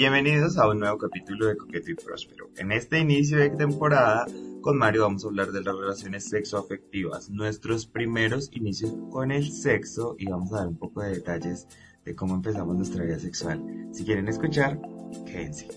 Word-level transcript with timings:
Bienvenidos 0.00 0.56
a 0.56 0.66
un 0.66 0.78
nuevo 0.78 0.96
capítulo 0.96 1.44
de 1.44 1.58
Coqueto 1.58 1.90
y 1.90 1.94
Próspero. 1.94 2.48
En 2.56 2.72
este 2.72 2.98
inicio 2.98 3.36
de 3.36 3.50
temporada, 3.50 4.24
con 4.62 4.78
Mario 4.78 5.02
vamos 5.02 5.22
a 5.22 5.28
hablar 5.28 5.52
de 5.52 5.60
las 5.60 5.76
relaciones 5.76 6.26
sexoafectivas, 6.26 7.28
nuestros 7.28 7.84
primeros 7.84 8.48
inicios 8.50 8.94
con 9.10 9.30
el 9.30 9.52
sexo 9.52 10.16
y 10.18 10.24
vamos 10.24 10.54
a 10.54 10.60
dar 10.60 10.68
un 10.68 10.78
poco 10.78 11.02
de 11.02 11.10
detalles 11.10 11.68
de 12.02 12.14
cómo 12.14 12.34
empezamos 12.34 12.74
nuestra 12.76 13.04
vida 13.04 13.18
sexual. 13.18 13.62
Si 13.92 14.06
quieren 14.06 14.26
escuchar, 14.28 14.80
quédense. 15.26 15.68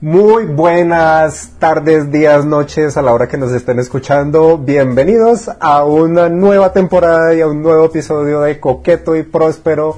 Muy 0.00 0.44
buenas 0.44 1.54
tardes, 1.58 2.12
días, 2.12 2.44
noches 2.44 2.96
a 2.96 3.02
la 3.02 3.12
hora 3.12 3.26
que 3.26 3.36
nos 3.36 3.50
estén 3.50 3.80
escuchando. 3.80 4.56
Bienvenidos 4.56 5.50
a 5.58 5.84
una 5.84 6.28
nueva 6.28 6.72
temporada 6.72 7.34
y 7.34 7.40
a 7.40 7.48
un 7.48 7.62
nuevo 7.62 7.86
episodio 7.86 8.42
de 8.42 8.60
Coqueto 8.60 9.16
y 9.16 9.24
Próspero 9.24 9.96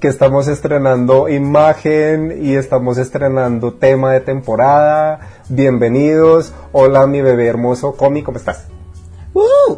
que 0.00 0.08
estamos 0.08 0.48
estrenando 0.48 1.28
imagen 1.28 2.38
y 2.42 2.54
estamos 2.54 2.96
estrenando 2.96 3.74
tema 3.74 4.10
de 4.14 4.20
temporada. 4.20 5.20
Bienvenidos. 5.50 6.54
Hola 6.72 7.06
mi 7.06 7.20
bebé 7.20 7.46
hermoso, 7.46 7.92
Comi, 7.92 8.22
¿cómo 8.22 8.38
estás? 8.38 8.68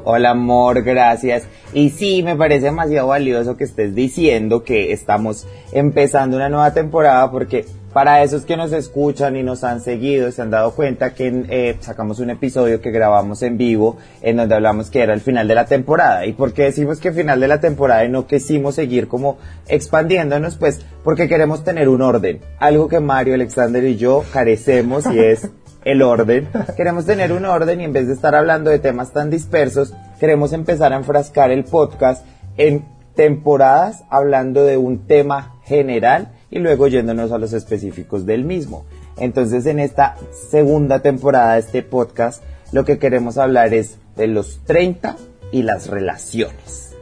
Hola 0.05 0.30
amor, 0.30 0.83
gracias. 0.83 1.48
Y 1.72 1.91
sí, 1.91 2.22
me 2.22 2.36
parece 2.36 2.66
demasiado 2.66 3.09
valioso 3.09 3.56
que 3.56 3.64
estés 3.64 3.92
diciendo 3.92 4.62
que 4.62 4.92
estamos 4.92 5.48
empezando 5.72 6.36
una 6.36 6.48
nueva 6.48 6.72
temporada 6.72 7.28
porque 7.33 7.66
para 7.95 8.25
esos 8.25 8.45
que 8.45 8.57
nos 8.57 8.73
escuchan 8.73 9.37
y 9.37 9.45
nos 9.45 9.62
han 9.62 9.80
seguido, 9.80 10.30
se 10.33 10.43
han 10.43 10.51
dado 10.51 10.73
cuenta 10.73 11.15
que 11.15 11.45
eh, 11.48 11.77
sacamos 11.79 12.19
un 12.19 12.29
episodio 12.29 12.80
que 12.80 12.91
grabamos 12.91 13.41
en 13.42 13.56
vivo 13.56 13.98
en 14.20 14.36
donde 14.36 14.56
hablamos 14.56 14.91
que 14.91 15.01
era 15.01 15.14
el 15.14 15.20
final 15.20 15.47
de 15.47 15.55
la 15.55 15.67
temporada. 15.67 16.27
¿Y 16.27 16.33
por 16.33 16.53
qué 16.53 16.64
decimos 16.64 16.98
que 16.98 17.12
final 17.12 17.39
de 17.39 17.47
la 17.47 17.61
temporada 17.61 18.05
y 18.05 18.09
no 18.09 18.27
quisimos 18.27 18.75
seguir 18.75 19.06
como 19.06 19.39
expandiéndonos? 19.69 20.56
Pues 20.56 20.84
porque 21.05 21.28
queremos 21.28 21.62
tener 21.62 21.89
un 21.89 22.03
orden. 22.03 22.41
Algo 22.59 22.89
que 22.89 22.98
Mario, 22.98 23.34
Alexander 23.34 23.84
y 23.84 23.97
yo 23.97 24.25
carecemos 24.33 25.06
y 25.06 25.20
es 25.20 25.48
el 25.84 26.03
orden. 26.03 26.48
Queremos 26.77 27.06
tener 27.06 27.33
un 27.33 27.45
orden 27.45 27.81
y 27.81 27.84
en 27.84 27.92
vez 27.92 28.08
de 28.08 28.14
estar 28.14 28.34
hablando 28.34 28.70
de 28.70 28.81
temas 28.81 29.12
tan 29.12 29.31
dispersos, 29.31 29.95
queremos 30.19 30.53
empezar 30.53 30.92
a 30.92 30.97
enfrascar 30.97 31.53
el 31.53 31.62
podcast 31.62 32.27
en 32.56 32.84
temporadas 33.14 34.03
hablando 34.11 34.64
de 34.64 34.79
un 34.79 35.06
tema 35.06 35.55
general 35.64 36.33
y 36.55 36.60
luego 36.60 36.86
yéndonos 36.86 37.33
a 37.33 37.38
los 37.38 37.52
específicos 37.52 38.24
del 38.27 38.44
mismo. 38.44 38.86
Entonces 39.16 39.66
en 39.66 39.80
esta 39.80 40.14
segunda 40.50 41.00
temporada 41.00 41.55
de 41.55 41.61
este 41.61 41.83
podcast 41.83 42.44
lo 42.70 42.84
que 42.84 42.98
queremos 42.98 43.38
hablar 43.38 43.74
es 43.74 43.98
de 44.16 44.28
los 44.28 44.61
30 44.64 45.16
y 45.50 45.64
las 45.64 45.88
relaciones. 45.88 46.94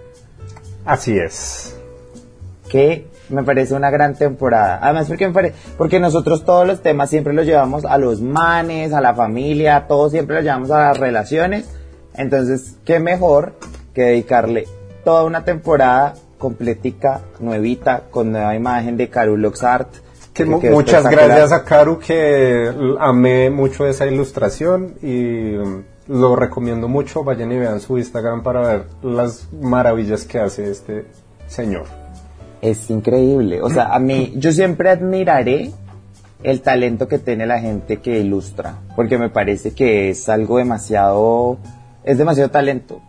Así 0.86 1.18
es. 1.18 1.76
Que 2.70 3.06
me 3.28 3.42
parece 3.42 3.74
una 3.74 3.90
gran 3.90 4.14
temporada. 4.14 4.78
Además 4.80 5.08
porque, 5.08 5.28
me 5.28 5.52
porque 5.76 6.00
nosotros 6.00 6.46
todos 6.46 6.66
los 6.66 6.80
temas 6.80 7.10
siempre 7.10 7.34
los 7.34 7.44
llevamos 7.44 7.84
a 7.84 7.98
los 7.98 8.22
manes, 8.22 8.94
a 8.94 9.02
la 9.02 9.14
familia, 9.14 9.84
todos 9.86 10.12
siempre 10.12 10.36
los 10.36 10.44
llevamos 10.44 10.70
a 10.70 10.78
las 10.78 10.98
relaciones. 10.98 11.68
Entonces, 12.14 12.76
qué 12.86 13.00
mejor 13.00 13.52
que 13.92 14.02
dedicarle 14.02 14.66
toda 15.04 15.24
una 15.24 15.44
temporada 15.44 16.14
completica, 16.42 17.20
nuevita, 17.38 18.02
con 18.10 18.32
nueva 18.32 18.56
imagen 18.56 18.96
de 18.96 19.08
Caru 19.08 19.36
Loxart. 19.36 19.88
Que 20.34 20.44
muchas 20.44 21.04
gracias 21.08 21.52
a 21.52 21.62
Caru 21.62 22.00
que 22.00 22.68
amé 22.98 23.48
mucho 23.48 23.86
esa 23.86 24.06
ilustración 24.06 24.94
y 25.02 25.54
um, 25.54 25.84
lo 26.08 26.34
recomiendo 26.34 26.88
mucho. 26.88 27.22
Vayan 27.22 27.52
y 27.52 27.58
vean 27.58 27.78
su 27.78 27.96
Instagram 27.96 28.42
para 28.42 28.60
ver 28.60 28.84
las 29.02 29.52
maravillas 29.52 30.24
que 30.24 30.40
hace 30.40 30.68
este 30.68 31.04
señor. 31.46 31.84
Es 32.60 32.90
increíble. 32.90 33.62
O 33.62 33.70
sea, 33.70 33.94
a 33.94 34.00
mí, 34.00 34.32
yo 34.34 34.50
siempre 34.50 34.90
admiraré 34.90 35.70
el 36.42 36.60
talento 36.60 37.06
que 37.06 37.20
tiene 37.20 37.46
la 37.46 37.60
gente 37.60 37.98
que 37.98 38.18
ilustra, 38.18 38.80
porque 38.96 39.16
me 39.16 39.30
parece 39.30 39.74
que 39.74 40.10
es 40.10 40.28
algo 40.28 40.58
demasiado, 40.58 41.58
es 42.02 42.18
demasiado 42.18 42.50
talento 42.50 43.00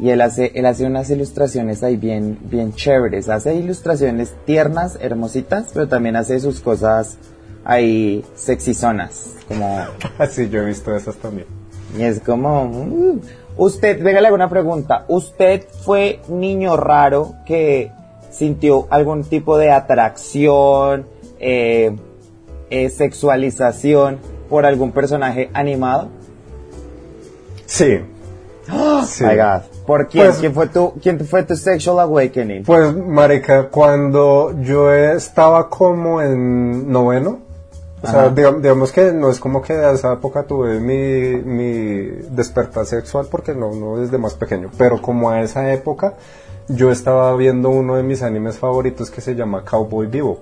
y 0.00 0.10
él 0.10 0.22
hace, 0.22 0.50
él 0.54 0.64
hace 0.64 0.86
unas 0.86 1.10
ilustraciones 1.10 1.82
ahí 1.82 1.96
bien, 1.96 2.38
bien 2.42 2.72
chéveres. 2.72 3.28
Hace 3.28 3.54
ilustraciones 3.54 4.34
tiernas, 4.46 4.98
hermositas, 5.00 5.70
pero 5.74 5.88
también 5.88 6.16
hace 6.16 6.40
sus 6.40 6.60
cosas 6.60 7.18
ahí 7.64 8.24
sexizonas. 8.34 9.34
Como... 9.46 9.84
sí, 10.30 10.48
yo 10.48 10.62
he 10.62 10.66
visto 10.66 10.96
esas 10.96 11.16
también. 11.16 11.46
Y 11.98 12.02
es 12.02 12.20
como... 12.20 12.64
Uh, 12.64 13.20
usted, 13.58 14.02
déjale 14.02 14.28
alguna 14.28 14.48
pregunta. 14.48 15.04
¿Usted 15.08 15.66
fue 15.84 16.20
niño 16.28 16.78
raro 16.78 17.34
que 17.44 17.92
sintió 18.30 18.86
algún 18.88 19.24
tipo 19.24 19.58
de 19.58 19.70
atracción, 19.70 21.04
eh, 21.38 21.94
eh, 22.70 22.88
sexualización 22.88 24.18
por 24.48 24.64
algún 24.64 24.92
personaje 24.92 25.50
animado? 25.52 26.08
Sí. 27.66 27.98
¡Oh! 28.72 29.04
sí. 29.04 29.24
My 29.24 29.36
God. 29.36 29.69
¿Por 29.86 30.08
quién? 30.08 30.26
Pues, 30.26 30.38
¿Quién, 30.38 30.54
fue 30.54 30.66
tu, 30.68 30.92
¿Quién 31.00 31.20
fue 31.20 31.42
tu 31.42 31.56
sexual 31.56 32.00
awakening? 32.00 32.64
Pues, 32.64 32.94
marica, 32.94 33.68
cuando 33.68 34.54
yo 34.60 34.92
estaba 34.92 35.68
como 35.68 36.20
en 36.20 36.90
noveno, 36.90 37.40
o 38.02 38.06
sea, 38.06 38.30
digamos, 38.30 38.92
que 38.92 39.12
no 39.12 39.28
es 39.28 39.38
como 39.38 39.60
que 39.60 39.74
de 39.74 39.92
esa 39.92 40.14
época 40.14 40.44
tuve 40.44 40.80
mi, 40.80 41.42
mi 41.42 42.02
despertar 42.30 42.86
sexual 42.86 43.26
porque 43.30 43.54
no, 43.54 43.74
no 43.74 43.98
desde 43.98 44.16
más 44.16 44.34
pequeño, 44.34 44.70
pero 44.78 45.02
como 45.02 45.28
a 45.30 45.42
esa 45.42 45.70
época 45.72 46.14
yo 46.68 46.90
estaba 46.90 47.34
viendo 47.36 47.68
uno 47.68 47.96
de 47.96 48.02
mis 48.02 48.22
animes 48.22 48.56
favoritos 48.56 49.10
que 49.10 49.20
se 49.20 49.34
llama 49.34 49.64
Cowboy 49.64 50.06
Bebop. 50.06 50.38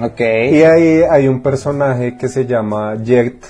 Ok. 0.00 0.20
Y 0.20 0.62
ahí 0.62 1.02
hay 1.08 1.28
un 1.28 1.42
personaje 1.42 2.16
que 2.16 2.28
se 2.28 2.46
llama 2.46 2.96
Jet, 2.96 3.44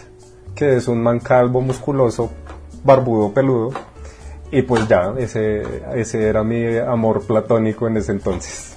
que 0.55 0.77
es 0.77 0.89
un 0.89 1.03
man 1.03 1.21
calvo, 1.21 1.61
musculoso, 1.63 2.31
barbudo, 2.85 3.33
peludo 3.33 3.71
y 4.51 4.63
pues 4.63 4.89
ya, 4.89 5.15
ese, 5.19 5.63
ese 5.95 6.27
era 6.27 6.43
mi 6.43 6.77
amor 6.79 7.27
platónico 7.27 7.87
en 7.87 7.99
ese 7.99 8.13
entonces. 8.13 8.77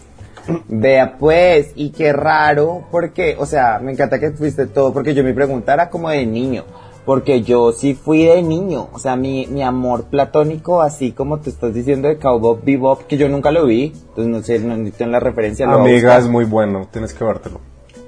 Vea 0.67 1.17
pues, 1.17 1.71
y 1.75 1.91
qué 1.91 2.13
raro, 2.13 2.85
porque, 2.91 3.35
o 3.37 3.45
sea, 3.45 3.79
me 3.79 3.91
encanta 3.91 4.19
que 4.19 4.31
fuiste 4.31 4.65
todo, 4.65 4.91
porque 4.91 5.13
yo 5.13 5.23
me 5.23 5.33
preguntara 5.33 5.89
como 5.89 6.09
de 6.09 6.25
niño, 6.25 6.65
porque 7.05 7.41
yo 7.41 7.71
sí 7.71 7.93
fui 7.93 8.25
de 8.25 8.41
niño, 8.41 8.89
o 8.91 8.99
sea, 8.99 9.15
mi, 9.15 9.47
mi 9.47 9.63
amor 9.63 10.05
platónico, 10.05 10.81
así 10.81 11.11
como 11.11 11.39
te 11.39 11.49
estás 11.49 11.73
diciendo 11.73 12.07
de 12.07 12.17
Cowboy 12.17 12.59
Bebop, 12.63 13.03
que 13.03 13.17
yo 13.17 13.29
nunca 13.29 13.51
lo 13.51 13.65
vi, 13.65 13.93
entonces 14.09 14.27
no 14.27 14.41
sé, 14.41 14.59
no 14.59 14.75
necesito 14.75 15.05
la 15.07 15.19
referencia. 15.19 15.71
Amiga, 15.71 16.17
es 16.17 16.27
muy 16.27 16.45
bueno, 16.45 16.87
tienes 16.91 17.13
que 17.13 17.23
vértelo. 17.23 17.59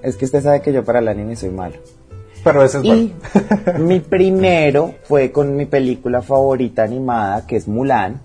Es 0.02 0.18
que 0.18 0.26
usted 0.26 0.42
sabe 0.42 0.62
que 0.62 0.74
yo 0.74 0.84
para 0.84 1.00
el 1.00 1.08
anime 1.08 1.36
soy 1.36 1.50
malo. 1.50 1.76
Pero 2.44 2.64
ese 2.64 2.80
es 2.80 2.84
y 2.84 3.14
mi 3.80 4.00
primero 4.02 4.96
fue 5.04 5.32
con 5.32 5.56
mi 5.56 5.66
película 5.66 6.22
favorita 6.22 6.84
animada, 6.84 7.46
que 7.48 7.56
es 7.56 7.68
Mulan, 7.68 8.20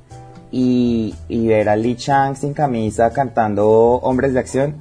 y, 0.51 1.15
y 1.29 1.47
ver 1.47 1.69
a 1.69 1.77
Lee 1.77 1.97
Chang 1.97 2.35
sin 2.37 2.55
camisa 2.55 3.13
cantando 3.13 3.67
Hombres 3.69 4.33
de 4.33 4.41
Acción, 4.41 4.75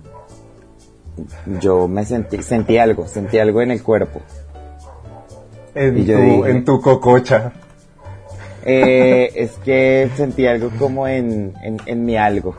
yo 1.60 1.88
me 1.88 2.06
sentí, 2.06 2.42
sentí 2.42 2.78
algo, 2.78 3.08
sentí 3.08 3.40
algo 3.40 3.62
en 3.62 3.72
el 3.72 3.84
cuerpo. 3.84 4.22
En, 5.76 6.06
tu, 6.06 6.46
en 6.46 6.66
tu 6.66 6.82
cococha. 6.82 7.52
Eh, 8.66 9.32
es 9.36 9.52
que 9.64 10.10
sentí 10.16 10.48
algo 10.48 10.72
como 10.80 11.08
en, 11.08 11.54
en, 11.62 12.06
mi 12.06 12.18
algo. 12.18 12.56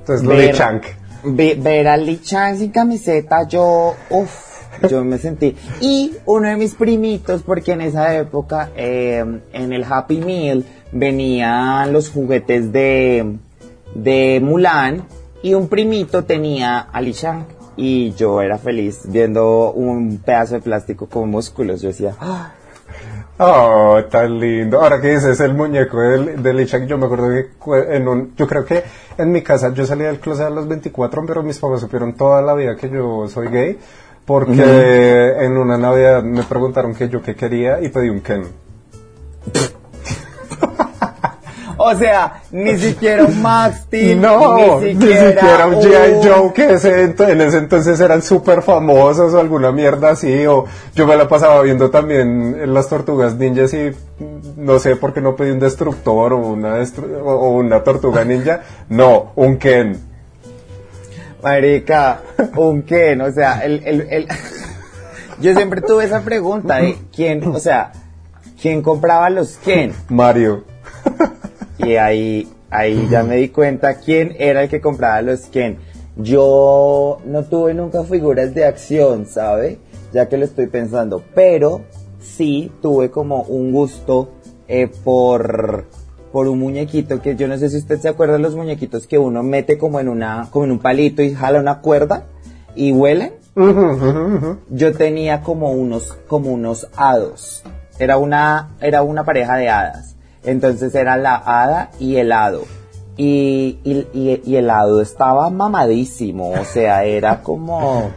Entonces, 0.00 0.26
Lee 0.26 0.52
Chang. 0.52 0.80
ver 1.22 1.88
a 1.88 1.96
Lee 1.96 2.20
Chang 2.20 2.56
sin 2.56 2.70
camiseta, 2.70 3.46
yo, 3.46 3.94
uff 4.10 4.47
yo 4.90 5.04
me 5.04 5.18
sentí. 5.18 5.56
Y 5.80 6.12
uno 6.26 6.48
de 6.48 6.56
mis 6.56 6.74
primitos, 6.74 7.42
porque 7.42 7.72
en 7.72 7.80
esa 7.80 8.14
época 8.16 8.70
eh, 8.76 9.24
en 9.52 9.72
el 9.72 9.84
Happy 9.84 10.18
Meal 10.18 10.64
venían 10.92 11.92
los 11.92 12.10
juguetes 12.10 12.72
de, 12.72 13.36
de 13.94 14.40
Mulan 14.42 15.04
y 15.42 15.54
un 15.54 15.68
primito 15.68 16.24
tenía 16.24 16.80
a 16.80 17.00
Li 17.00 17.12
Shang 17.12 17.44
y 17.76 18.12
yo 18.14 18.42
era 18.42 18.58
feliz 18.58 19.02
viendo 19.04 19.72
un 19.72 20.18
pedazo 20.18 20.54
de 20.54 20.60
plástico 20.60 21.06
con 21.06 21.30
músculos. 21.30 21.80
Yo 21.80 21.88
decía, 21.88 22.14
¡Ah! 22.20 22.52
Oh, 23.40 24.00
tan 24.10 24.40
lindo. 24.40 24.80
Ahora 24.80 25.00
que 25.00 25.14
dices 25.14 25.38
el 25.38 25.54
muñeco 25.54 26.00
de, 26.00 26.36
de 26.38 26.54
Li 26.54 26.64
Shang, 26.64 26.88
yo 26.88 26.98
me 26.98 27.06
acuerdo 27.06 27.28
que 27.28 27.96
en 27.96 28.08
un, 28.08 28.34
yo 28.34 28.48
creo 28.48 28.64
que 28.64 28.82
en 29.16 29.30
mi 29.30 29.42
casa 29.42 29.72
yo 29.72 29.86
salí 29.86 30.02
del 30.02 30.18
closet 30.18 30.46
a 30.46 30.50
los 30.50 30.66
24, 30.66 31.24
pero 31.24 31.44
mis 31.44 31.56
papás 31.58 31.80
supieron 31.80 32.14
toda 32.14 32.42
la 32.42 32.54
vida 32.54 32.74
que 32.74 32.90
yo 32.90 33.28
soy 33.28 33.46
gay 33.46 33.78
porque 34.28 35.32
en 35.40 35.56
una 35.56 35.76
Navidad 35.78 36.22
me 36.22 36.42
preguntaron 36.44 36.94
que 36.94 37.08
yo 37.08 37.22
qué 37.22 37.34
quería 37.34 37.80
y 37.80 37.88
pedí 37.88 38.10
un 38.10 38.20
Ken. 38.20 38.42
o 41.78 41.94
sea, 41.94 42.42
ni 42.50 42.76
siquiera 42.76 43.24
un 43.24 43.40
Max 43.40 43.82
Steel, 43.86 44.20
No, 44.28 44.80
ni 44.80 44.94
ni 44.94 45.06
siquiera, 45.06 45.66
un 45.66 45.76
G.I. 45.76 46.28
Joe 46.28 46.52
que 46.52 46.72
ese 46.74 47.04
en 47.04 47.40
ese 47.40 47.56
entonces 47.58 47.98
eran 48.00 48.20
súper 48.20 48.60
famosos 48.62 49.32
o 49.32 49.38
alguna 49.40 49.72
mierda 49.72 50.10
así. 50.10 50.46
O 50.46 50.66
yo 50.94 51.06
me 51.06 51.16
la 51.16 51.26
pasaba 51.26 51.62
viendo 51.62 51.90
también 51.90 52.58
en 52.60 52.74
las 52.74 52.88
tortugas 52.88 53.34
ninjas 53.36 53.72
y 53.72 53.92
mm, 54.18 54.62
no 54.64 54.78
sé 54.78 54.96
por 54.96 55.14
qué 55.14 55.20
no 55.22 55.36
pedí 55.36 55.52
un 55.52 55.60
destructor 55.60 56.34
o 56.34 56.38
una, 56.38 56.78
destru- 56.80 57.18
o 57.24 57.48
una 57.50 57.82
tortuga 57.82 58.24
ninja. 58.24 58.60
No, 58.90 59.32
un 59.36 59.56
Ken. 59.56 60.07
Marica, 61.42 62.20
un 62.56 62.82
Ken, 62.82 63.20
o 63.20 63.30
sea, 63.32 63.60
el, 63.64 63.82
el, 63.84 64.00
el- 64.10 64.28
yo 65.40 65.54
siempre 65.54 65.80
tuve 65.80 66.04
esa 66.04 66.20
pregunta 66.22 66.76
de 66.76 66.96
quién, 67.14 67.46
o 67.46 67.58
sea, 67.60 67.92
quién 68.60 68.82
compraba 68.82 69.30
los 69.30 69.56
Ken. 69.58 69.92
Mario. 70.08 70.64
Y 71.78 71.94
ahí, 71.96 72.48
ahí 72.70 73.06
ya 73.10 73.22
me 73.22 73.36
di 73.36 73.48
cuenta 73.50 73.94
quién 73.98 74.34
era 74.38 74.62
el 74.64 74.68
que 74.68 74.80
compraba 74.80 75.22
los 75.22 75.42
Ken. 75.46 75.78
Yo 76.16 77.20
no 77.24 77.44
tuve 77.44 77.74
nunca 77.74 78.02
figuras 78.02 78.52
de 78.52 78.64
acción, 78.66 79.26
¿sabe? 79.26 79.78
Ya 80.12 80.28
que 80.28 80.36
lo 80.36 80.44
estoy 80.44 80.66
pensando, 80.66 81.22
pero 81.34 81.82
sí 82.20 82.72
tuve 82.82 83.10
como 83.10 83.42
un 83.42 83.70
gusto 83.72 84.32
eh, 84.66 84.88
por, 85.04 85.84
por 86.32 86.48
un 86.48 86.58
muñequito 86.58 87.20
que 87.22 87.36
yo 87.36 87.48
no 87.48 87.56
sé 87.58 87.70
si 87.70 87.78
usted 87.78 87.98
se 88.00 88.08
acuerda 88.08 88.34
de 88.34 88.38
los 88.40 88.54
muñequitos 88.54 89.06
que 89.06 89.18
uno 89.18 89.42
mete 89.42 89.78
como 89.78 89.98
en 90.00 90.08
una, 90.08 90.48
como 90.50 90.64
en 90.66 90.72
un 90.72 90.78
palito 90.78 91.22
y 91.22 91.34
jala 91.34 91.60
una 91.60 91.80
cuerda 91.80 92.24
y 92.74 92.92
huelen. 92.92 93.32
Yo 94.70 94.92
tenía 94.92 95.42
como 95.42 95.72
unos, 95.72 96.12
como 96.28 96.50
unos 96.50 96.86
hados. 96.96 97.62
Era 97.98 98.16
una, 98.18 98.68
era 98.80 99.02
una 99.02 99.24
pareja 99.24 99.56
de 99.56 99.68
hadas. 99.68 100.14
Entonces 100.44 100.94
era 100.94 101.16
la 101.16 101.34
hada 101.36 101.90
y 101.98 102.16
el 102.16 102.30
hado. 102.30 102.62
Y, 103.16 103.78
y, 103.82 104.06
y- 104.12 104.42
y 104.44 104.56
el 104.56 104.70
hado 104.70 105.00
estaba 105.00 105.50
mamadísimo. 105.50 106.50
O 106.52 106.64
sea, 106.64 107.04
era 107.04 107.42
como 107.42 108.10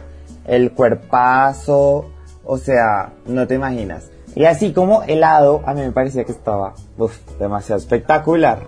el 0.46 0.70
cuerpazo. 0.72 2.06
O 2.44 2.58
sea, 2.58 3.12
no 3.26 3.46
te 3.48 3.54
imaginas. 3.56 4.04
Y 4.34 4.44
así 4.44 4.72
como 4.72 5.02
el 5.02 5.24
hado, 5.24 5.62
a 5.66 5.74
mí 5.74 5.82
me 5.82 5.92
parecía 5.92 6.24
que 6.24 6.32
estaba 6.32 6.74
uf, 6.98 7.16
demasiado 7.38 7.78
espectacular. 7.80 8.60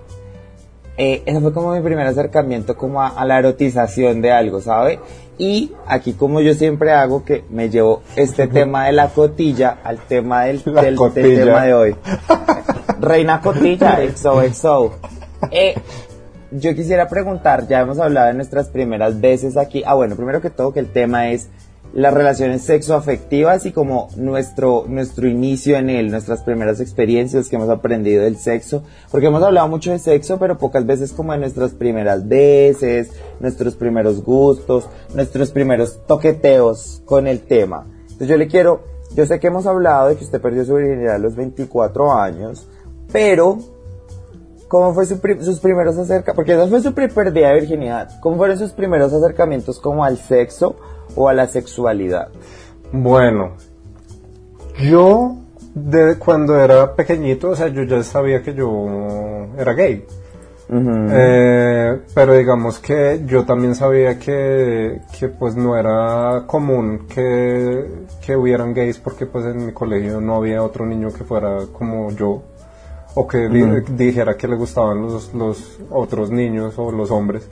Eh, 0.96 1.22
ese 1.26 1.40
fue 1.40 1.52
como 1.52 1.72
mi 1.72 1.80
primer 1.80 2.06
acercamiento 2.06 2.76
como 2.76 3.02
a, 3.02 3.08
a 3.08 3.24
la 3.24 3.38
erotización 3.38 4.22
de 4.22 4.30
algo, 4.30 4.60
¿sabe? 4.60 5.00
Y 5.38 5.72
aquí 5.86 6.12
como 6.12 6.40
yo 6.40 6.54
siempre 6.54 6.92
hago 6.92 7.24
que 7.24 7.44
me 7.50 7.68
llevo 7.68 8.02
este 8.14 8.46
tema 8.46 8.86
de 8.86 8.92
la 8.92 9.08
cotilla 9.08 9.78
al 9.82 9.98
tema 9.98 10.44
del, 10.44 10.62
tema 10.62 11.64
de 11.64 11.74
hoy. 11.74 11.96
Reina 13.00 13.40
Cotilla, 13.40 13.98
XOXO. 14.14 14.94
Eh, 15.50 15.74
yo 16.52 16.74
quisiera 16.74 17.08
preguntar, 17.08 17.66
ya 17.66 17.80
hemos 17.80 17.98
hablado 17.98 18.28
de 18.28 18.34
nuestras 18.34 18.68
primeras 18.68 19.20
veces 19.20 19.56
aquí. 19.56 19.82
Ah, 19.84 19.94
bueno, 19.94 20.14
primero 20.14 20.40
que 20.40 20.50
todo 20.50 20.72
que 20.72 20.80
el 20.80 20.92
tema 20.92 21.30
es 21.30 21.48
las 21.94 22.12
relaciones 22.12 22.62
sexoafectivas 22.62 23.66
y 23.66 23.72
como 23.72 24.08
nuestro, 24.16 24.84
nuestro 24.88 25.28
inicio 25.28 25.76
en 25.76 25.90
él, 25.90 26.10
nuestras 26.10 26.42
primeras 26.42 26.80
experiencias 26.80 27.48
que 27.48 27.54
hemos 27.54 27.68
aprendido 27.70 28.24
del 28.24 28.36
sexo, 28.36 28.82
porque 29.12 29.28
hemos 29.28 29.42
hablado 29.44 29.68
mucho 29.68 29.92
de 29.92 30.00
sexo, 30.00 30.38
pero 30.38 30.58
pocas 30.58 30.84
veces 30.86 31.12
como 31.12 31.32
de 31.32 31.38
nuestras 31.38 31.70
primeras 31.72 32.26
veces, 32.26 33.12
nuestros 33.38 33.76
primeros 33.76 34.24
gustos, 34.24 34.88
nuestros 35.14 35.52
primeros 35.52 36.04
toqueteos 36.06 37.00
con 37.04 37.28
el 37.28 37.40
tema. 37.42 37.86
Entonces 38.02 38.26
yo 38.28 38.36
le 38.36 38.48
quiero, 38.48 38.82
yo 39.14 39.24
sé 39.24 39.38
que 39.38 39.46
hemos 39.46 39.66
hablado 39.66 40.08
de 40.08 40.16
que 40.16 40.24
usted 40.24 40.40
perdió 40.40 40.64
su 40.64 40.74
virginidad 40.74 41.14
a 41.14 41.18
los 41.18 41.36
24 41.36 42.12
años, 42.12 42.66
pero 43.12 43.58
¿Cómo 44.66 44.92
fue 44.92 45.06
su 45.06 45.20
pri- 45.20 45.40
sus 45.40 45.60
primeros 45.60 45.96
acercamientos? 45.96 46.34
Porque 46.34 46.52
esa 46.54 46.66
fue 46.66 46.80
su 46.80 46.90
día 47.32 47.48
de 47.50 47.54
virginidad. 47.60 48.18
¿Cómo 48.20 48.36
fueron 48.38 48.58
sus 48.58 48.72
primeros 48.72 49.12
acercamientos 49.12 49.78
como 49.78 50.04
al 50.04 50.16
sexo 50.18 50.74
o 51.16 51.28
a 51.28 51.34
la 51.34 51.46
sexualidad? 51.46 52.28
Bueno, 52.92 53.52
yo 54.82 55.36
de 55.74 56.16
cuando 56.18 56.58
era 56.58 56.94
pequeñito, 56.94 57.50
o 57.50 57.56
sea, 57.56 57.68
yo 57.68 57.82
ya 57.82 58.02
sabía 58.02 58.42
que 58.42 58.54
yo 58.54 59.46
era 59.58 59.72
gay. 59.74 60.04
Eh, 61.12 61.98
pero 62.14 62.32
digamos 62.34 62.78
que 62.78 63.22
yo 63.26 63.44
también 63.44 63.74
sabía 63.74 64.18
que, 64.18 65.00
que 65.18 65.28
pues 65.28 65.54
no 65.56 65.76
era 65.76 66.44
común 66.46 67.06
que, 67.06 67.84
que 68.24 68.34
hubieran 68.34 68.72
gays 68.72 68.98
porque 68.98 69.26
pues 69.26 69.44
en 69.44 69.66
mi 69.66 69.72
colegio 69.72 70.20
no 70.22 70.36
había 70.36 70.62
otro 70.62 70.86
niño 70.86 71.12
que 71.12 71.22
fuera 71.24 71.66
como 71.70 72.10
yo 72.12 72.42
o 73.14 73.28
que 73.28 73.48
di- 73.48 73.60
dijera 73.94 74.36
que 74.38 74.48
le 74.48 74.56
gustaban 74.56 75.02
los, 75.02 75.34
los 75.34 75.78
otros 75.90 76.30
niños 76.30 76.74
o 76.78 76.90
los 76.90 77.10
hombres. 77.10 77.46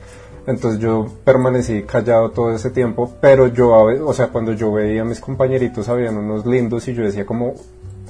Entonces 0.46 0.80
yo 0.80 1.06
permanecí 1.24 1.82
callado 1.82 2.30
todo 2.30 2.52
ese 2.54 2.70
tiempo, 2.70 3.12
pero 3.20 3.46
yo, 3.48 3.70
o 4.06 4.12
sea, 4.14 4.28
cuando 4.28 4.52
yo 4.52 4.72
veía 4.72 5.02
a 5.02 5.04
mis 5.04 5.20
compañeritos 5.20 5.88
habían 5.88 6.16
unos 6.16 6.44
lindos 6.46 6.88
y 6.88 6.94
yo 6.94 7.02
decía 7.04 7.24
como, 7.26 7.54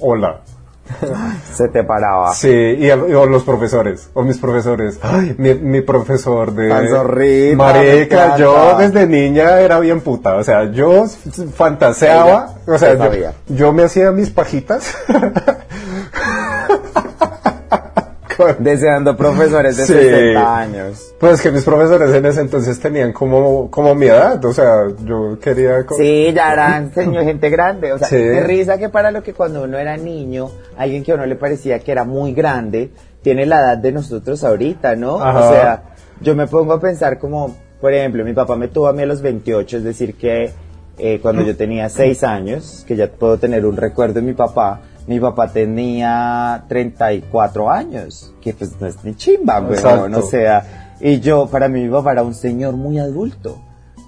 hola. 0.01 0.41
Se 1.53 1.69
te 1.69 1.85
paraba. 1.85 2.35
Sí, 2.35 2.49
y, 2.51 2.91
a- 2.91 2.97
y- 2.97 3.15
o 3.15 3.25
los 3.27 3.45
profesores, 3.45 4.11
o 4.15 4.23
mis 4.25 4.37
profesores. 4.39 4.99
Ay, 5.01 5.35
mi, 5.39 5.55
mi 5.55 5.81
profesor 5.81 6.53
de... 6.53 6.69
Tan 6.69 6.89
zorrita, 6.89 7.51
me 7.51 7.57
Marica, 7.57 8.37
yo 8.37 8.77
desde 8.79 9.07
niña 9.07 9.61
era 9.61 9.79
bien 9.79 10.01
puta, 10.01 10.35
o 10.37 10.43
sea, 10.45 10.71
yo 10.73 11.05
fantaseaba, 11.55 12.57
Ella, 12.67 12.75
o 12.75 12.79
sea, 12.79 13.33
yo 13.49 13.73
me 13.73 13.85
hacía 13.85 14.11
mis 14.11 14.31
pajitas. 14.31 14.95
Deseando 18.59 19.17
profesores 19.17 19.77
de 19.77 19.87
Sí. 19.87 19.93
60 19.93 20.57
años. 20.59 21.15
Pues 21.19 21.41
que 21.41 21.51
mis 21.51 21.65
profesores 21.65 22.15
en 22.15 22.27
ese 22.27 22.41
entonces 22.41 22.79
tenían 22.81 23.13
como, 23.13 23.71
como 23.71 23.95
mi 23.95 24.07
edad, 24.07 24.45
o 24.45 24.53
sea, 24.53 24.89
yo 25.05 25.39
quería... 25.41 25.85
Sí, 25.97 26.33
ya 26.35 26.53
eran 26.53 26.93
señor, 26.93 27.25
gente 27.25 27.49
grande. 27.51 27.93
O 27.93 27.99
sea, 27.99 28.09
Sí. 28.09 28.41
risa 28.41 28.79
que 28.79 28.89
para 28.89 29.11
lo 29.11 29.23
que 29.23 29.33
cuando 29.35 29.63
uno 29.65 29.79
era 29.79 29.97
niño, 29.97 30.51
alguien 30.77 31.03
que 31.05 31.13
a 31.13 31.15
uno 31.15 31.27
le 31.27 31.37
parecía 31.37 31.79
que 31.79 31.93
era 31.93 32.05
muy 32.05 32.33
grande, 32.33 32.91
tiene 33.23 33.47
la 33.47 33.61
edad 33.61 33.79
de 33.79 33.93
nosotros 33.93 34.43
ahorita, 34.45 34.97
¿no? 34.97 35.23
Ajá. 35.23 35.39
O 35.41 35.53
sea, 35.53 35.83
yo 36.21 36.35
me 36.35 36.47
pongo 36.47 36.73
a 36.75 36.81
pensar 36.81 37.19
como, 37.19 37.57
por 37.81 37.93
ejemplo, 37.93 38.25
mi 38.25 38.33
papá 38.33 38.57
me 38.57 38.69
tuvo 38.69 38.89
a 38.89 38.93
mí 38.93 39.03
a 39.03 39.07
los 39.07 39.23
28, 39.23 39.79
es 39.79 39.85
decir, 39.85 40.15
que 40.17 40.51
eh, 40.99 41.19
cuando 41.23 41.43
yo 41.43 41.57
tenía 41.57 41.89
6 41.89 42.23
años, 42.23 42.85
que 42.87 42.97
ya 42.97 43.07
puedo 43.09 43.39
tener 43.39 43.65
un 43.65 43.77
recuerdo 43.77 44.15
de 44.15 44.23
mi 44.23 44.35
papá, 44.35 44.81
mi 45.07 45.19
papá 45.21 45.49
tenía 45.53 46.65
34 46.69 47.71
años, 47.71 48.33
que 48.41 48.53
pues 48.55 48.81
no 48.81 48.87
es 48.87 49.03
ni 49.05 49.15
chimba, 49.15 49.61
güey, 49.61 49.75
Exacto. 49.75 50.09
no 50.09 50.23
sea, 50.23 50.97
y 51.01 51.21
yo, 51.21 51.47
para 51.47 51.69
mí 51.69 51.83
mi 51.83 51.91
papá 51.91 52.13
era 52.13 52.23
un 52.23 52.35
señor 52.35 52.77
muy 52.77 52.99
adulto. 52.99 53.59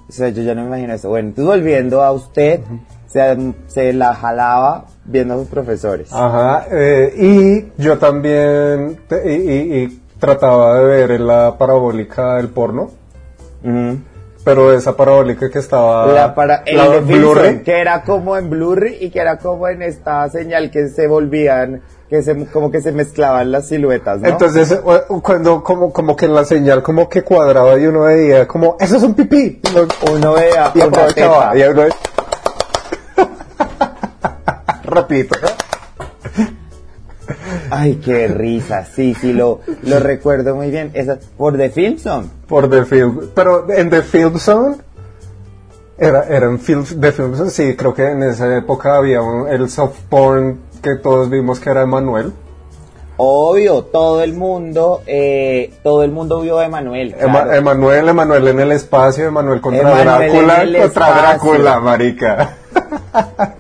O 0.09 0.13
sea, 0.13 0.29
yo 0.29 0.43
ya 0.43 0.55
no 0.55 0.63
me 0.63 0.69
imagino 0.69 0.93
eso. 0.95 1.09
Bueno, 1.09 1.29
entonces 1.31 1.47
volviendo 1.57 2.03
a 2.03 2.13
usted, 2.13 2.61
se, 3.09 3.55
se 3.67 3.93
la 3.93 4.15
jalaba 4.15 4.85
viendo 5.05 5.35
a 5.35 5.39
sus 5.39 5.49
profesores. 5.49 6.13
Ajá, 6.13 6.67
eh, 6.71 7.13
y 7.77 7.83
yo 7.83 7.99
también 7.99 8.99
te- 9.09 9.33
y, 9.35 9.51
y- 9.51 9.83
y 9.85 10.01
trataba 10.21 10.79
de 10.79 10.85
ver 10.85 11.11
en 11.13 11.27
la 11.27 11.57
parabólica 11.59 12.37
del 12.37 12.49
porno, 12.49 12.91
Ujú. 13.65 13.99
Pero 14.45 14.73
esa 14.73 14.95
parabólica 14.95 15.51
que 15.51 15.59
estaba... 15.59 16.07
La 16.13 16.35
para, 16.35 16.63
el 16.67 16.77
la 16.77 16.99
Blu-ray. 17.01 17.63
Que 17.63 17.81
era 17.81 18.03
como 18.03 18.37
en 18.37 18.51
Blu-ray 18.51 18.99
y 19.01 19.11
que 19.11 19.19
era 19.19 19.39
como 19.39 19.67
en 19.69 19.81
esta 19.81 20.29
señal 20.29 20.71
que 20.71 20.89
se 20.89 21.07
volvían, 21.07 21.81
que 22.11 22.23
se, 22.23 22.47
como 22.47 22.71
que 22.71 22.83
se 22.83 22.93
mezclaban 22.93 23.51
las 23.51 23.69
siluetas, 23.69 24.21
¿no? 24.21 24.29
Entonces, 24.29 24.71
eh, 24.71 24.81
cuando 25.23 25.63
como, 25.63 25.93
como 25.93 26.15
que 26.15 26.27
en 26.27 26.35
la 26.35 26.45
señal 26.45 26.83
como 26.83 27.09
que 27.09 27.23
cuadraba 27.23 27.79
y 27.79 27.87
uno 27.87 28.03
veía 28.03 28.47
como, 28.47 28.77
eso 28.79 28.99
es 28.99 29.03
un 29.03 29.15
pipí. 29.15 29.63
Uno 30.13 30.35
veía 30.35 30.71
y 30.75 30.81
una 30.81 31.07
teta. 31.07 31.53
Y 31.57 31.63
uno... 31.63 31.85
Repito. 34.85 35.35
Ay, 37.71 37.97
qué 37.97 38.29
risa, 38.29 38.85
sí, 38.85 39.15
sí, 39.21 39.33
lo, 39.33 39.61
lo 39.83 39.99
recuerdo 40.01 40.55
muy 40.55 40.71
bien. 40.71 40.91
Esa, 40.95 41.19
por 41.37 41.57
The 41.57 41.71
Film 41.71 41.99
Song. 41.99 42.27
Por 42.49 42.69
The 42.71 42.85
Film. 42.85 43.29
Pero 43.35 43.67
en 43.71 43.91
The 43.91 44.03
Film 44.03 44.39
Zone. 44.39 44.77
Era, 45.97 46.25
era 46.29 46.47
en 46.47 46.59
film, 46.59 46.85
The 47.01 47.13
Film 47.13 47.37
Zone, 47.37 47.51
sí, 47.51 47.77
creo 47.77 47.95
que 47.95 48.05
en 48.11 48.23
esa 48.25 48.57
época 48.57 48.97
había 48.97 49.23
un- 49.23 49.49
el 49.49 49.71
soft 49.71 50.01
porn 50.09 50.59
que 50.83 50.97
todos 50.97 51.31
vimos 51.31 51.61
que 51.61 51.71
era 51.71 51.83
Emanuel. 51.83 52.33
Obvio, 53.17 53.85
todo 53.85 54.21
el 54.25 54.35
mundo, 54.35 55.03
eh, 55.07 55.73
todo 55.85 56.03
el 56.03 56.11
mundo 56.11 56.41
vio 56.41 56.59
a 56.59 56.65
Emanuel. 56.65 57.15
Ema- 57.17 57.43
claro. 57.45 57.53
Emanuel, 57.53 58.09
Emanuel 58.09 58.49
en 58.49 58.59
el 58.59 58.73
espacio, 58.73 59.27
Emanuel 59.29 59.61
contra 59.61 59.83
Emanuel 59.83 60.05
Drácula, 60.33 60.55
contra 60.57 60.85
espacio. 60.85 61.23
Drácula, 61.23 61.79
marica. 61.81 62.57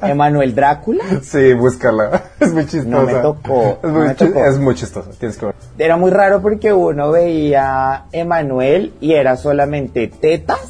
Emanuel 0.02 0.54
Drácula. 0.54 1.04
Sí, 1.22 1.52
búscala. 1.54 2.22
Es 2.40 2.52
muy 2.52 2.66
chistosa. 2.66 2.88
No 2.88 3.02
me 3.02 3.14
tocó, 3.14 3.78
Es 3.82 3.82
no 3.82 3.88
muy, 3.90 4.08
me 4.08 4.14
chi- 4.16 4.26
tocó. 4.26 4.44
es 4.44 4.58
muy 4.58 4.74
chistosa, 4.74 5.10
tienes 5.18 5.36
que 5.38 5.46
ver. 5.46 5.54
Era 5.78 5.96
muy 5.96 6.10
raro 6.10 6.42
porque 6.42 6.72
uno 6.72 7.10
veía 7.10 8.04
Emanuel 8.12 8.92
y 9.00 9.14
era 9.14 9.36
solamente 9.36 10.08
tetas 10.08 10.60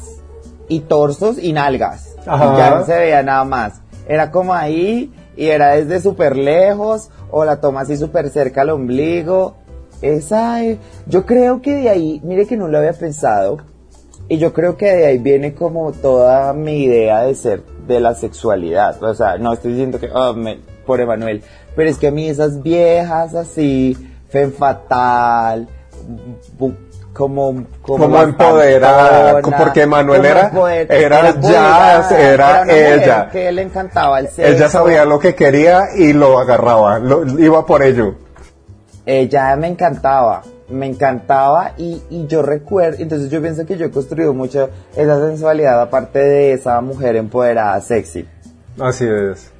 y 0.67 0.81
torsos 0.81 1.37
y 1.37 1.53
nalgas. 1.53 2.15
Ajá. 2.25 2.53
Y 2.53 2.57
ya 2.57 2.69
no 2.71 2.85
se 2.85 2.95
veía 2.97 3.23
nada 3.23 3.43
más. 3.43 3.81
Era 4.07 4.31
como 4.31 4.53
ahí 4.53 5.13
y 5.35 5.47
era 5.47 5.75
desde 5.75 5.99
súper 5.99 6.37
lejos 6.37 7.09
o 7.29 7.43
la 7.43 7.59
toma 7.59 7.81
así 7.81 7.97
súper 7.97 8.29
cerca 8.29 8.61
al 8.61 8.69
ombligo. 8.69 9.55
esa, 10.01 10.63
eh, 10.63 10.77
yo 11.07 11.25
creo 11.25 11.61
que 11.61 11.73
de 11.75 11.89
ahí, 11.89 12.21
mire 12.23 12.45
que 12.45 12.55
no 12.57 12.67
lo 12.67 12.77
había 12.77 12.93
pensado, 12.93 13.57
y 14.27 14.37
yo 14.37 14.53
creo 14.53 14.75
que 14.77 14.85
de 14.93 15.05
ahí 15.07 15.17
viene 15.17 15.53
como 15.53 15.91
toda 15.91 16.53
mi 16.53 16.83
idea 16.83 17.21
de 17.21 17.35
ser, 17.35 17.63
de 17.87 17.99
la 17.99 18.15
sexualidad. 18.15 19.01
O 19.03 19.13
sea, 19.13 19.37
no 19.37 19.53
estoy 19.53 19.71
diciendo 19.71 19.99
que, 19.99 20.09
oh, 20.11 20.33
me, 20.33 20.59
por 20.85 21.01
Emanuel, 21.01 21.43
pero 21.75 21.89
es 21.89 21.97
que 21.97 22.07
a 22.07 22.11
mí 22.11 22.29
esas 22.29 22.61
viejas 22.61 23.35
así, 23.35 23.97
fen 24.29 24.53
fatal, 24.53 25.67
como 27.13 27.65
como, 27.81 28.21
empoderada, 28.21 29.39
porque 29.39 29.85
Manuel 29.85 30.25
era, 30.25 30.51
era, 30.89 31.39
ya, 31.39 32.09
era, 32.09 32.63
ella. 32.69 33.29
Que 33.29 33.51
le 33.53 33.61
encantaba 33.61 34.19
el 34.19 34.27
sexo. 34.27 34.51
Ella 34.51 34.67
sabía 34.67 35.05
lo 35.05 35.17
que 35.17 35.33
quería 35.33 35.83
y 35.95 36.11
lo 36.11 36.37
agarraba, 36.39 36.99
lo, 36.99 37.25
iba 37.39 37.65
por 37.65 37.83
ello. 37.83 38.15
Ella 39.05 39.55
me 39.55 39.67
encantaba 39.67 40.41
me 40.69 40.87
encantaba 40.87 41.73
y, 41.77 42.01
y, 42.09 42.25
yo 42.27 42.41
recuerdo, 42.41 43.01
entonces 43.01 43.29
yo 43.29 43.41
pienso 43.41 43.65
que 43.65 43.77
yo 43.77 43.85
he 43.85 43.91
construido 43.91 44.33
mucho 44.33 44.69
esa 44.95 45.19
sensualidad 45.27 45.79
aparte 45.79 46.19
de 46.19 46.53
esa 46.53 46.81
mujer 46.81 47.15
empoderada, 47.15 47.79
sexy. 47.81 48.27
Así 48.79 49.05
es. 49.05 49.51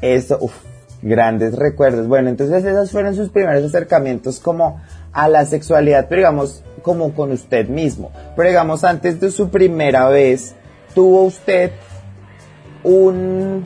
Eso, 0.00 0.38
uff, 0.40 0.54
grandes 1.02 1.56
recuerdos. 1.56 2.06
Bueno, 2.06 2.28
entonces 2.28 2.64
esos 2.64 2.90
fueron 2.90 3.14
sus 3.14 3.28
primeros 3.28 3.64
acercamientos 3.64 4.40
como 4.40 4.80
a 5.12 5.28
la 5.28 5.44
sexualidad, 5.44 6.06
pero 6.08 6.20
digamos, 6.20 6.62
como 6.82 7.12
con 7.12 7.32
usted 7.32 7.68
mismo. 7.68 8.10
Pero 8.36 8.48
digamos, 8.48 8.84
antes 8.84 9.20
de 9.20 9.30
su 9.30 9.50
primera 9.50 10.08
vez, 10.08 10.54
¿tuvo 10.94 11.24
usted 11.24 11.72
un 12.84 13.64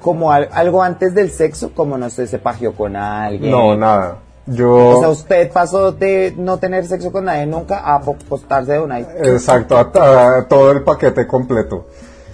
como 0.00 0.30
algo 0.30 0.82
antes 0.82 1.14
del 1.14 1.30
sexo, 1.30 1.72
como 1.72 1.96
no 1.96 2.10
sé, 2.10 2.26
se 2.26 2.38
pajeó 2.38 2.74
con 2.74 2.94
alguien. 2.94 3.50
No, 3.50 3.74
nada. 3.74 4.18
Yo... 4.46 4.74
O 4.74 5.00
sea, 5.00 5.08
usted 5.08 5.50
pasó 5.50 5.92
de 5.92 6.34
no 6.36 6.58
tener 6.58 6.86
sexo 6.86 7.10
con 7.10 7.24
nadie 7.24 7.46
nunca 7.46 7.78
a 7.78 8.00
postarse 8.00 8.72
de 8.72 8.80
una... 8.80 9.00
Exacto, 9.00 9.76
a, 9.78 10.46
todo 10.48 10.70
el 10.70 10.82
paquete 10.82 11.26
completo. 11.26 11.86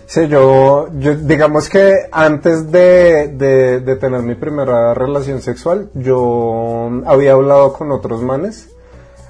Sí, 0.06 0.26
yo, 0.26 0.88
yo 0.98 1.14
digamos 1.14 1.68
que 1.68 2.08
antes 2.10 2.72
de, 2.72 3.28
de, 3.28 3.96
tener 3.96 4.22
mi 4.22 4.34
primera 4.34 4.92
relación 4.92 5.40
sexual, 5.40 5.88
yo 5.94 6.90
había 7.06 7.34
hablado 7.34 7.72
con 7.72 7.92
otros 7.92 8.20
manes, 8.20 8.70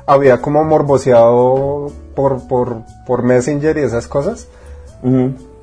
había 0.06 0.40
como 0.40 0.64
morboseado 0.64 1.92
por, 2.14 2.48
por, 2.48 2.78
por 3.06 3.22
Messenger 3.22 3.76
y 3.76 3.82
esas 3.82 4.06
cosas, 4.06 4.48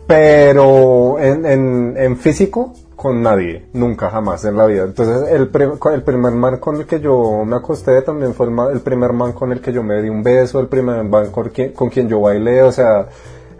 pero 0.05 1.17
en, 1.17 1.47
en, 1.47 1.95
en 1.97 2.17
físico 2.17 2.75
con 2.97 3.21
nadie, 3.21 3.67
nunca, 3.73 4.09
jamás 4.09 4.43
en 4.43 4.57
la 4.57 4.65
vida. 4.65 4.83
Entonces, 4.83 5.29
el, 5.29 5.51
el 5.93 6.03
primer 6.03 6.33
man 6.33 6.57
con 6.57 6.77
el 6.77 6.87
que 6.87 6.99
yo 6.99 7.45
me 7.45 7.55
acosté 7.55 8.01
también 8.01 8.33
fue 8.33 8.47
el, 8.73 8.81
primer 8.81 9.13
man 9.13 9.33
con 9.33 9.51
el 9.51 9.61
que 9.61 9.71
yo 9.71 9.83
me 9.83 10.01
di 10.01 10.09
un 10.09 10.23
beso, 10.23 10.59
el 10.59 10.67
primer 10.67 11.03
man 11.03 11.29
con, 11.29 11.49
quien, 11.49 11.73
con 11.73 11.89
quien 11.89 12.09
yo 12.09 12.21
bailé, 12.21 12.63
o 12.63 12.71
sea, 12.71 13.07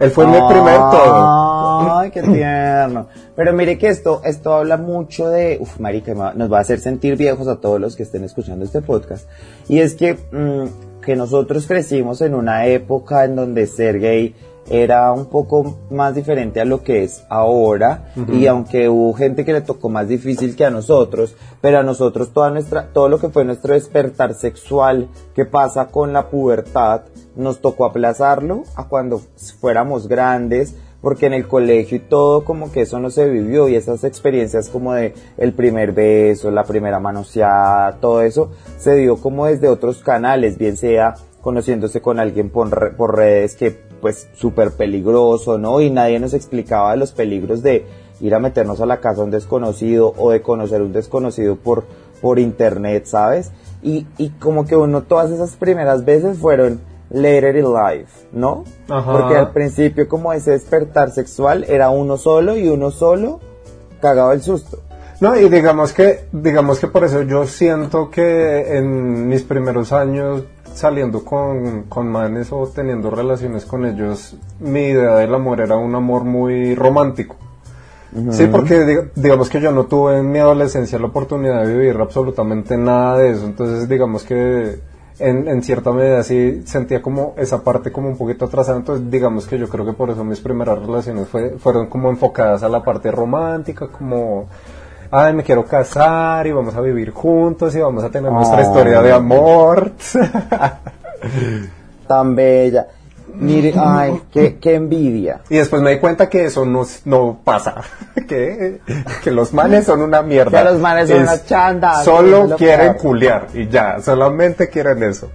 él 0.00 0.10
fue 0.10 0.26
mi 0.26 0.38
primer 0.48 0.76
todo. 0.76 1.98
Ay, 1.98 2.10
qué 2.10 2.20
tierno. 2.20 3.06
Pero 3.36 3.52
mire 3.52 3.78
que 3.78 3.86
esto, 3.86 4.22
esto 4.24 4.54
habla 4.54 4.76
mucho 4.76 5.28
de, 5.28 5.58
uf, 5.60 5.78
marica, 5.78 6.12
nos 6.34 6.52
va 6.52 6.58
a 6.58 6.62
hacer 6.62 6.80
sentir 6.80 7.16
viejos 7.16 7.46
a 7.46 7.60
todos 7.60 7.80
los 7.80 7.94
que 7.94 8.02
estén 8.02 8.24
escuchando 8.24 8.64
este 8.64 8.82
podcast. 8.82 9.28
Y 9.68 9.78
es 9.78 9.94
que, 9.94 10.14
mm, 10.32 11.00
que 11.00 11.14
nosotros 11.14 11.64
crecimos 11.68 12.20
en 12.22 12.34
una 12.34 12.66
época 12.66 13.24
en 13.24 13.36
donde 13.36 13.68
ser 13.68 14.00
gay 14.00 14.34
era 14.70 15.12
un 15.12 15.26
poco 15.26 15.78
más 15.90 16.14
diferente 16.14 16.60
a 16.60 16.64
lo 16.64 16.82
que 16.82 17.04
es 17.04 17.24
ahora 17.28 18.12
y 18.32 18.46
aunque 18.46 18.88
hubo 18.88 19.12
gente 19.14 19.44
que 19.44 19.52
le 19.52 19.60
tocó 19.60 19.88
más 19.88 20.08
difícil 20.08 20.56
que 20.56 20.64
a 20.64 20.70
nosotros, 20.70 21.36
pero 21.60 21.78
a 21.78 21.82
nosotros 21.82 22.32
toda 22.32 22.50
nuestra, 22.50 22.88
todo 22.92 23.08
lo 23.08 23.18
que 23.18 23.28
fue 23.28 23.44
nuestro 23.44 23.74
despertar 23.74 24.34
sexual 24.34 25.08
que 25.34 25.44
pasa 25.44 25.86
con 25.86 26.12
la 26.12 26.28
pubertad, 26.28 27.02
nos 27.36 27.60
tocó 27.60 27.86
aplazarlo 27.86 28.64
a 28.76 28.88
cuando 28.88 29.20
fuéramos 29.60 30.08
grandes, 30.08 30.74
porque 31.00 31.26
en 31.26 31.34
el 31.34 31.46
colegio 31.46 31.96
y 31.96 32.00
todo 32.00 32.44
como 32.44 32.72
que 32.72 32.82
eso 32.82 32.98
no 32.98 33.10
se 33.10 33.28
vivió 33.28 33.68
y 33.68 33.76
esas 33.76 34.02
experiencias 34.04 34.68
como 34.68 34.92
de 34.92 35.14
el 35.36 35.52
primer 35.52 35.92
beso, 35.92 36.50
la 36.50 36.64
primera 36.64 36.98
manoseada, 36.98 37.98
todo 38.00 38.22
eso 38.22 38.50
se 38.76 38.96
dio 38.96 39.16
como 39.16 39.46
desde 39.46 39.68
otros 39.68 40.02
canales, 40.02 40.58
bien 40.58 40.76
sea 40.76 41.14
conociéndose 41.40 42.00
con 42.00 42.18
alguien 42.18 42.50
por, 42.50 42.96
por 42.96 43.16
redes 43.16 43.54
que 43.54 43.87
pues 44.00 44.28
súper 44.34 44.72
peligroso, 44.72 45.58
¿no? 45.58 45.80
Y 45.80 45.90
nadie 45.90 46.20
nos 46.20 46.34
explicaba 46.34 46.96
los 46.96 47.12
peligros 47.12 47.62
de 47.62 47.86
ir 48.20 48.34
a 48.34 48.40
meternos 48.40 48.80
a 48.80 48.86
la 48.86 49.00
casa 49.00 49.18
de 49.18 49.24
un 49.24 49.30
desconocido 49.30 50.14
o 50.16 50.30
de 50.30 50.42
conocer 50.42 50.82
un 50.82 50.92
desconocido 50.92 51.56
por, 51.56 51.84
por 52.20 52.38
internet, 52.38 53.06
¿sabes? 53.06 53.52
Y, 53.82 54.06
y 54.16 54.30
como 54.30 54.66
que 54.66 54.76
uno 54.76 55.02
todas 55.02 55.30
esas 55.30 55.56
primeras 55.56 56.04
veces 56.04 56.38
fueron 56.38 56.80
later 57.10 57.56
in 57.56 57.72
life, 57.72 58.26
¿no? 58.32 58.64
Porque 58.86 59.36
al 59.36 59.52
principio 59.52 60.08
como 60.08 60.32
ese 60.32 60.52
despertar 60.52 61.10
sexual 61.10 61.64
era 61.68 61.90
uno 61.90 62.16
solo 62.16 62.56
y 62.56 62.68
uno 62.68 62.90
solo 62.90 63.40
cagaba 64.00 64.34
el 64.34 64.42
susto. 64.42 64.80
No, 65.20 65.36
y 65.36 65.48
digamos 65.48 65.92
que, 65.92 66.26
digamos 66.30 66.78
que 66.78 66.86
por 66.86 67.02
eso 67.02 67.22
yo 67.22 67.44
siento 67.44 68.08
que 68.08 68.76
en 68.76 69.26
mis 69.28 69.42
primeros 69.42 69.92
años 69.92 70.44
saliendo 70.78 71.24
con, 71.24 71.84
con 71.84 72.08
manes 72.08 72.52
o 72.52 72.66
teniendo 72.68 73.10
relaciones 73.10 73.64
con 73.64 73.84
ellos, 73.84 74.36
mi 74.60 74.82
idea 74.82 75.16
del 75.16 75.34
amor 75.34 75.60
era 75.60 75.76
un 75.76 75.94
amor 75.94 76.24
muy 76.24 76.74
romántico. 76.74 77.36
Sí, 78.30 78.46
porque 78.50 79.10
digamos 79.16 79.50
que 79.50 79.60
yo 79.60 79.70
no 79.70 79.84
tuve 79.84 80.18
en 80.18 80.32
mi 80.32 80.38
adolescencia 80.38 80.98
la 80.98 81.08
oportunidad 81.08 81.66
de 81.66 81.76
vivir 81.76 81.96
absolutamente 82.00 82.78
nada 82.78 83.18
de 83.18 83.32
eso, 83.32 83.44
entonces 83.44 83.86
digamos 83.86 84.22
que 84.22 84.78
en, 85.18 85.46
en, 85.46 85.62
cierta 85.62 85.92
medida 85.92 86.22
sí 86.22 86.62
sentía 86.64 87.02
como 87.02 87.34
esa 87.36 87.62
parte 87.62 87.92
como 87.92 88.08
un 88.08 88.16
poquito 88.16 88.46
atrasada, 88.46 88.78
entonces 88.78 89.10
digamos 89.10 89.46
que 89.46 89.58
yo 89.58 89.68
creo 89.68 89.84
que 89.84 89.92
por 89.92 90.08
eso 90.08 90.24
mis 90.24 90.40
primeras 90.40 90.78
relaciones 90.78 91.28
fue, 91.28 91.58
fueron 91.58 91.88
como 91.88 92.08
enfocadas 92.08 92.62
a 92.62 92.68
la 92.70 92.82
parte 92.82 93.10
romántica, 93.10 93.88
como 93.88 94.46
ay, 95.10 95.32
me 95.32 95.42
quiero 95.42 95.64
casar 95.64 96.46
y 96.46 96.52
vamos 96.52 96.74
a 96.74 96.80
vivir 96.80 97.10
juntos 97.10 97.74
y 97.74 97.80
vamos 97.80 98.04
a 98.04 98.10
tener 98.10 98.30
nuestra 98.30 98.62
historia 98.62 99.02
de 99.02 99.12
amor. 99.12 99.92
Tan 102.06 102.34
bella. 102.34 102.86
Mire, 103.34 103.72
ay, 103.76 104.20
qué, 104.32 104.74
envidia. 104.74 105.42
Y 105.48 105.58
después 105.58 105.80
me 105.80 105.92
di 105.92 105.98
cuenta 105.98 106.28
que 106.28 106.46
eso 106.46 106.64
no, 106.64 106.84
no 107.04 107.38
pasa. 107.44 107.82
que, 108.28 108.80
que 109.22 109.30
los 109.30 109.52
manes 109.52 109.84
son 109.84 110.02
una 110.02 110.22
mierda. 110.22 110.58
Que 110.58 110.70
los 110.70 110.80
manes 110.80 111.08
son 111.08 111.22
una 111.22 111.44
chanda. 111.44 112.02
Solo 112.02 112.56
quieren 112.56 112.94
culiar 112.94 113.48
y 113.54 113.68
ya, 113.68 114.00
solamente 114.00 114.68
quieren 114.68 115.02
eso. 115.02 115.30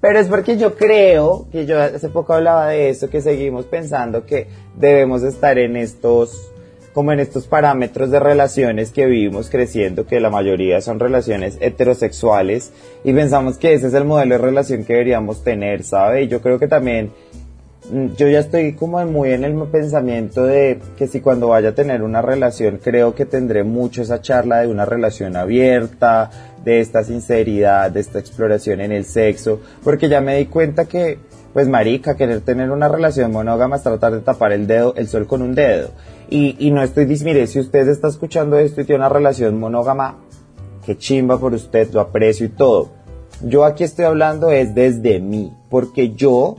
Pero 0.00 0.18
es 0.18 0.26
porque 0.26 0.56
yo 0.56 0.74
creo, 0.74 1.46
que 1.52 1.64
yo 1.64 1.80
hace 1.80 2.08
poco 2.08 2.34
hablaba 2.34 2.68
de 2.68 2.90
eso, 2.90 3.08
que 3.08 3.20
seguimos 3.20 3.66
pensando 3.66 4.26
que 4.26 4.48
debemos 4.76 5.22
estar 5.22 5.58
en 5.58 5.76
estos 5.76 6.51
como 6.92 7.12
en 7.12 7.20
estos 7.20 7.46
parámetros 7.46 8.10
de 8.10 8.20
relaciones 8.20 8.90
que 8.90 9.06
vivimos 9.06 9.48
creciendo, 9.48 10.06
que 10.06 10.20
la 10.20 10.30
mayoría 10.30 10.80
son 10.80 11.00
relaciones 11.00 11.56
heterosexuales, 11.60 12.72
y 13.04 13.12
pensamos 13.12 13.56
que 13.56 13.74
ese 13.74 13.88
es 13.88 13.94
el 13.94 14.04
modelo 14.04 14.34
de 14.36 14.44
relación 14.44 14.84
que 14.84 14.92
deberíamos 14.92 15.42
tener, 15.42 15.84
¿sabe? 15.84 16.24
Y 16.24 16.28
yo 16.28 16.40
creo 16.42 16.58
que 16.58 16.68
también, 16.68 17.10
mm, 17.90 18.08
yo 18.16 18.28
ya 18.28 18.40
estoy 18.40 18.74
como 18.74 19.04
muy 19.06 19.32
en 19.32 19.44
el 19.44 19.54
pensamiento 19.68 20.44
de 20.44 20.80
que 20.96 21.06
si 21.06 21.20
cuando 21.20 21.48
vaya 21.48 21.70
a 21.70 21.74
tener 21.74 22.02
una 22.02 22.20
relación, 22.20 22.78
creo 22.82 23.14
que 23.14 23.24
tendré 23.24 23.64
mucho 23.64 24.02
esa 24.02 24.20
charla 24.20 24.60
de 24.60 24.68
una 24.68 24.84
relación 24.84 25.36
abierta, 25.36 26.30
de 26.62 26.80
esta 26.80 27.02
sinceridad, 27.02 27.90
de 27.90 28.00
esta 28.00 28.18
exploración 28.18 28.80
en 28.80 28.92
el 28.92 29.04
sexo, 29.04 29.60
porque 29.82 30.08
ya 30.08 30.20
me 30.20 30.36
di 30.36 30.46
cuenta 30.46 30.84
que 30.84 31.18
pues 31.52 31.68
marica, 31.68 32.16
querer 32.16 32.40
tener 32.40 32.70
una 32.70 32.88
relación 32.88 33.30
monógama 33.30 33.76
es 33.76 33.82
tratar 33.82 34.12
de 34.12 34.20
tapar 34.20 34.52
el 34.52 34.66
dedo, 34.66 34.94
el 34.96 35.06
sol 35.06 35.26
con 35.26 35.42
un 35.42 35.54
dedo. 35.54 35.90
Y, 36.34 36.56
y 36.58 36.70
no 36.70 36.82
estoy, 36.82 37.04
mire, 37.04 37.46
si 37.46 37.60
usted 37.60 37.86
está 37.88 38.08
escuchando 38.08 38.56
esto 38.56 38.80
y 38.80 38.84
tiene 38.84 39.00
una 39.00 39.10
relación 39.10 39.60
monógama, 39.60 40.16
qué 40.82 40.96
chimba 40.96 41.38
por 41.38 41.52
usted, 41.52 41.92
lo 41.92 42.00
aprecio 42.00 42.46
y 42.46 42.48
todo. 42.48 42.88
Yo 43.42 43.66
aquí 43.66 43.84
estoy 43.84 44.06
hablando 44.06 44.48
es 44.48 44.74
desde 44.74 45.20
mí, 45.20 45.52
porque 45.68 46.14
yo 46.14 46.56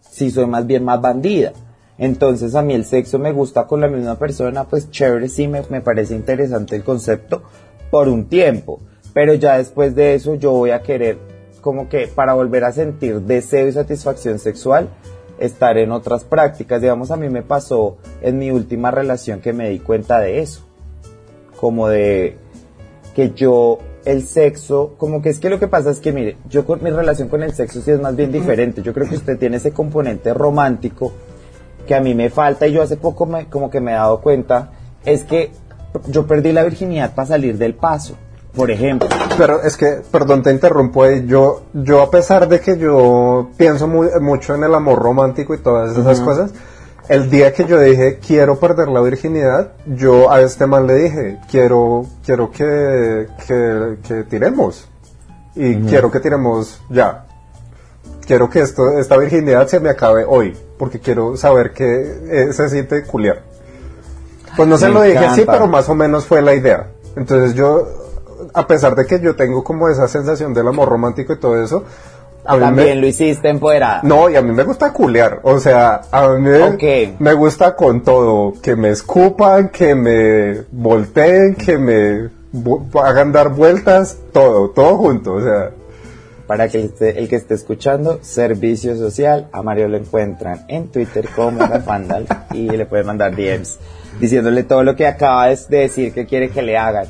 sí 0.00 0.30
soy 0.30 0.46
más 0.46 0.66
bien 0.66 0.86
más 0.86 1.02
bandida. 1.02 1.52
Entonces 1.98 2.54
a 2.54 2.62
mí 2.62 2.72
el 2.72 2.86
sexo 2.86 3.18
me 3.18 3.32
gusta 3.32 3.66
con 3.66 3.82
la 3.82 3.88
misma 3.88 4.18
persona, 4.18 4.64
pues 4.64 4.90
chévere, 4.90 5.28
sí 5.28 5.48
me, 5.48 5.60
me 5.68 5.82
parece 5.82 6.14
interesante 6.14 6.74
el 6.74 6.82
concepto 6.82 7.42
por 7.90 8.08
un 8.08 8.24
tiempo. 8.24 8.80
Pero 9.12 9.34
ya 9.34 9.58
después 9.58 9.94
de 9.94 10.14
eso 10.14 10.34
yo 10.36 10.52
voy 10.52 10.70
a 10.70 10.80
querer 10.80 11.18
como 11.60 11.90
que 11.90 12.06
para 12.06 12.32
volver 12.32 12.64
a 12.64 12.72
sentir 12.72 13.20
deseo 13.20 13.68
y 13.68 13.72
satisfacción 13.72 14.38
sexual, 14.38 14.88
estar 15.38 15.78
en 15.78 15.92
otras 15.92 16.24
prácticas. 16.24 16.80
Digamos, 16.80 17.10
a 17.10 17.16
mí 17.16 17.28
me 17.28 17.42
pasó 17.42 17.96
en 18.20 18.38
mi 18.38 18.50
última 18.50 18.90
relación 18.90 19.40
que 19.40 19.52
me 19.52 19.70
di 19.70 19.78
cuenta 19.78 20.20
de 20.20 20.40
eso. 20.40 20.66
Como 21.56 21.88
de 21.88 22.36
que 23.14 23.32
yo, 23.32 23.78
el 24.04 24.26
sexo, 24.26 24.94
como 24.98 25.22
que 25.22 25.30
es 25.30 25.38
que 25.38 25.48
lo 25.48 25.58
que 25.58 25.68
pasa 25.68 25.90
es 25.90 26.00
que, 26.00 26.12
mire, 26.12 26.36
yo 26.48 26.66
con 26.66 26.82
mi 26.82 26.90
relación 26.90 27.28
con 27.28 27.42
el 27.42 27.54
sexo 27.54 27.80
sí 27.80 27.90
es 27.90 28.00
más 28.00 28.16
bien 28.16 28.32
diferente. 28.32 28.82
Yo 28.82 28.92
creo 28.92 29.08
que 29.08 29.16
usted 29.16 29.38
tiene 29.38 29.56
ese 29.58 29.72
componente 29.72 30.34
romántico 30.34 31.12
que 31.86 31.94
a 31.94 32.00
mí 32.00 32.14
me 32.14 32.30
falta 32.30 32.66
y 32.66 32.72
yo 32.72 32.82
hace 32.82 32.96
poco 32.96 33.26
me, 33.26 33.46
como 33.46 33.70
que 33.70 33.80
me 33.80 33.92
he 33.92 33.94
dado 33.94 34.20
cuenta, 34.20 34.72
es 35.04 35.24
que 35.24 35.50
yo 36.08 36.26
perdí 36.26 36.52
la 36.52 36.64
virginidad 36.64 37.14
para 37.14 37.28
salir 37.28 37.58
del 37.58 37.74
paso. 37.74 38.16
Por 38.54 38.70
ejemplo, 38.70 39.08
Pero 39.36 39.62
es 39.62 39.76
que, 39.76 40.02
perdón, 40.10 40.42
te 40.42 40.50
interrumpo 40.50 41.02
ahí. 41.02 41.26
Yo, 41.26 41.62
yo 41.72 42.02
a 42.02 42.10
pesar 42.10 42.48
de 42.48 42.60
que 42.60 42.78
yo 42.78 43.50
pienso 43.56 43.86
muy, 43.86 44.08
mucho 44.20 44.54
en 44.54 44.64
el 44.64 44.74
amor 44.74 45.00
romántico 45.00 45.54
y 45.54 45.58
todas 45.58 45.96
esas 45.96 46.20
cosas, 46.20 46.52
el 47.08 47.30
día 47.30 47.52
que 47.52 47.64
yo 47.64 47.78
dije 47.78 48.18
quiero 48.24 48.58
perder 48.58 48.88
la 48.88 49.00
virginidad, 49.00 49.72
yo 49.86 50.30
a 50.30 50.40
este 50.40 50.66
man 50.66 50.86
le 50.86 50.94
dije 50.94 51.38
quiero, 51.50 52.06
quiero 52.24 52.50
que, 52.50 53.26
que, 53.46 53.98
que 54.06 54.22
tiremos 54.24 54.88
y 55.54 55.76
quiero 55.82 56.10
que 56.10 56.20
tiremos 56.20 56.80
ya. 56.90 57.26
Quiero 58.26 58.48
que 58.48 58.60
esto, 58.60 58.98
esta 58.98 59.16
virginidad 59.18 59.66
se 59.68 59.80
me 59.80 59.90
acabe 59.90 60.24
hoy, 60.26 60.56
porque 60.78 60.98
quiero 60.98 61.36
saber 61.36 61.72
que 61.72 61.84
eh, 62.30 62.52
se 62.52 62.68
siente 62.70 63.04
culiar. 63.04 63.42
Pues 64.56 64.68
no 64.68 64.78
se 64.78 64.88
lo 64.88 65.02
dije 65.02 65.18
así, 65.18 65.44
pero 65.44 65.66
más 65.66 65.88
o 65.88 65.94
menos 65.94 66.24
fue 66.24 66.40
la 66.40 66.54
idea. 66.54 66.88
Entonces 67.16 67.54
yo, 67.54 67.86
a 68.54 68.66
pesar 68.66 68.94
de 68.94 69.04
que 69.06 69.20
yo 69.20 69.36
tengo 69.36 69.62
como 69.62 69.88
esa 69.88 70.08
sensación 70.08 70.54
del 70.54 70.68
amor 70.68 70.88
romántico 70.88 71.32
y 71.34 71.38
todo 71.40 71.62
eso, 71.62 71.84
a 72.46 72.54
mí 72.54 72.60
me- 72.60 72.66
También 72.66 73.00
lo 73.00 73.06
hiciste 73.06 73.48
empoderada. 73.48 74.00
no, 74.02 74.28
y 74.30 74.36
a 74.36 74.42
mí 74.42 74.52
me 74.52 74.64
gusta 74.64 74.92
culear. 74.92 75.40
O 75.42 75.58
sea, 75.58 76.02
a 76.12 76.28
mí 76.28 76.48
me- 77.18 77.32
gusta 77.34 77.74
con 77.74 78.02
todo. 78.02 78.52
Que 78.62 78.76
me 78.76 78.90
escupan, 78.90 79.70
que 79.70 79.94
me 79.94 80.62
volteen, 80.70 81.54
que 81.54 81.78
me 81.78 82.28
hagan 83.02 83.32
dar 83.32 83.48
vueltas, 83.48 84.18
todo, 84.32 84.70
todo 84.70 84.96
junto. 84.98 85.32
O 85.34 85.42
sea, 85.42 85.70
Para 86.46 86.68
que 86.68 86.78
el, 86.78 86.84
esté- 86.92 87.18
el 87.18 87.28
que 87.30 87.36
esté 87.36 87.54
escuchando, 87.54 88.18
Servicio 88.20 88.94
Social, 88.98 89.48
a 89.50 89.62
Mario 89.62 89.88
lo 89.88 89.96
encuentran 89.96 90.66
en 90.68 90.88
Twitter 90.88 91.26
como 91.34 91.58
Gafandal 91.66 92.26
y 92.52 92.68
le 92.68 92.84
pueden 92.84 93.06
mandar 93.06 93.34
DMs 93.34 93.78
diciéndole 94.20 94.62
todo 94.64 94.82
lo 94.84 94.94
que 94.94 95.06
acaba 95.06 95.46
de 95.48 95.56
decir 95.66 96.12
que 96.12 96.26
quiere 96.26 96.50
que 96.50 96.60
le 96.60 96.76
hagan. 96.76 97.06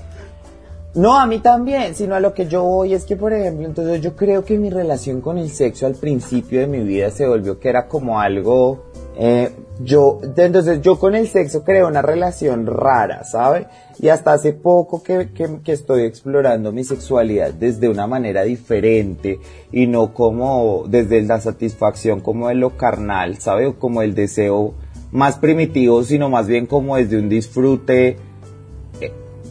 No, 0.95 1.19
a 1.19 1.27
mí 1.27 1.41
también, 1.41 1.97
sino 1.97 2.15
a 2.15 2.21
lo 2.21 2.35
que 2.35 2.47
yo 2.47 2.63
voy 2.63 2.95
es 2.95 3.05
que, 3.05 3.17
por 3.17 3.33
ejemplo, 3.33 3.67
entonces 3.67 4.01
yo 4.01 4.15
creo 4.15 4.45
que 4.45 4.57
mi 4.59 4.71
relación 4.71 5.21
con 5.21 5.39
el 5.39 5.51
sexo 5.51 5.87
al 5.87 5.97
principio 5.97 6.61
de 6.61 6.69
mi 6.69 6.85
vida 6.85 7.11
se 7.11 7.27
volvió 7.27 7.59
que 7.59 7.69
era 7.69 7.89
como 7.89 8.21
algo, 8.21 8.85
eh, 9.17 9.51
yo, 9.81 10.21
entonces 10.37 10.81
yo 10.83 10.97
con 11.01 11.17
el 11.17 11.27
sexo 11.27 11.65
creo 11.65 11.89
una 11.89 12.01
relación 12.01 12.65
rara, 12.67 13.25
¿sabe? 13.25 13.67
Y 13.99 14.09
hasta 14.09 14.35
hace 14.35 14.53
poco 14.53 15.03
que, 15.03 15.31
que, 15.33 15.59
que 15.65 15.73
estoy 15.73 16.03
explorando 16.03 16.71
mi 16.71 16.85
sexualidad 16.85 17.53
desde 17.53 17.89
una 17.89 18.07
manera 18.07 18.43
diferente 18.43 19.41
y 19.73 19.89
no 19.89 20.15
como 20.15 20.85
desde 20.87 21.23
la 21.23 21.41
satisfacción 21.41 22.21
como 22.21 22.49
de 22.49 22.55
lo 22.55 22.77
carnal, 22.77 23.39
¿sabe? 23.39 23.67
O 23.67 23.81
como 23.81 24.03
el 24.03 24.15
deseo 24.15 24.75
más 25.11 25.39
primitivo, 25.39 26.05
sino 26.05 26.29
más 26.29 26.47
bien 26.47 26.67
como 26.67 26.97
desde 26.97 27.19
un 27.19 27.29
disfrute 27.29 28.17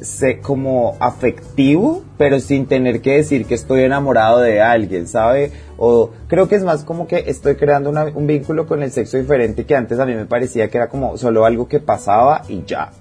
sé 0.04 0.40
como 0.40 0.96
afectivo, 1.00 2.04
pero 2.18 2.40
sin 2.40 2.68
tener 2.68 3.02
que 3.02 3.16
decir 3.16 3.46
que 3.46 3.56
estoy 3.56 3.84
enamorado 3.84 4.40
de 4.40 4.62
alguien, 4.62 5.08
¿sabe? 5.08 5.52
O 5.78 6.12
creo 6.28 6.48
que 6.48 6.56
es 6.56 6.64
más 6.64 6.84
como 6.84 7.08
que 7.08 7.24
estoy 7.28 7.56
creando 7.56 7.90
un 7.90 8.28
vínculo 8.28 8.68
con 8.68 8.84
el 8.84 8.92
sexo 8.92 9.18
diferente 9.18 9.66
que 9.66 9.76
antes 9.76 10.00
a 10.00 10.06
mí 10.06 10.14
me 10.14 10.26
parecía 10.26 10.70
que 10.70 10.78
era 10.78 10.90
como 10.90 11.18
solo 11.18 11.46
algo 11.46 11.68
que 11.68 11.80
pasaba 11.80 12.44
y 12.48 12.64
ya. 12.66 12.92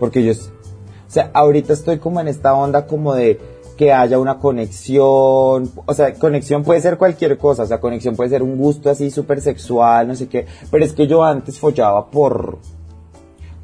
Porque 0.00 0.24
yo, 0.24 0.32
o 0.32 1.10
sea, 1.10 1.30
ahorita 1.34 1.72
estoy 1.72 1.98
como 1.98 2.20
en 2.20 2.28
esta 2.28 2.54
onda 2.54 2.86
como 2.86 3.14
de 3.14 3.38
que 3.76 3.92
haya 3.92 4.18
una 4.18 4.38
conexión, 4.38 5.70
o 5.84 5.94
sea, 5.94 6.14
conexión 6.14 6.62
puede 6.62 6.80
ser 6.80 6.96
cualquier 6.96 7.36
cosa, 7.38 7.64
o 7.64 7.66
sea, 7.66 7.80
conexión 7.80 8.14
puede 8.16 8.30
ser 8.30 8.42
un 8.42 8.56
gusto 8.56 8.88
así 8.88 9.10
súper 9.10 9.40
sexual, 9.40 10.06
no 10.06 10.14
sé 10.14 10.28
qué, 10.28 10.46
pero 10.70 10.84
es 10.84 10.92
que 10.92 11.06
yo 11.06 11.24
antes 11.24 11.58
follaba 11.58 12.10
por, 12.10 12.58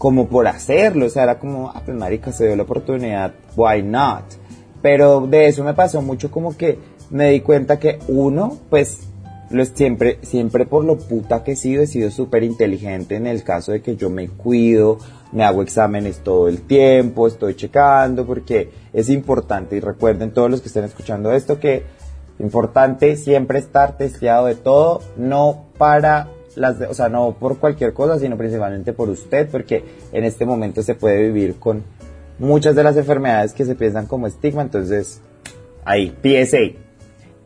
como 0.00 0.28
por 0.28 0.49
hacerlo, 0.49 1.04
o 1.04 1.09
sea, 1.11 1.25
era 1.25 1.38
como, 1.38 1.69
ah, 1.69 1.83
pues 1.85 1.95
marica, 1.95 2.33
se 2.33 2.47
dio 2.47 2.57
la 2.57 2.62
oportunidad, 2.62 3.35
why 3.54 3.83
not? 3.83 4.25
Pero 4.80 5.26
de 5.26 5.45
eso 5.47 5.62
me 5.62 5.75
pasó 5.75 6.00
mucho 6.00 6.30
como 6.30 6.57
que 6.57 6.78
me 7.11 7.28
di 7.28 7.42
cuenta 7.42 7.78
que 7.78 7.99
uno, 8.09 8.57
pues, 8.71 9.00
lo 9.50 9.62
siempre, 9.66 10.19
siempre 10.23 10.64
por 10.64 10.87
lo 10.87 10.97
puta 10.97 11.45
que 11.45 11.52
he 11.52 11.57
sido, 11.57 11.83
he 11.83 11.87
sido 11.87 12.11
súper 12.11 12.45
inteligente 12.45 13.16
en 13.16 13.26
el 13.26 13.45
caso 13.45 13.73
de 13.73 13.83
que 13.83 13.97
yo 13.97 14.09
me 14.09 14.30
cuido, 14.30 14.97
me 15.33 15.45
hago 15.45 15.61
exámenes 15.61 16.21
todo 16.21 16.49
el 16.49 16.62
tiempo, 16.62 17.26
estoy 17.26 17.54
checando, 17.54 18.25
porque 18.25 18.71
es 18.95 19.11
importante, 19.11 19.76
y 19.76 19.80
recuerden 19.80 20.33
todos 20.33 20.51
los 20.51 20.62
que 20.62 20.68
estén 20.68 20.85
escuchando 20.85 21.31
esto, 21.31 21.61
que 21.61 21.83
importante 22.38 23.16
siempre 23.16 23.59
estar 23.59 23.98
testeado 23.98 24.46
de 24.46 24.55
todo, 24.55 25.03
no 25.18 25.66
para 25.77 26.31
las, 26.57 26.79
de- 26.79 26.87
o 26.87 26.95
sea, 26.95 27.09
no 27.09 27.33
por 27.39 27.59
cualquier 27.59 27.93
cosa, 27.93 28.19
sino 28.19 28.37
principalmente 28.37 28.93
por 28.93 29.09
usted, 29.09 29.49
porque 29.51 29.85
en 30.13 30.25
este 30.25 30.45
momento 30.47 30.83
se 30.83 30.95
puede 30.95 31.23
vivir 31.23 31.57
con 31.57 31.83
muchas 32.39 32.75
de 32.75 32.83
las 32.83 32.97
enfermedades 32.97 33.53
que 33.53 33.65
se 33.65 33.75
piensan 33.75 34.07
como 34.07 34.27
estigma, 34.27 34.63
entonces, 34.63 35.21
ahí, 35.85 36.17
PSA. 36.23 36.59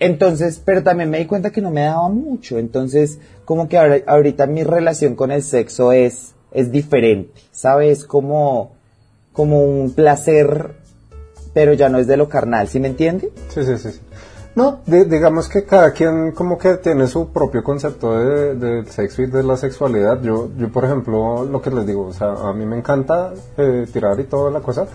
Entonces, 0.01 0.61
pero 0.65 0.83
también 0.83 1.11
me 1.11 1.19
di 1.19 1.27
cuenta 1.27 1.51
que 1.51 1.61
no 1.61 1.71
me 1.71 1.83
daba 1.83 2.09
mucho, 2.09 2.59
entonces, 2.59 3.19
como 3.45 3.69
que 3.69 3.79
ahora- 3.79 4.03
ahorita 4.07 4.47
mi 4.47 4.65
relación 4.65 5.15
con 5.15 5.31
el 5.31 5.43
sexo 5.43 5.93
es, 5.93 6.35
es 6.53 6.71
diferente, 6.73 7.33
¿sabes? 7.53 8.05
Como, 8.05 8.73
como 9.33 9.63
un 9.65 9.93
placer, 9.93 10.73
pero 11.53 11.73
ya 11.75 11.89
no 11.89 11.99
es 11.99 12.07
de 12.07 12.17
lo 12.17 12.29
carnal, 12.29 12.69
¿sí 12.69 12.81
me 12.81 12.89
entiende? 12.89 13.31
sí, 13.49 13.63
sí, 13.65 13.79
sí. 13.79 13.99
No, 14.57 14.79
di- 14.87 15.05
digamos 15.05 15.49
que 15.49 15.65
cada 15.65 15.91
quien 15.93 16.31
como 16.31 16.57
que 16.57 16.75
tiene 16.77 17.09
su 17.09 17.29
propio 17.31 17.65
concepto 17.65 18.17
de- 18.17 18.55
del 18.55 18.87
sexo 18.89 19.23
y 19.23 19.27
de 19.27 19.43
la 19.43 19.57
sexualidad. 19.57 20.21
Yo, 20.23 20.49
yo, 20.57 20.69
por 20.71 20.85
ejemplo, 20.85 21.45
lo 21.45 21.61
que 21.61 21.71
les 21.71 21.85
digo, 21.87 22.07
o 22.07 22.13
sea, 22.13 22.35
a 22.35 22.53
mí 22.53 22.65
me 22.65 22.77
encanta 22.79 23.33
eh, 23.57 23.87
tirar 23.93 24.21
y 24.21 24.25
toda 24.25 24.53
la 24.53 24.61
cosa, 24.61 24.87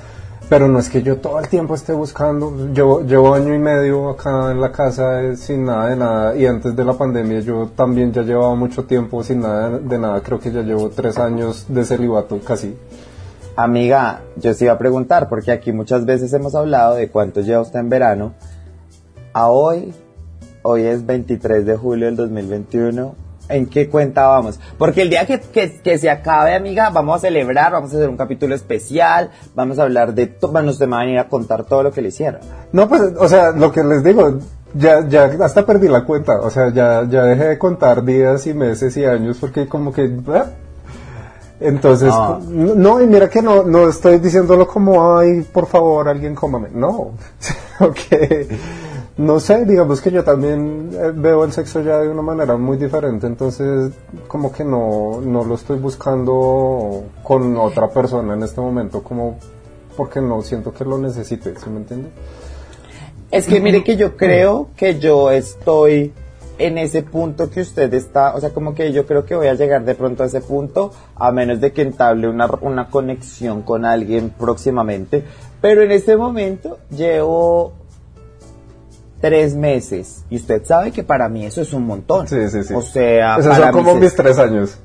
pero 0.47 0.69
no 0.69 0.79
es 0.79 0.89
que 0.89 1.03
yo 1.03 1.17
todo 1.17 1.39
el 1.39 1.49
tiempo 1.49 1.75
esté 1.75 1.91
buscando. 1.91 2.53
Llevo, 2.73 3.01
llevo 3.01 3.33
año 3.33 3.53
y 3.53 3.59
medio 3.59 4.09
acá 4.11 4.49
en 4.51 4.61
la 4.61 4.71
casa 4.71 5.21
eh, 5.23 5.35
sin 5.35 5.65
nada 5.65 5.89
de 5.89 5.95
nada 5.97 6.35
y 6.37 6.45
antes 6.45 6.73
de 6.73 6.85
la 6.85 6.93
pandemia 6.93 7.41
yo 7.41 7.69
también 7.75 8.13
ya 8.13 8.21
llevaba 8.21 8.55
mucho 8.55 8.85
tiempo 8.85 9.21
sin 9.23 9.41
nada 9.41 9.77
de 9.77 9.97
nada. 9.99 10.21
Creo 10.21 10.39
que 10.39 10.53
ya 10.53 10.61
llevo 10.61 10.89
tres 10.89 11.17
años 11.17 11.65
de 11.67 11.83
celibato 11.83 12.39
casi. 12.45 12.77
Amiga, 13.57 14.21
yo 14.37 14.53
sí 14.53 14.63
iba 14.63 14.73
a 14.73 14.77
preguntar, 14.77 15.27
porque 15.27 15.51
aquí 15.51 15.73
muchas 15.73 16.05
veces 16.05 16.31
hemos 16.31 16.55
hablado 16.55 16.95
de 16.95 17.09
cuánto 17.09 17.41
lleva 17.41 17.61
usted 17.61 17.79
en 17.79 17.89
verano. 17.89 18.31
A 19.33 19.49
hoy, 19.49 19.93
hoy 20.63 20.83
es 20.83 21.05
23 21.05 21.65
de 21.65 21.75
julio 21.77 22.07
del 22.07 22.15
2021. 22.15 23.15
¿En 23.49 23.65
qué 23.65 23.89
cuenta 23.89 24.27
vamos? 24.27 24.59
Porque 24.77 25.01
el 25.01 25.09
día 25.09 25.25
que, 25.25 25.39
que, 25.39 25.81
que 25.81 25.97
se 25.97 26.09
acabe, 26.09 26.53
amiga, 26.53 26.91
vamos 26.91 27.15
a 27.15 27.19
celebrar, 27.19 27.71
vamos 27.71 27.91
a 27.91 27.97
hacer 27.97 28.07
un 28.07 28.17
capítulo 28.17 28.53
especial, 28.53 29.31
vamos 29.55 29.79
a 29.79 29.83
hablar 29.83 30.13
de 30.13 30.27
todo, 30.27 30.51
bueno, 30.51 30.69
usted 30.69 30.85
me 30.85 30.91
va 30.91 31.01
a 31.01 31.05
venir 31.05 31.19
a 31.19 31.27
contar 31.27 31.63
todo 31.63 31.81
lo 31.81 31.91
que 31.91 32.01
le 32.03 32.09
hicieron. 32.09 32.41
No, 32.71 32.87
pues, 32.87 33.01
o 33.17 33.27
sea, 33.27 33.51
lo 33.51 33.71
que 33.71 33.83
les 33.83 34.03
digo, 34.03 34.37
ya, 34.75 35.07
ya 35.07 35.31
hasta 35.43 35.65
perdí 35.65 35.87
la 35.87 36.03
cuenta, 36.03 36.39
o 36.41 36.49
sea, 36.51 36.71
ya, 36.71 37.07
ya 37.09 37.23
dejé 37.23 37.45
de 37.45 37.57
contar 37.57 38.05
días 38.05 38.45
y 38.45 38.53
meses 38.53 38.95
y 38.97 39.05
años 39.05 39.37
porque 39.39 39.67
como 39.67 39.91
que... 39.91 40.11
Entonces, 41.59 42.13
Ah. 42.13 42.39
no, 42.47 42.75
no, 42.75 43.01
y 43.01 43.07
mira 43.07 43.29
que 43.29 43.41
no, 43.41 43.63
no 43.63 43.89
estoy 43.89 44.19
diciéndolo 44.19 44.67
como, 44.67 45.17
ay, 45.17 45.41
por 45.41 45.65
favor, 45.65 46.07
alguien 46.07 46.35
cómame. 46.35 46.69
No, 46.71 47.13
ok. 47.79 47.99
No 49.19 49.37
sé, 49.41 49.65
digamos 49.65 49.99
que 49.99 50.11
yo 50.11 50.23
también 50.23 50.91
eh, 50.93 51.11
veo 51.13 51.43
el 51.43 51.51
sexo 51.51 51.81
ya 51.81 51.99
de 51.99 52.07
una 52.07 52.21
manera 52.21 52.55
muy 52.55 52.77
diferente, 52.77 53.27
entonces 53.27 53.91
como 54.29 54.49
que 54.49 54.63
no, 54.63 55.19
no 55.21 55.43
lo 55.43 55.55
estoy 55.55 55.77
buscando 55.77 57.03
con 57.21 57.57
otra 57.57 57.89
persona 57.89 58.35
en 58.35 58.43
este 58.43 58.61
momento, 58.61 59.03
como 59.03 59.37
porque 59.97 60.21
no 60.21 60.41
siento 60.41 60.73
que 60.73 60.85
lo 60.85 60.97
necesite, 60.97 61.53
¿sí 61.53 61.69
me 61.69 61.79
entiende? 61.79 62.11
Es 63.29 63.45
que 63.45 63.59
mire 63.59 63.83
que 63.83 63.97
yo 63.97 64.15
creo 64.15 64.69
que 64.77 64.99
yo 64.99 65.31
estoy 65.31 66.13
en 66.57 66.77
ese 66.77 67.03
punto 67.03 67.49
que 67.49 67.59
usted 67.59 67.93
está, 67.93 68.35
o 68.35 68.39
sea, 68.39 68.51
como 68.51 68.73
que 68.73 68.93
yo 68.93 69.05
creo 69.05 69.25
que 69.25 69.35
voy 69.35 69.47
a 69.47 69.53
llegar 69.53 69.83
de 69.83 69.95
pronto 69.95 70.23
a 70.23 70.27
ese 70.27 70.39
punto, 70.39 70.93
a 71.15 71.29
menos 71.33 71.59
de 71.59 71.73
que 71.73 71.81
entable 71.81 72.29
una, 72.29 72.49
una 72.61 72.89
conexión 72.89 73.63
con 73.63 73.83
alguien 73.83 74.29
próximamente. 74.29 75.25
Pero 75.59 75.81
en 75.81 75.91
este 75.91 76.15
momento 76.15 76.77
llevo 76.89 77.78
tres 79.21 79.55
meses 79.55 80.23
y 80.29 80.37
usted 80.37 80.63
sabe 80.65 80.91
que 80.91 81.03
para 81.03 81.27
mí 81.29 81.45
eso 81.45 81.61
es 81.61 81.73
un 81.73 81.85
montón. 81.85 82.27
Sí, 82.27 82.49
sí, 82.49 82.63
sí. 82.63 82.73
O 82.73 82.81
sea, 82.81 83.37
Esos 83.37 83.51
para 83.57 83.71
son 83.71 83.83
como 83.83 83.95
mis 83.95 84.15
tres 84.15 84.37
años. 84.39 84.77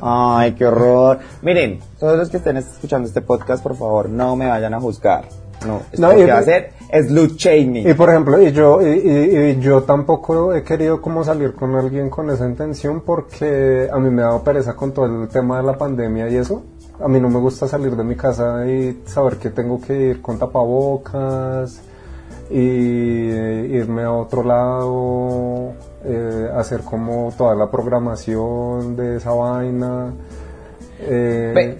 Ay, 0.00 0.52
qué 0.52 0.66
horror. 0.66 1.18
Miren, 1.42 1.80
todos 1.98 2.16
los 2.18 2.28
que 2.30 2.38
estén 2.38 2.56
escuchando 2.56 3.06
este 3.06 3.20
podcast, 3.20 3.62
por 3.62 3.76
favor, 3.76 4.08
no 4.08 4.34
me 4.36 4.46
vayan 4.46 4.72
a 4.74 4.80
juzgar. 4.80 5.24
No, 5.66 5.80
No, 5.98 6.12
lo 6.12 6.16
que 6.16 6.26
va 6.26 6.36
a 6.36 6.40
hacer 6.40 6.70
es 6.90 7.10
loot 7.10 7.32
shaming. 7.36 7.88
Y 7.88 7.92
por 7.94 8.08
ejemplo, 8.10 8.40
y 8.40 8.52
yo, 8.52 8.80
y, 8.80 8.86
y- 8.86 9.50
y 9.50 9.60
yo 9.60 9.82
tampoco 9.82 10.54
he 10.54 10.62
querido 10.62 11.02
como 11.02 11.24
salir 11.24 11.52
con 11.54 11.74
alguien 11.74 12.08
con 12.10 12.30
esa 12.30 12.46
intención 12.46 13.00
porque 13.02 13.88
a 13.92 13.98
mí 13.98 14.08
me 14.08 14.22
ha 14.22 14.26
dado 14.26 14.42
pereza 14.44 14.74
con 14.74 14.92
todo 14.92 15.06
el 15.06 15.28
tema 15.28 15.58
de 15.58 15.64
la 15.64 15.76
pandemia 15.76 16.28
y 16.28 16.36
eso. 16.36 16.62
A 17.02 17.08
mí 17.08 17.20
no 17.20 17.28
me 17.28 17.38
gusta 17.40 17.66
salir 17.68 17.94
de 17.96 18.04
mi 18.04 18.14
casa 18.16 18.64
y 18.66 19.02
saber 19.04 19.36
que 19.36 19.50
tengo 19.50 19.80
que 19.80 19.94
ir 19.94 20.22
con 20.22 20.38
tapabocas 20.38 21.80
y 22.50 23.30
eh, 23.30 23.68
irme 23.72 24.02
a 24.04 24.12
otro 24.12 24.42
lado, 24.42 25.72
eh, 26.04 26.48
hacer 26.56 26.80
como 26.80 27.32
toda 27.36 27.54
la 27.54 27.70
programación 27.70 28.96
de 28.96 29.16
esa 29.16 29.32
vaina. 29.32 30.12
eh, 31.00 31.52
Pe- 31.54 31.78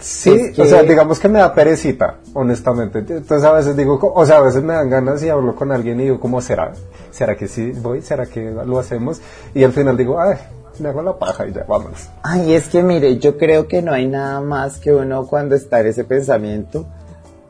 Sí, 0.00 0.30
o 0.58 0.64
sea, 0.64 0.82
digamos 0.82 1.20
que 1.20 1.28
me 1.28 1.38
da 1.38 1.54
perecita, 1.54 2.16
honestamente. 2.34 2.98
Entonces 2.98 3.44
a 3.44 3.52
veces 3.52 3.76
digo, 3.76 4.00
o 4.02 4.26
sea, 4.26 4.38
a 4.38 4.40
veces 4.40 4.60
me 4.60 4.72
dan 4.72 4.90
ganas 4.90 5.22
y 5.22 5.28
hablo 5.28 5.54
con 5.54 5.70
alguien 5.70 6.00
y 6.00 6.04
digo, 6.04 6.18
¿cómo 6.18 6.40
será? 6.40 6.72
¿Será 7.12 7.36
que 7.36 7.46
sí 7.46 7.70
voy? 7.70 8.02
¿Será 8.02 8.26
que 8.26 8.50
lo 8.50 8.80
hacemos? 8.80 9.20
Y 9.54 9.62
al 9.62 9.72
final 9.72 9.96
digo, 9.96 10.18
ay, 10.20 10.38
me 10.80 10.88
hago 10.88 11.02
la 11.02 11.16
paja 11.16 11.46
y 11.46 11.52
ya, 11.52 11.64
vámonos. 11.68 12.08
Ay, 12.24 12.52
es 12.54 12.66
que 12.66 12.82
mire, 12.82 13.18
yo 13.18 13.38
creo 13.38 13.68
que 13.68 13.80
no 13.80 13.92
hay 13.92 14.08
nada 14.08 14.40
más 14.40 14.78
que 14.78 14.92
uno 14.92 15.24
cuando 15.28 15.54
está 15.54 15.78
en 15.78 15.86
ese 15.86 16.02
pensamiento, 16.02 16.84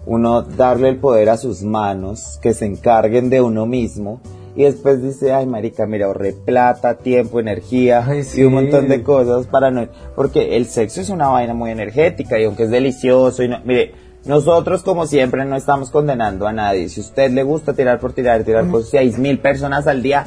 uno 0.06 0.42
darle 0.42 0.88
el 0.88 0.96
poder 0.96 1.30
a 1.30 1.36
sus 1.36 1.62
manos, 1.62 2.38
que 2.42 2.54
se 2.54 2.66
encarguen 2.66 3.30
de 3.30 3.40
uno 3.40 3.66
mismo 3.66 4.20
y 4.54 4.64
después 4.64 5.02
dice, 5.02 5.32
ay 5.32 5.46
marica, 5.46 5.86
mira, 5.86 6.06
ahorré 6.06 6.32
plata, 6.32 6.98
tiempo, 6.98 7.40
energía 7.40 8.06
y 8.34 8.42
un 8.42 8.52
montón 8.52 8.88
de 8.88 9.02
cosas 9.02 9.46
para 9.46 9.70
no... 9.70 9.88
Porque 10.14 10.56
el 10.56 10.66
sexo 10.66 11.00
es 11.00 11.08
una 11.08 11.28
vaina 11.28 11.54
muy 11.54 11.70
energética 11.70 12.38
y 12.38 12.44
aunque 12.44 12.64
es 12.64 12.70
delicioso 12.70 13.42
y 13.42 13.48
no... 13.48 13.60
Mire, 13.64 13.94
nosotros 14.26 14.82
como 14.82 15.06
siempre 15.06 15.44
no 15.46 15.56
estamos 15.56 15.90
condenando 15.90 16.46
a 16.46 16.52
nadie. 16.52 16.90
Si 16.90 17.00
a 17.00 17.04
usted 17.04 17.30
le 17.30 17.42
gusta 17.44 17.72
tirar 17.72 17.98
por 17.98 18.12
tirar, 18.12 18.44
tirar 18.44 18.66
por 18.66 18.84
seis 18.84 19.18
mil 19.18 19.38
personas 19.38 19.86
al 19.86 20.02
día, 20.02 20.26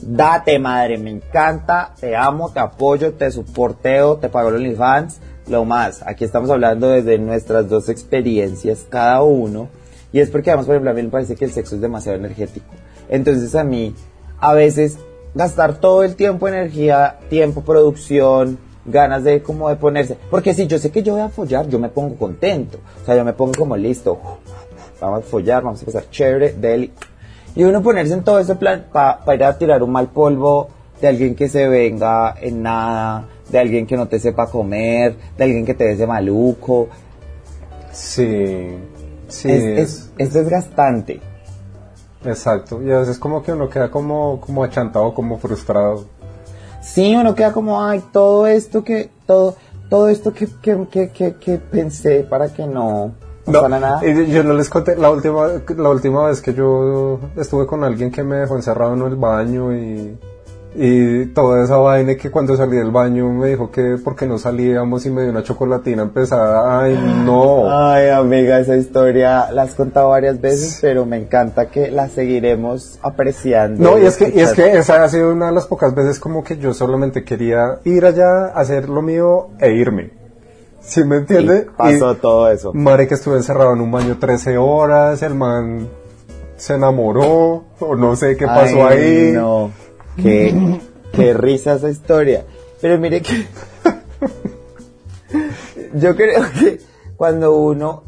date 0.00 0.58
madre, 0.60 0.96
me 0.96 1.10
encanta, 1.10 1.94
te 1.98 2.14
amo, 2.14 2.50
te 2.52 2.60
apoyo, 2.60 3.14
te 3.14 3.28
soporteo, 3.30 4.18
te 4.18 4.28
pago 4.28 4.50
los 4.50 4.60
OnlyFans, 4.60 5.20
lo 5.48 5.64
más. 5.64 6.02
Aquí 6.06 6.24
estamos 6.24 6.50
hablando 6.50 6.88
desde 6.88 7.18
nuestras 7.18 7.68
dos 7.68 7.88
experiencias 7.88 8.86
cada 8.88 9.22
uno. 9.22 9.68
Y 10.12 10.20
es 10.20 10.30
porque 10.30 10.50
además, 10.50 10.66
por 10.66 10.74
ejemplo, 10.74 10.90
a 10.90 10.94
mí 10.94 11.02
me 11.02 11.08
parece 11.08 11.34
que 11.34 11.44
el 11.44 11.52
sexo 11.52 11.74
es 11.74 11.80
demasiado 11.80 12.18
energético. 12.18 12.66
Entonces 13.08 13.54
a 13.54 13.64
mí, 13.64 13.94
a 14.38 14.54
veces, 14.54 14.96
gastar 15.34 15.80
todo 15.80 16.04
el 16.04 16.14
tiempo, 16.16 16.46
energía, 16.46 17.18
tiempo, 17.28 17.62
producción, 17.62 18.58
ganas 18.84 19.24
de 19.24 19.42
como 19.42 19.68
de 19.68 19.76
ponerse. 19.76 20.16
Porque 20.30 20.54
si 20.54 20.66
yo 20.66 20.78
sé 20.78 20.90
que 20.90 21.02
yo 21.02 21.14
voy 21.14 21.22
a 21.22 21.28
follar, 21.28 21.68
yo 21.68 21.78
me 21.78 21.88
pongo 21.88 22.16
contento. 22.16 22.78
O 23.02 23.04
sea, 23.04 23.16
yo 23.16 23.24
me 23.24 23.32
pongo 23.32 23.52
como 23.58 23.76
listo. 23.76 24.18
Vamos 25.00 25.20
a 25.20 25.22
follar, 25.22 25.62
vamos 25.62 25.82
a 25.82 25.86
pasar 25.86 26.08
chévere, 26.10 26.52
deli. 26.52 26.92
Y 27.56 27.64
uno 27.64 27.82
ponerse 27.82 28.14
en 28.14 28.24
todo 28.24 28.38
ese 28.38 28.54
plan 28.54 28.86
para 28.92 29.34
ir 29.34 29.44
a 29.44 29.56
tirar 29.56 29.82
un 29.82 29.92
mal 29.92 30.08
polvo 30.08 30.68
de 31.00 31.08
alguien 31.08 31.34
que 31.34 31.48
se 31.48 31.68
venga 31.68 32.34
en 32.40 32.62
nada, 32.62 33.28
de 33.48 33.58
alguien 33.58 33.86
que 33.86 33.96
no 33.96 34.08
te 34.08 34.18
sepa 34.18 34.46
comer, 34.46 35.16
de 35.36 35.44
alguien 35.44 35.64
que 35.64 35.74
te 35.74 35.96
dé 35.96 36.06
maluco. 36.06 36.88
Sí, 37.92 38.68
sí. 39.28 39.50
Es, 39.50 40.10
es 40.18 40.32
desgastante. 40.32 41.20
Exacto, 42.24 42.82
y 42.82 42.90
a 42.90 43.00
veces 43.00 43.18
como 43.18 43.42
que 43.42 43.52
uno 43.52 43.68
queda 43.68 43.90
como, 43.90 44.40
como 44.40 44.64
achantado, 44.64 45.12
como 45.14 45.38
frustrado. 45.38 46.06
Sí, 46.80 47.14
uno 47.14 47.34
queda 47.34 47.52
como, 47.52 47.82
ay, 47.82 48.02
todo 48.12 48.46
esto 48.46 48.82
que, 48.82 49.10
todo, 49.26 49.56
todo 49.88 50.08
esto 50.08 50.32
que, 50.32 50.48
que, 50.60 51.10
que, 51.10 51.34
que, 51.34 51.58
pensé 51.58 52.24
para 52.28 52.52
que 52.52 52.66
no, 52.66 53.12
no, 53.46 53.68
nada. 53.68 54.00
Yo 54.02 54.42
no 54.42 54.54
les 54.54 54.70
conté, 54.70 54.96
la 54.96 55.10
última, 55.10 55.48
la 55.76 55.90
última 55.90 56.26
vez 56.28 56.40
que 56.40 56.54
yo 56.54 57.20
estuve 57.36 57.66
con 57.66 57.84
alguien 57.84 58.10
que 58.10 58.22
me 58.22 58.36
dejó 58.36 58.56
encerrado 58.56 58.94
en 58.94 59.02
el 59.02 59.16
baño 59.16 59.74
y 59.74 60.18
y 60.76 61.26
toda 61.26 61.62
esa 61.64 61.76
vaina 61.76 62.16
que 62.16 62.30
cuando 62.30 62.56
salí 62.56 62.76
del 62.76 62.90
baño 62.90 63.30
me 63.30 63.48
dijo 63.48 63.70
que 63.70 63.96
porque 64.02 64.26
no 64.26 64.38
salíamos 64.38 65.06
y 65.06 65.10
me 65.10 65.22
dio 65.22 65.30
una 65.30 65.44
chocolatina 65.44 66.02
empezada, 66.02 66.80
ay 66.80 66.98
no. 67.24 67.70
Ay 67.70 68.08
amiga, 68.08 68.58
esa 68.58 68.76
historia 68.76 69.52
la 69.52 69.62
has 69.62 69.74
contado 69.74 70.08
varias 70.08 70.40
veces, 70.40 70.78
pero 70.82 71.06
me 71.06 71.16
encanta 71.16 71.66
que 71.66 71.90
la 71.90 72.08
seguiremos 72.08 72.98
apreciando. 73.02 73.82
No, 73.82 73.98
y 73.98 74.06
es 74.06 74.16
que, 74.16 74.32
y 74.34 74.40
es 74.40 74.52
que 74.52 74.76
esa 74.76 75.04
ha 75.04 75.08
sido 75.08 75.32
una 75.32 75.46
de 75.46 75.52
las 75.52 75.66
pocas 75.66 75.94
veces 75.94 76.18
como 76.18 76.42
que 76.42 76.56
yo 76.56 76.74
solamente 76.74 77.22
quería 77.22 77.78
ir 77.84 78.04
allá, 78.04 78.46
hacer 78.46 78.88
lo 78.88 79.00
mío 79.00 79.50
e 79.60 79.72
irme. 79.72 80.10
¿Sí 80.80 81.04
me 81.04 81.16
entiende? 81.16 81.68
pasó 81.76 82.16
todo 82.16 82.50
eso. 82.50 82.72
Madre 82.74 83.06
que 83.06 83.14
estuve 83.14 83.36
encerrado 83.36 83.72
en 83.72 83.80
un 83.80 83.90
baño 83.90 84.18
13 84.18 84.58
horas, 84.58 85.22
el 85.22 85.34
man 85.34 85.88
se 86.56 86.74
enamoró, 86.74 87.64
o 87.78 87.96
no 87.96 88.16
sé 88.16 88.36
qué 88.36 88.46
pasó 88.46 88.86
ahí. 88.86 89.32
No 89.32 89.70
Qué, 90.16 91.34
risa 91.34 91.74
esa 91.74 91.90
historia. 91.90 92.44
Pero 92.80 92.98
mire 92.98 93.22
que 93.22 93.46
yo 95.94 96.16
creo 96.16 96.42
que 96.58 96.80
cuando 97.16 97.56
uno, 97.56 98.04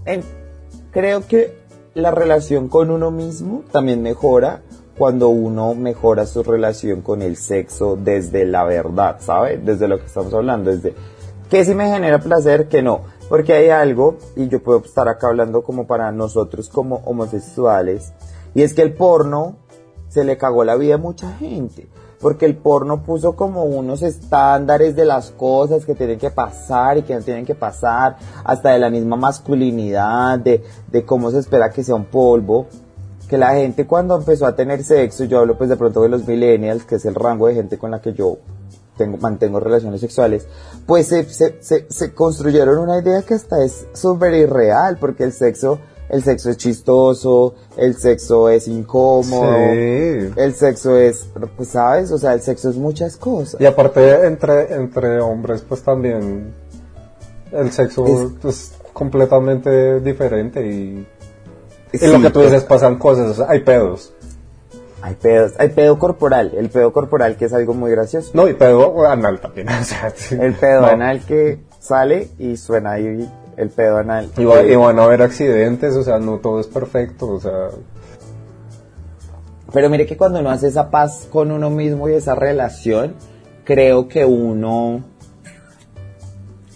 creo 0.90 1.26
que 1.26 1.56
la 1.94 2.10
relación 2.10 2.68
con 2.68 2.90
uno 2.90 3.10
mismo 3.10 3.64
también 3.72 4.02
mejora 4.02 4.62
cuando 4.98 5.28
uno 5.28 5.74
mejora 5.74 6.26
su 6.26 6.42
relación 6.42 7.02
con 7.02 7.22
el 7.22 7.36
sexo 7.36 7.96
desde 7.96 8.44
la 8.44 8.64
verdad, 8.64 9.16
¿sabe? 9.20 9.58
Desde 9.58 9.88
lo 9.88 9.98
que 9.98 10.06
estamos 10.06 10.32
hablando, 10.32 10.70
desde 10.70 10.94
que 11.50 11.64
si 11.64 11.74
me 11.74 11.90
genera 11.90 12.18
placer, 12.18 12.68
que 12.68 12.82
no. 12.82 13.02
Porque 13.28 13.52
hay 13.52 13.68
algo, 13.68 14.16
y 14.36 14.48
yo 14.48 14.62
puedo 14.62 14.82
estar 14.84 15.08
acá 15.08 15.28
hablando 15.28 15.62
como 15.62 15.86
para 15.86 16.10
nosotros 16.12 16.68
como 16.68 16.96
homosexuales, 17.04 18.12
y 18.54 18.62
es 18.62 18.72
que 18.72 18.82
el 18.82 18.94
porno 18.94 19.56
se 20.08 20.24
le 20.24 20.36
cagó 20.36 20.64
la 20.64 20.76
vida 20.76 20.94
a 20.94 20.98
mucha 20.98 21.32
gente. 21.32 21.88
Porque 22.20 22.46
el 22.46 22.56
porno 22.56 23.02
puso 23.02 23.36
como 23.36 23.64
unos 23.64 24.02
estándares 24.02 24.96
de 24.96 25.04
las 25.04 25.30
cosas 25.30 25.84
que 25.84 25.94
tienen 25.94 26.18
que 26.18 26.30
pasar 26.30 26.96
y 26.96 27.02
que 27.02 27.14
no 27.14 27.20
tienen 27.20 27.44
que 27.44 27.54
pasar, 27.54 28.16
hasta 28.42 28.70
de 28.70 28.78
la 28.78 28.88
misma 28.88 29.16
masculinidad, 29.16 30.38
de, 30.38 30.64
de 30.90 31.04
cómo 31.04 31.30
se 31.30 31.38
espera 31.38 31.70
que 31.70 31.84
sea 31.84 31.94
un 31.94 32.06
polvo. 32.06 32.66
Que 33.28 33.36
la 33.36 33.54
gente 33.54 33.86
cuando 33.86 34.16
empezó 34.16 34.46
a 34.46 34.56
tener 34.56 34.82
sexo, 34.84 35.24
yo 35.24 35.40
hablo 35.40 35.58
pues 35.58 35.68
de 35.68 35.76
pronto 35.76 36.00
de 36.02 36.08
los 36.08 36.26
millennials, 36.26 36.84
que 36.84 36.94
es 36.94 37.04
el 37.04 37.14
rango 37.14 37.48
de 37.48 37.54
gente 37.54 37.76
con 37.76 37.90
la 37.90 38.00
que 38.00 38.12
yo 38.12 38.38
tengo, 38.96 39.18
mantengo 39.18 39.60
relaciones 39.60 40.00
sexuales, 40.00 40.46
pues 40.86 41.08
se, 41.08 41.24
se, 41.24 41.56
se, 41.60 41.86
se 41.88 42.14
construyeron 42.14 42.78
una 42.78 42.98
idea 42.98 43.22
que 43.22 43.34
hasta 43.34 43.62
es 43.62 43.86
súper 43.92 44.32
irreal, 44.34 44.96
porque 44.98 45.24
el 45.24 45.32
sexo 45.32 45.78
el 46.08 46.22
sexo 46.22 46.50
es 46.50 46.56
chistoso, 46.56 47.54
el 47.76 47.96
sexo 47.96 48.48
es 48.48 48.68
incómodo, 48.68 49.56
el 49.56 50.54
sexo 50.54 50.96
es, 50.96 51.28
pues 51.56 51.70
sabes, 51.70 52.12
o 52.12 52.18
sea, 52.18 52.34
el 52.34 52.42
sexo 52.42 52.70
es 52.70 52.76
muchas 52.76 53.16
cosas. 53.16 53.60
Y 53.60 53.66
aparte 53.66 54.26
entre, 54.26 54.74
entre 54.74 55.20
hombres, 55.20 55.64
pues 55.68 55.82
también 55.82 56.52
el 57.52 57.72
sexo 57.72 58.32
es, 58.44 58.72
completamente 58.92 60.00
diferente 60.00 60.66
y, 60.66 61.06
en 61.92 62.12
lo 62.12 62.20
que 62.20 62.30
tú 62.30 62.40
dices 62.40 62.64
pasan 62.64 62.96
cosas, 62.96 63.40
hay 63.46 63.60
pedos. 63.60 64.12
Hay 65.02 65.14
pedos, 65.14 65.52
hay 65.58 65.68
pedo 65.68 65.98
corporal, 65.98 66.52
el 66.56 66.68
pedo 66.70 66.92
corporal 66.92 67.36
que 67.36 67.44
es 67.44 67.52
algo 67.52 67.74
muy 67.74 67.90
gracioso. 67.90 68.30
No, 68.34 68.48
y 68.48 68.54
pedo 68.54 69.06
anal 69.06 69.40
también. 69.40 69.68
el 70.40 70.54
pedo 70.54 70.86
anal 70.86 71.24
que 71.26 71.60
sale 71.78 72.30
y 72.38 72.56
suena 72.56 72.92
ahí 72.92 73.30
el 73.56 73.70
pedo 73.70 73.98
anal. 73.98 74.30
Y, 74.36 74.44
van 74.44 74.98
a 74.98 75.04
haber 75.04 75.22
accidentes, 75.22 75.94
o 75.96 76.02
sea, 76.02 76.18
no 76.18 76.38
todo 76.38 76.60
es 76.60 76.66
perfecto, 76.66 77.28
o 77.28 77.40
sea... 77.40 77.70
Pero 79.72 79.90
mire 79.90 80.06
que 80.06 80.16
cuando 80.16 80.40
uno 80.40 80.50
hace 80.50 80.68
esa 80.68 80.90
paz 80.90 81.26
con 81.30 81.50
uno 81.50 81.70
mismo 81.70 82.08
y 82.08 82.14
esa 82.14 82.34
relación, 82.34 83.14
creo 83.64 84.08
que 84.08 84.24
uno 84.24 85.02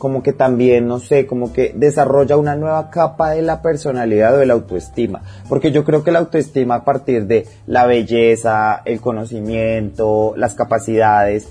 como 0.00 0.22
que 0.22 0.32
también, 0.32 0.88
no 0.88 0.98
sé, 0.98 1.26
como 1.26 1.52
que 1.52 1.74
desarrolla 1.76 2.38
una 2.38 2.56
nueva 2.56 2.88
capa 2.88 3.32
de 3.32 3.42
la 3.42 3.60
personalidad 3.60 4.34
o 4.34 4.38
de 4.38 4.46
la 4.46 4.54
autoestima. 4.54 5.20
Porque 5.46 5.72
yo 5.72 5.84
creo 5.84 6.02
que 6.02 6.10
la 6.10 6.20
autoestima 6.20 6.76
a 6.76 6.84
partir 6.86 7.26
de 7.26 7.46
la 7.66 7.84
belleza, 7.84 8.80
el 8.86 9.00
conocimiento, 9.02 10.32
las 10.36 10.54
capacidades, 10.54 11.48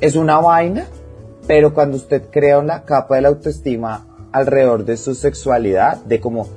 es 0.00 0.14
una 0.14 0.38
vaina, 0.38 0.86
pero 1.48 1.74
cuando 1.74 1.96
usted 1.96 2.30
crea 2.30 2.60
una 2.60 2.84
capa 2.84 3.16
de 3.16 3.22
la 3.22 3.28
autoestima 3.28 4.06
alrededor 4.38 4.84
de 4.84 4.96
su 4.96 5.14
sexualidad, 5.14 5.98
de 6.04 6.20
cómo, 6.20 6.48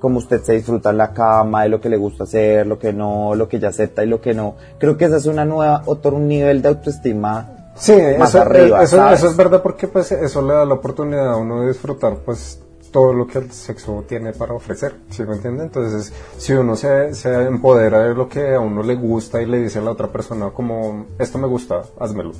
cómo 0.00 0.18
usted 0.18 0.42
se 0.42 0.54
disfruta 0.54 0.90
en 0.90 0.98
la 0.98 1.12
cama, 1.12 1.62
de 1.62 1.68
lo 1.68 1.80
que 1.80 1.88
le 1.88 1.96
gusta 1.96 2.24
hacer, 2.24 2.66
lo 2.66 2.78
que 2.78 2.92
no, 2.92 3.34
lo 3.34 3.48
que 3.48 3.58
ya 3.58 3.68
acepta 3.68 4.04
y 4.04 4.06
lo 4.06 4.20
que 4.20 4.34
no. 4.34 4.56
Creo 4.78 4.96
que 4.96 5.06
esa 5.06 5.16
es 5.16 5.26
una 5.26 5.44
nueva, 5.44 5.82
otro 5.86 6.18
nivel 6.18 6.62
de 6.62 6.68
autoestima 6.68 7.54
Sí, 7.78 7.92
eso, 7.92 8.42
eso, 8.82 9.28
es 9.28 9.36
verdad 9.36 9.62
porque 9.62 9.86
pues 9.86 10.10
eso 10.10 10.42
le 10.42 10.52
da 10.52 10.64
la 10.64 10.74
oportunidad 10.74 11.34
a 11.34 11.36
uno 11.36 11.60
de 11.60 11.68
disfrutar 11.68 12.16
pues 12.24 12.60
todo 12.90 13.12
lo 13.12 13.26
que 13.26 13.38
el 13.38 13.52
sexo 13.52 14.04
tiene 14.08 14.32
para 14.32 14.54
ofrecer, 14.54 14.96
¿sí 15.10 15.22
me 15.22 15.34
entiende? 15.34 15.62
Entonces, 15.62 16.12
si 16.38 16.54
uno 16.54 16.74
se, 16.74 17.14
se 17.14 17.32
empodera 17.44 18.00
de 18.00 18.14
lo 18.14 18.28
que 18.28 18.54
a 18.54 18.60
uno 18.60 18.82
le 18.82 18.96
gusta 18.96 19.40
y 19.40 19.46
le 19.46 19.60
dice 19.60 19.78
a 19.78 19.82
la 19.82 19.92
otra 19.92 20.08
persona 20.08 20.50
como, 20.50 21.06
esto 21.18 21.38
me 21.38 21.46
gusta, 21.46 21.82
házmelo. 22.00 22.32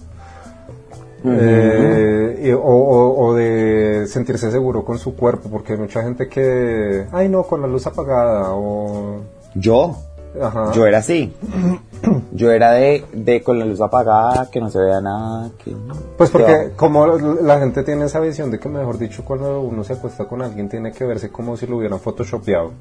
Eh, 1.24 2.56
o, 2.60 3.34
de 3.34 4.06
sentirse 4.06 4.50
seguro 4.50 4.84
con 4.84 4.98
su 4.98 5.16
cuerpo, 5.16 5.48
porque 5.50 5.72
hay 5.72 5.78
mucha 5.78 6.02
gente 6.02 6.28
que, 6.28 7.06
ay 7.12 7.28
no, 7.28 7.42
con 7.42 7.60
la 7.60 7.68
luz 7.68 7.86
apagada, 7.86 8.52
o... 8.52 9.20
Yo, 9.54 9.96
yo 10.74 10.86
era 10.86 10.98
así. 10.98 11.32
Yo 12.32 12.52
era 12.52 12.72
de, 12.72 13.04
de 13.12 13.42
con 13.42 13.58
la 13.58 13.64
luz 13.64 13.80
apagada, 13.80 14.48
que 14.50 14.60
no 14.60 14.70
se 14.70 14.78
vea 14.78 15.00
nada. 15.00 15.50
Que, 15.62 15.74
pues 16.16 16.30
porque 16.30 16.70
como 16.76 17.06
la 17.06 17.58
gente 17.58 17.82
tiene 17.82 18.04
esa 18.04 18.20
visión 18.20 18.50
de 18.50 18.58
que, 18.58 18.68
mejor 18.68 18.98
dicho, 18.98 19.24
cuando 19.24 19.60
uno 19.60 19.82
se 19.82 19.94
acuesta 19.94 20.26
con 20.26 20.42
alguien 20.42 20.68
tiene 20.68 20.92
que 20.92 21.04
verse 21.04 21.30
como 21.30 21.56
si 21.56 21.66
lo 21.66 21.78
hubieran 21.78 21.98
photoshopeado. 21.98 22.72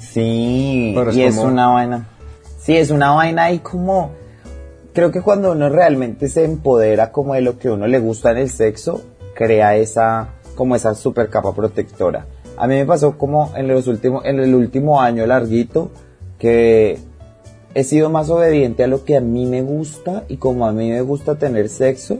Sí, 0.00 0.96
y 1.12 1.22
es 1.22 1.36
una 1.36 1.68
vaina. 1.68 2.08
Sí, 2.58 2.76
es 2.76 2.90
una 2.90 3.12
vaina 3.12 3.52
y 3.52 3.60
como 3.60 4.10
creo 4.92 5.10
que 5.10 5.22
cuando 5.22 5.52
uno 5.52 5.68
realmente 5.68 6.28
se 6.28 6.44
empodera 6.44 7.12
como 7.12 7.34
de 7.34 7.42
lo 7.42 7.58
que 7.58 7.70
uno 7.70 7.86
le 7.86 7.98
gusta 7.98 8.30
en 8.32 8.38
el 8.38 8.50
sexo, 8.50 9.02
crea 9.34 9.76
esa 9.76 10.34
como 10.54 10.76
esa 10.76 10.94
super 10.94 11.30
capa 11.30 11.54
protectora. 11.54 12.26
A 12.56 12.66
mí 12.66 12.74
me 12.74 12.84
pasó 12.84 13.16
como 13.16 13.52
en 13.56 13.68
los 13.68 13.86
últimos, 13.86 14.24
en 14.26 14.38
el 14.38 14.54
último 14.54 15.00
año 15.00 15.26
larguito, 15.26 15.90
que 16.38 16.98
he 17.74 17.84
sido 17.84 18.10
más 18.10 18.28
obediente 18.28 18.84
a 18.84 18.86
lo 18.86 19.04
que 19.04 19.16
a 19.16 19.20
mí 19.20 19.46
me 19.46 19.62
gusta 19.62 20.24
y 20.28 20.36
como 20.36 20.66
a 20.66 20.72
mí 20.72 20.90
me 20.90 21.00
gusta 21.00 21.36
tener 21.36 21.68
sexo, 21.68 22.18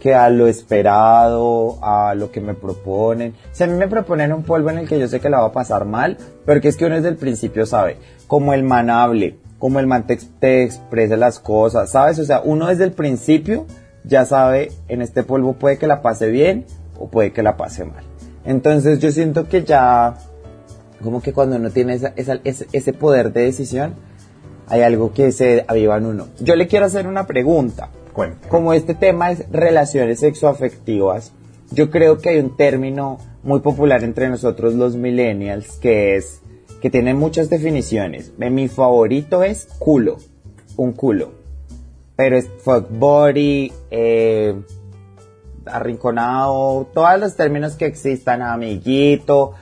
que 0.00 0.14
a 0.14 0.30
lo 0.30 0.46
esperado, 0.46 1.78
a 1.82 2.14
lo 2.14 2.30
que 2.30 2.40
me 2.40 2.54
proponen. 2.54 3.34
Si 3.52 3.64
a 3.64 3.66
mí 3.66 3.74
me 3.74 3.88
proponen 3.88 4.32
un 4.32 4.42
polvo 4.42 4.70
en 4.70 4.78
el 4.78 4.88
que 4.88 4.98
yo 4.98 5.08
sé 5.08 5.20
que 5.20 5.30
la 5.30 5.40
va 5.40 5.46
a 5.48 5.52
pasar 5.52 5.84
mal, 5.84 6.16
pero 6.46 6.60
que 6.60 6.68
es 6.68 6.76
que 6.76 6.86
uno 6.86 6.94
desde 6.94 7.08
el 7.08 7.16
principio 7.16 7.66
sabe, 7.66 7.96
como 8.26 8.54
el 8.54 8.62
man 8.62 8.88
como 9.58 9.80
el 9.80 9.86
man 9.86 10.06
te, 10.06 10.18
te 10.40 10.62
exprese 10.62 11.16
las 11.16 11.38
cosas, 11.38 11.90
¿sabes? 11.90 12.18
O 12.18 12.24
sea, 12.24 12.40
uno 12.44 12.66
desde 12.66 12.84
el 12.84 12.92
principio 12.92 13.66
ya 14.04 14.26
sabe, 14.26 14.72
en 14.88 15.02
este 15.02 15.22
polvo 15.22 15.54
puede 15.54 15.78
que 15.78 15.86
la 15.86 16.02
pase 16.02 16.28
bien 16.28 16.66
o 16.98 17.08
puede 17.08 17.32
que 17.32 17.42
la 17.42 17.56
pase 17.56 17.84
mal. 17.84 18.04
Entonces 18.44 18.98
yo 18.98 19.10
siento 19.10 19.48
que 19.48 19.64
ya, 19.64 20.14
como 21.02 21.22
que 21.22 21.32
cuando 21.32 21.56
uno 21.56 21.70
tiene 21.70 21.94
esa, 21.94 22.12
ese, 22.16 22.66
ese 22.72 22.92
poder 22.92 23.32
de 23.32 23.42
decisión, 23.42 23.94
hay 24.66 24.82
algo 24.82 25.12
que 25.12 25.32
se 25.32 25.64
aviva 25.66 25.96
en 25.96 26.06
uno. 26.06 26.28
Yo 26.40 26.56
le 26.56 26.66
quiero 26.66 26.86
hacer 26.86 27.06
una 27.06 27.26
pregunta. 27.26 27.88
Como 28.48 28.72
este 28.72 28.94
tema 28.94 29.32
es 29.32 29.44
relaciones 29.50 30.20
sexoafectivas, 30.20 31.32
yo 31.72 31.90
creo 31.90 32.18
que 32.18 32.28
hay 32.28 32.38
un 32.38 32.56
término 32.56 33.18
muy 33.42 33.60
popular 33.60 34.04
entre 34.04 34.28
nosotros 34.28 34.74
los 34.74 34.94
millennials 34.94 35.78
que 35.78 36.14
es 36.14 36.40
que 36.84 36.90
tiene 36.90 37.14
muchas 37.14 37.48
definiciones. 37.48 38.32
Mi 38.36 38.68
favorito 38.68 39.42
es 39.42 39.68
culo, 39.78 40.18
un 40.76 40.92
culo. 40.92 41.30
Pero 42.14 42.36
es 42.36 42.46
fuck 42.58 42.90
body, 42.90 43.72
eh, 43.90 44.54
arrinconado, 45.64 46.86
todos 46.92 47.18
los 47.18 47.36
términos 47.36 47.76
que 47.76 47.86
existan, 47.86 48.42
amiguito, 48.42 49.54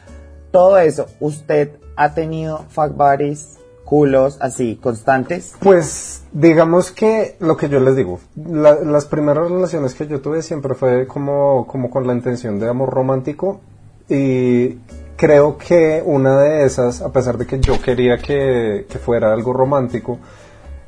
todo 0.50 0.78
eso. 0.78 1.06
¿Usted 1.20 1.76
ha 1.94 2.12
tenido 2.12 2.64
fuck 2.70 2.96
bodies 2.96 3.56
culos 3.84 4.38
así 4.40 4.74
constantes? 4.82 5.54
Pues 5.60 6.24
digamos 6.32 6.90
que 6.90 7.36
lo 7.38 7.56
que 7.56 7.68
yo 7.68 7.78
les 7.78 7.94
digo, 7.94 8.18
las 8.34 9.06
primeras 9.06 9.48
relaciones 9.48 9.94
que 9.94 10.08
yo 10.08 10.20
tuve 10.20 10.42
siempre 10.42 10.74
fue 10.74 11.06
como, 11.06 11.68
como 11.68 11.88
con 11.88 12.04
la 12.04 12.14
intención 12.14 12.58
de 12.58 12.68
amor 12.68 12.90
romántico 12.90 13.60
y 14.08 14.78
creo 15.22 15.56
que 15.56 16.02
una 16.04 16.40
de 16.40 16.64
esas, 16.64 17.00
a 17.00 17.12
pesar 17.12 17.38
de 17.38 17.46
que 17.46 17.60
yo 17.60 17.80
quería 17.80 18.18
que, 18.18 18.84
fuera 19.04 19.32
algo 19.32 19.52
romántico, 19.52 20.18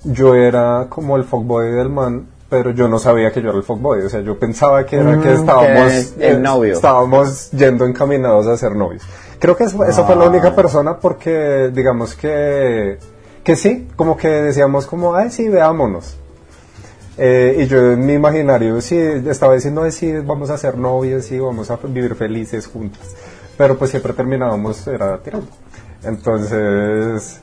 yo 0.03 0.35
era 0.35 0.89
como 0.89 1.17
el 1.17 1.23
fuckboy 1.23 1.71
del 1.71 1.89
man, 1.89 2.27
pero 2.49 2.73
yo 2.73 2.89
no 2.89 2.99
sabía 2.99 3.31
que 3.31 3.41
yo 3.41 3.51
era 3.51 3.59
el 3.59 3.63
fuckboy, 3.63 4.03
o 4.03 4.09
sea, 4.09 4.23
yo 4.23 4.37
pensaba 4.37 4.85
que 4.85 4.97
era 4.97 5.21
que 5.21 5.29
mm, 5.29 5.35
estábamos, 5.35 6.15
el 6.19 6.43
novio. 6.43 6.73
estábamos 6.73 7.53
yendo 7.53 7.87
encaminados 7.87 8.49
a 8.49 8.57
ser 8.57 8.75
novios. 8.75 9.05
Creo 9.39 9.57
que 9.57 9.65
eso, 9.65 9.85
esa 9.85 10.03
fue 10.03 10.17
la 10.17 10.25
única 10.25 10.53
persona 10.53 10.99
porque, 10.99 11.71
digamos 11.73 12.17
que, 12.17 12.99
que 13.45 13.55
sí, 13.55 13.87
como 13.95 14.17
que 14.17 14.27
decíamos 14.27 14.87
como, 14.87 15.15
ay, 15.15 15.31
sí, 15.31 15.49
veámonos. 15.49 16.17
Eh, 17.17 17.59
y 17.61 17.67
yo 17.69 17.93
en 17.93 18.05
mi 18.05 18.15
imaginario 18.15 18.81
sí 18.81 18.97
estaba 18.99 19.55
diciendo, 19.55 19.85
ay, 19.85 19.93
sí, 19.93 20.13
vamos 20.13 20.51
a 20.51 20.59
ser 20.59 20.77
novios, 20.77 21.27
sí, 21.27 21.39
vamos 21.39 21.71
a 21.71 21.77
vivir 21.77 22.17
felices 22.17 22.67
juntos. 22.67 23.15
Pero 23.57 23.79
pues 23.79 23.91
siempre 23.91 24.13
terminábamos, 24.13 24.87
era 24.87 25.19
tirando. 25.19 25.47
Entonces, 26.03 27.41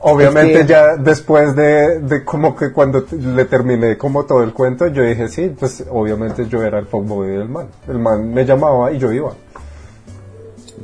obviamente 0.00 0.66
ya 0.66 0.96
después 0.96 1.54
de, 1.54 2.00
de, 2.00 2.24
como 2.24 2.56
que 2.56 2.72
cuando 2.72 3.04
le 3.10 3.44
terminé 3.44 3.96
como 3.96 4.24
todo 4.24 4.42
el 4.42 4.52
cuento, 4.52 4.86
yo 4.88 5.02
dije, 5.02 5.28
sí, 5.28 5.54
pues 5.58 5.84
obviamente 5.90 6.46
yo 6.48 6.62
era 6.62 6.78
el 6.78 6.86
fuckboy 6.86 7.28
del 7.28 7.48
man. 7.48 7.68
El 7.88 7.98
man 7.98 8.32
me 8.32 8.44
llamaba 8.44 8.90
y 8.92 8.98
yo 8.98 9.12
iba. 9.12 9.32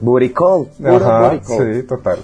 Booty 0.01 0.31
call. 0.31 0.69
Ajá, 0.85 1.41
sí, 1.43 1.83
total. 1.85 2.19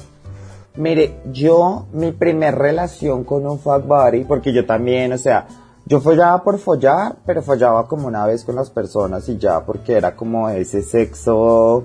Mire, 0.77 1.21
yo, 1.31 1.87
mi 1.93 2.13
primer 2.13 2.55
relación 2.57 3.25
con 3.25 3.47
un 3.47 3.59
fuck 3.59 3.87
buddy, 3.87 4.25
porque 4.25 4.53
yo 4.53 4.65
también, 4.65 5.13
o 5.13 5.19
sea, 5.19 5.47
yo 5.85 6.01
follaba 6.01 6.43
por 6.43 6.59
follar, 6.59 7.17
pero 7.27 7.43
follaba 7.43 7.87
como 7.87 8.07
una 8.07 8.25
vez 8.25 8.45
con 8.45 8.55
las 8.55 8.71
personas 8.71 9.29
y 9.29 9.37
ya, 9.37 9.65
porque 9.65 9.95
era 9.95 10.17
como 10.17 10.49
ese 10.49 10.83
sexo, 10.83 11.85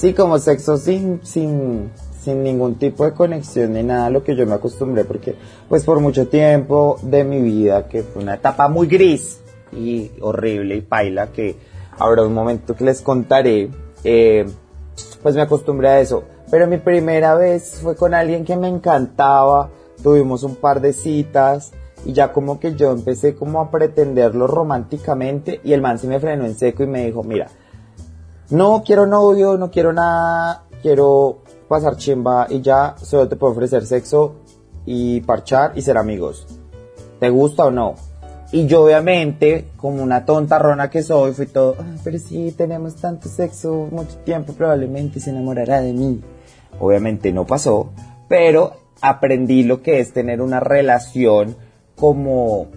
sí, 0.00 0.14
como 0.14 0.38
sexo 0.38 0.78
sin, 0.78 1.20
sin, 1.22 1.90
sin 2.22 2.42
ningún 2.42 2.76
tipo 2.76 3.04
de 3.04 3.12
conexión 3.12 3.74
ni 3.74 3.82
nada, 3.82 4.08
lo 4.08 4.24
que 4.24 4.34
yo 4.34 4.46
me 4.46 4.54
acostumbré, 4.54 5.04
porque 5.04 5.34
pues 5.68 5.84
por 5.84 6.00
mucho 6.00 6.26
tiempo 6.26 6.98
de 7.02 7.22
mi 7.22 7.42
vida, 7.42 7.86
que 7.86 8.02
fue 8.02 8.22
una 8.22 8.34
etapa 8.34 8.68
muy 8.68 8.86
gris 8.86 9.40
y 9.72 10.10
horrible 10.22 10.76
y 10.76 10.80
paila, 10.80 11.26
que 11.32 11.54
habrá 11.98 12.24
un 12.24 12.32
momento 12.32 12.74
que 12.74 12.84
les 12.84 13.02
contaré, 13.02 13.68
eh, 14.02 14.46
pues 15.22 15.34
me 15.34 15.42
acostumbré 15.42 15.88
a 15.88 16.00
eso. 16.00 16.24
Pero 16.50 16.66
mi 16.66 16.78
primera 16.78 17.34
vez 17.34 17.78
fue 17.82 17.94
con 17.94 18.14
alguien 18.14 18.46
que 18.46 18.56
me 18.56 18.68
encantaba, 18.68 19.68
tuvimos 20.02 20.44
un 20.44 20.56
par 20.56 20.80
de 20.80 20.94
citas 20.94 21.72
y 22.06 22.14
ya 22.14 22.32
como 22.32 22.58
que 22.58 22.74
yo 22.74 22.90
empecé 22.90 23.34
como 23.34 23.60
a 23.60 23.70
pretenderlo 23.70 24.46
románticamente 24.46 25.60
y 25.62 25.74
el 25.74 25.82
man 25.82 25.98
se 25.98 26.08
me 26.08 26.18
frenó 26.18 26.46
en 26.46 26.54
seco 26.54 26.84
y 26.84 26.86
me 26.86 27.04
dijo, 27.04 27.22
mira, 27.22 27.48
no 28.50 28.82
quiero 28.84 29.06
novio, 29.06 29.56
no 29.56 29.70
quiero 29.70 29.92
nada, 29.92 30.64
quiero 30.82 31.38
pasar 31.68 31.96
chimba 31.96 32.46
y 32.50 32.60
ya 32.60 32.96
solo 33.00 33.28
te 33.28 33.36
puedo 33.36 33.52
ofrecer 33.52 33.86
sexo 33.86 34.36
y 34.84 35.20
parchar 35.20 35.72
y 35.76 35.82
ser 35.82 35.96
amigos. 35.96 36.46
¿Te 37.18 37.30
gusta 37.30 37.66
o 37.66 37.70
no? 37.70 37.94
Y 38.52 38.66
yo 38.66 38.82
obviamente, 38.82 39.68
como 39.76 40.02
una 40.02 40.24
tonta 40.24 40.58
rona 40.58 40.90
que 40.90 41.04
soy, 41.04 41.32
fui 41.32 41.46
todo, 41.46 41.76
pero 42.02 42.18
si 42.18 42.50
tenemos 42.52 42.96
tanto 42.96 43.28
sexo, 43.28 43.88
mucho 43.92 44.16
tiempo, 44.24 44.52
probablemente 44.54 45.20
se 45.20 45.30
enamorará 45.30 45.80
de 45.80 45.92
mí. 45.92 46.20
Obviamente 46.80 47.32
no 47.32 47.46
pasó, 47.46 47.90
pero 48.28 48.72
aprendí 49.00 49.62
lo 49.62 49.82
que 49.82 50.00
es 50.00 50.12
tener 50.12 50.40
una 50.40 50.58
relación 50.58 51.56
como 51.94 52.68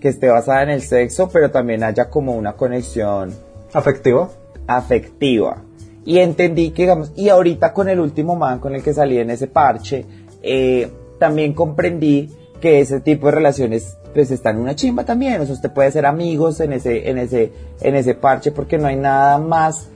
que 0.00 0.08
esté 0.08 0.28
basada 0.28 0.64
en 0.64 0.70
el 0.70 0.82
sexo, 0.82 1.30
pero 1.32 1.50
también 1.50 1.82
haya 1.82 2.10
como 2.10 2.34
una 2.34 2.54
conexión 2.54 3.32
afectiva. 3.72 4.28
Afectiva. 4.66 5.62
Y 6.04 6.18
entendí 6.18 6.70
que, 6.70 6.82
digamos, 6.82 7.12
y 7.14 7.28
ahorita 7.28 7.72
con 7.72 7.88
el 7.88 8.00
último 8.00 8.34
man 8.34 8.58
con 8.58 8.74
el 8.74 8.82
que 8.82 8.92
salí 8.92 9.18
en 9.18 9.30
ese 9.30 9.46
parche, 9.46 10.04
eh, 10.42 10.90
también 11.18 11.52
comprendí 11.52 12.28
que 12.60 12.80
ese 12.80 13.00
tipo 13.00 13.26
de 13.26 13.32
relaciones 13.32 13.96
pues 14.14 14.30
están 14.30 14.56
en 14.56 14.62
una 14.62 14.76
chimba 14.76 15.04
también, 15.04 15.40
o 15.40 15.44
sea, 15.44 15.54
usted 15.54 15.72
puede 15.72 15.90
ser 15.90 16.06
amigos 16.06 16.60
en 16.60 16.72
ese, 16.72 17.08
en 17.08 17.18
ese, 17.18 17.52
en 17.80 17.94
ese 17.94 18.14
parche 18.14 18.52
porque 18.52 18.78
no 18.78 18.86
hay 18.86 18.96
nada 18.96 19.38
más, 19.38 19.88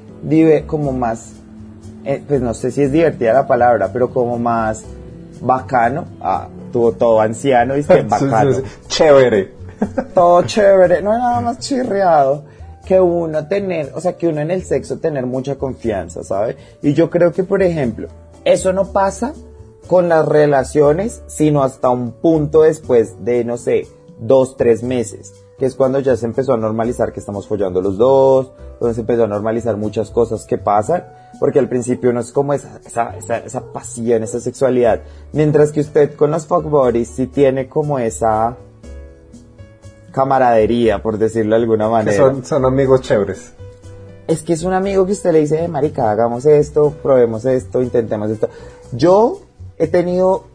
como 0.66 0.92
más, 0.92 1.33
eh, 2.05 2.22
pues 2.26 2.40
no 2.40 2.55
sé 2.55 2.70
si 2.70 2.83
es 2.83 2.92
divertida 2.92 3.33
la 3.33 3.46
palabra, 3.46 3.90
pero 3.92 4.11
como 4.11 4.38
más 4.38 4.85
bacano, 5.40 6.07
ah, 6.20 6.48
tuvo 6.72 6.92
todo 6.92 7.20
anciano 7.20 7.76
y 7.76 7.83
bacano. 8.09 8.57
chévere. 8.88 9.55
Todo 10.14 10.42
chévere, 10.42 11.02
no 11.02 11.12
hay 11.12 11.18
nada 11.18 11.40
más 11.42 11.59
chirreado 11.59 12.44
que 12.87 13.01
uno 13.01 13.46
tener, 13.49 13.92
o 13.94 14.01
sea, 14.01 14.16
que 14.16 14.29
uno 14.29 14.40
en 14.40 14.51
el 14.51 14.62
sexo 14.62 14.99
tener 14.99 15.27
mucha 15.27 15.57
confianza, 15.57 16.22
¿sabe? 16.22 16.57
Y 16.83 16.94
yo 16.94 17.11
creo 17.11 17.33
que, 17.33 17.44
por 17.44 17.62
ejemplo, 17.62 18.09
eso 18.44 18.72
no 18.72 18.92
pasa 18.92 19.35
con 19.88 20.09
las 20.09 20.27
relaciones, 20.27 21.22
sino 21.27 21.62
hasta 21.62 21.90
un 21.90 22.12
punto 22.12 22.62
después 22.62 23.25
de, 23.25 23.44
no 23.44 23.57
sé, 23.57 23.88
dos, 24.20 24.57
tres 24.57 24.83
meses, 24.83 25.35
que 25.59 25.66
es 25.66 25.75
cuando 25.75 25.99
ya 25.99 26.16
se 26.16 26.27
empezó 26.27 26.55
a 26.55 26.57
normalizar 26.57 27.12
que 27.12 27.20
estamos 27.20 27.49
follando 27.49 27.83
los 27.83 27.99
dos, 27.99 28.53
donde 28.81 28.94
se 28.94 29.01
empezó 29.01 29.25
a 29.25 29.29
normalizar 29.29 29.77
muchas 29.77 30.11
cosas 30.11 30.46
que 30.46 30.57
pasan, 30.57 31.05
porque 31.40 31.59
al 31.59 31.68
principio 31.68 32.12
no 32.12 32.20
es 32.20 32.31
como 32.31 32.55
esa, 32.55 32.81
esa, 32.87 33.16
esa, 33.16 33.38
esa 33.38 33.72
pasión, 33.72 34.22
esa 34.22 34.38
sexualidad, 34.38 35.01
mientras 35.33 35.72
que 35.72 35.81
usted 35.81 36.14
con 36.14 36.31
los 36.31 36.46
fuck 36.46 36.64
buddies 36.64 37.09
sí 37.09 37.27
tiene 37.27 37.68
como 37.68 37.99
esa 37.99 38.57
camaradería, 40.16 41.02
por 41.02 41.18
decirlo 41.18 41.57
de 41.57 41.61
alguna 41.61 41.90
manera. 41.90 42.16
Son, 42.16 42.42
son 42.42 42.64
amigos 42.64 43.02
chéveres. 43.02 43.52
Es 44.26 44.42
que 44.42 44.55
es 44.55 44.62
un 44.62 44.72
amigo 44.72 45.05
que 45.05 45.12
usted 45.12 45.31
le 45.31 45.40
dice, 45.40 45.68
marica, 45.68 46.11
hagamos 46.11 46.46
esto, 46.46 46.94
probemos 47.02 47.44
esto, 47.44 47.83
intentemos 47.83 48.31
esto. 48.31 48.48
Yo 48.92 49.42
he 49.76 49.88
tenido 49.88 50.46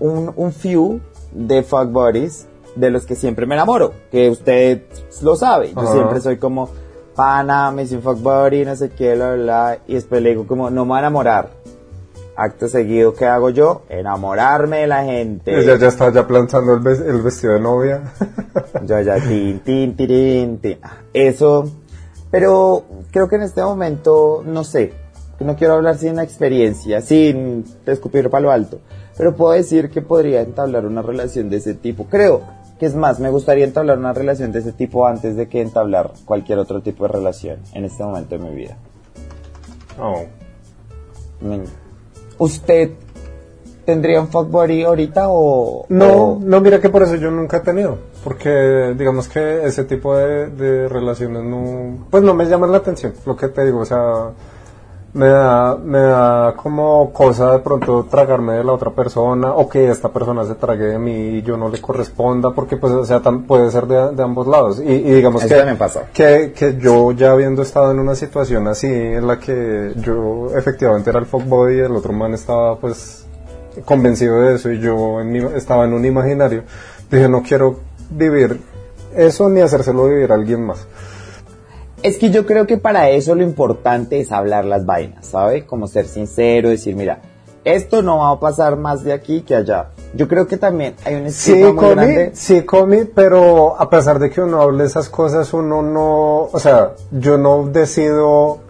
un, 0.00 0.32
un 0.34 0.52
few 0.54 0.98
de 1.30 1.62
fuck 1.62 1.90
buddies 1.90 2.46
de 2.74 2.90
los 2.90 3.04
que 3.04 3.16
siempre 3.16 3.44
me 3.44 3.54
enamoro, 3.54 3.92
que 4.10 4.30
usted 4.30 4.84
lo 5.20 5.36
sabe. 5.36 5.74
Yo 5.74 5.92
siempre 5.92 6.22
soy 6.22 6.38
como, 6.38 6.70
pana, 7.14 7.70
me 7.70 7.82
hice 7.82 7.96
un 7.96 8.02
fuck 8.02 8.18
buddy, 8.18 8.64
no 8.64 8.74
sé 8.76 8.88
qué, 8.88 9.14
bla, 9.14 9.34
bla, 9.34 9.78
y 9.86 9.92
después 9.92 10.22
le 10.22 10.30
digo 10.30 10.46
como, 10.46 10.70
no 10.70 10.86
me 10.86 10.88
voy 10.88 10.96
a 10.96 11.00
enamorar. 11.00 11.50
Acto 12.40 12.68
seguido, 12.68 13.14
¿qué 13.14 13.26
hago 13.26 13.50
yo? 13.50 13.82
Enamorarme 13.88 14.78
de 14.78 14.86
la 14.86 15.02
gente. 15.02 15.58
Ella 15.58 15.76
ya 15.76 15.88
está 15.88 16.12
ya 16.12 16.24
planchando 16.24 16.74
el, 16.74 16.86
el 16.86 17.20
vestido 17.20 17.54
de 17.54 17.58
novia. 17.58 18.00
yo 18.84 19.00
ya, 19.00 19.16
tin, 19.16 19.58
tin, 19.58 19.96
tin, 19.96 20.58
tin. 20.58 20.78
Eso, 21.12 21.68
pero 22.30 22.84
creo 23.10 23.28
que 23.28 23.34
en 23.34 23.42
este 23.42 23.60
momento, 23.60 24.44
no 24.46 24.62
sé, 24.62 24.92
no 25.40 25.56
quiero 25.56 25.74
hablar 25.74 25.98
sin 25.98 26.20
experiencia, 26.20 27.00
sin 27.00 27.64
escupir 27.86 28.30
para 28.30 28.42
lo 28.42 28.52
alto, 28.52 28.78
pero 29.16 29.34
puedo 29.34 29.54
decir 29.54 29.90
que 29.90 30.00
podría 30.00 30.40
entablar 30.40 30.86
una 30.86 31.02
relación 31.02 31.50
de 31.50 31.56
ese 31.56 31.74
tipo. 31.74 32.04
Creo, 32.04 32.42
que 32.78 32.86
es 32.86 32.94
más, 32.94 33.18
me 33.18 33.30
gustaría 33.30 33.64
entablar 33.64 33.98
una 33.98 34.12
relación 34.12 34.52
de 34.52 34.60
ese 34.60 34.70
tipo 34.70 35.08
antes 35.08 35.34
de 35.34 35.48
que 35.48 35.60
entablar 35.60 36.12
cualquier 36.24 36.60
otro 36.60 36.82
tipo 36.82 37.04
de 37.04 37.14
relación 37.14 37.58
en 37.74 37.84
este 37.84 38.04
momento 38.04 38.38
de 38.38 38.44
mi 38.44 38.54
vida. 38.54 38.76
Oh. 40.00 40.22
Me- 41.40 41.87
¿Usted 42.38 42.90
tendría 43.84 44.20
un 44.20 44.28
fuck 44.28 44.50
buddy 44.50 44.82
ahorita 44.84 45.24
o...? 45.28 45.86
No, 45.88 46.06
o- 46.06 46.40
no, 46.42 46.60
mira 46.60 46.80
que 46.80 46.88
por 46.90 47.02
eso 47.02 47.14
yo 47.16 47.30
nunca 47.30 47.58
he 47.58 47.60
tenido. 47.60 47.98
Porque 48.24 48.94
digamos 48.98 49.28
que 49.28 49.64
ese 49.64 49.84
tipo 49.84 50.16
de, 50.16 50.48
de 50.48 50.88
relaciones 50.88 51.42
no, 51.44 52.06
pues 52.10 52.22
no 52.22 52.34
me 52.34 52.44
llaman 52.46 52.72
la 52.72 52.78
atención, 52.78 53.12
lo 53.24 53.36
que 53.36 53.48
te 53.48 53.64
digo, 53.64 53.80
o 53.80 53.84
sea, 53.84 54.30
me 55.18 55.26
da, 55.28 55.76
me 55.76 55.98
da 55.98 56.54
como 56.56 57.12
cosa 57.12 57.52
de 57.52 57.58
pronto 57.58 58.06
tragarme 58.08 58.52
de 58.54 58.64
la 58.64 58.72
otra 58.72 58.90
persona 58.90 59.52
o 59.52 59.68
que 59.68 59.90
esta 59.90 60.08
persona 60.10 60.44
se 60.44 60.54
trague 60.54 60.84
de 60.84 60.98
mí 60.98 61.38
y 61.38 61.42
yo 61.42 61.56
no 61.56 61.68
le 61.68 61.80
corresponda, 61.80 62.52
porque 62.52 62.76
pues, 62.76 62.92
o 62.92 63.04
sea, 63.04 63.20
tam- 63.20 63.44
puede 63.46 63.70
ser 63.70 63.86
de, 63.86 64.12
de 64.14 64.22
ambos 64.22 64.46
lados. 64.46 64.80
Y, 64.80 64.84
y 64.92 65.10
digamos 65.12 65.42
Eso 65.44 65.54
que, 65.66 65.74
pasa. 65.74 66.02
que, 66.12 66.52
que 66.56 66.78
yo 66.78 67.10
ya 67.12 67.32
habiendo 67.32 67.62
estado 67.62 67.90
en 67.90 67.98
una 67.98 68.14
situación 68.14 68.68
así, 68.68 68.86
en 68.86 69.26
la 69.26 69.38
que 69.40 69.92
yo 69.96 70.50
efectivamente 70.56 71.10
era 71.10 71.18
el 71.18 71.26
fuckboy 71.26 71.76
y 71.76 71.80
el 71.80 71.96
otro 71.96 72.12
man 72.12 72.32
estaba 72.34 72.76
pues 72.76 73.24
convencido 73.84 74.40
de 74.40 74.54
eso 74.54 74.70
y 74.70 74.80
yo 74.80 75.20
en 75.20 75.32
mi- 75.32 75.56
estaba 75.56 75.84
en 75.84 75.92
un 75.94 76.04
imaginario, 76.04 76.62
dije 77.10 77.28
no 77.28 77.42
quiero 77.42 77.80
vivir 78.10 78.60
eso 79.16 79.48
ni 79.48 79.60
hacérselo 79.60 80.06
vivir 80.06 80.30
a 80.30 80.34
alguien 80.36 80.64
más. 80.64 80.86
Es 82.02 82.16
que 82.18 82.30
yo 82.30 82.46
creo 82.46 82.66
que 82.66 82.76
para 82.78 83.10
eso 83.10 83.34
lo 83.34 83.42
importante 83.42 84.20
es 84.20 84.30
hablar 84.30 84.64
las 84.64 84.86
vainas, 84.86 85.26
¿sabe? 85.26 85.66
Como 85.66 85.86
ser 85.88 86.06
sincero, 86.06 86.68
decir, 86.68 86.94
mira, 86.94 87.20
esto 87.64 88.02
no 88.02 88.18
va 88.18 88.30
a 88.30 88.40
pasar 88.40 88.76
más 88.76 89.02
de 89.02 89.12
aquí 89.12 89.40
que 89.42 89.56
allá. 89.56 89.88
Yo 90.14 90.28
creo 90.28 90.46
que 90.46 90.56
también 90.56 90.94
hay 91.04 91.16
un 91.16 91.30
Sí, 91.30 91.50
estigma 91.52 91.72
muy 91.72 91.76
comi, 91.84 91.94
grande. 91.94 92.30
sí, 92.34 92.62
comi, 92.62 93.04
pero 93.04 93.78
a 93.80 93.90
pesar 93.90 94.18
de 94.20 94.30
que 94.30 94.40
uno 94.40 94.62
hable 94.62 94.84
esas 94.84 95.08
cosas, 95.08 95.52
uno 95.52 95.82
no, 95.82 96.42
o 96.52 96.58
sea, 96.60 96.92
yo 97.10 97.36
no 97.36 97.66
decido 97.68 98.60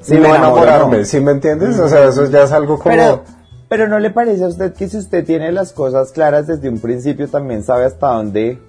Sí, 0.00 0.14
no 0.18 0.26
enamoro, 0.34 0.62
enamorarme. 0.64 1.04
¿sí 1.06 1.18
me 1.20 1.32
entiendes? 1.32 1.78
O 1.80 1.88
sea, 1.88 2.04
eso 2.08 2.26
ya 2.26 2.42
es 2.44 2.52
algo 2.52 2.78
como... 2.78 2.94
Pero, 2.94 3.22
pero 3.68 3.88
¿no 3.88 3.98
le 3.98 4.10
parece 4.10 4.44
a 4.44 4.48
usted 4.48 4.74
que 4.74 4.88
si 4.88 4.98
usted 4.98 5.24
tiene 5.24 5.50
las 5.50 5.72
cosas 5.72 6.12
claras 6.12 6.46
desde 6.46 6.68
un 6.68 6.78
principio 6.78 7.26
también 7.28 7.64
sabe 7.64 7.86
hasta 7.86 8.06
dónde, 8.08 8.60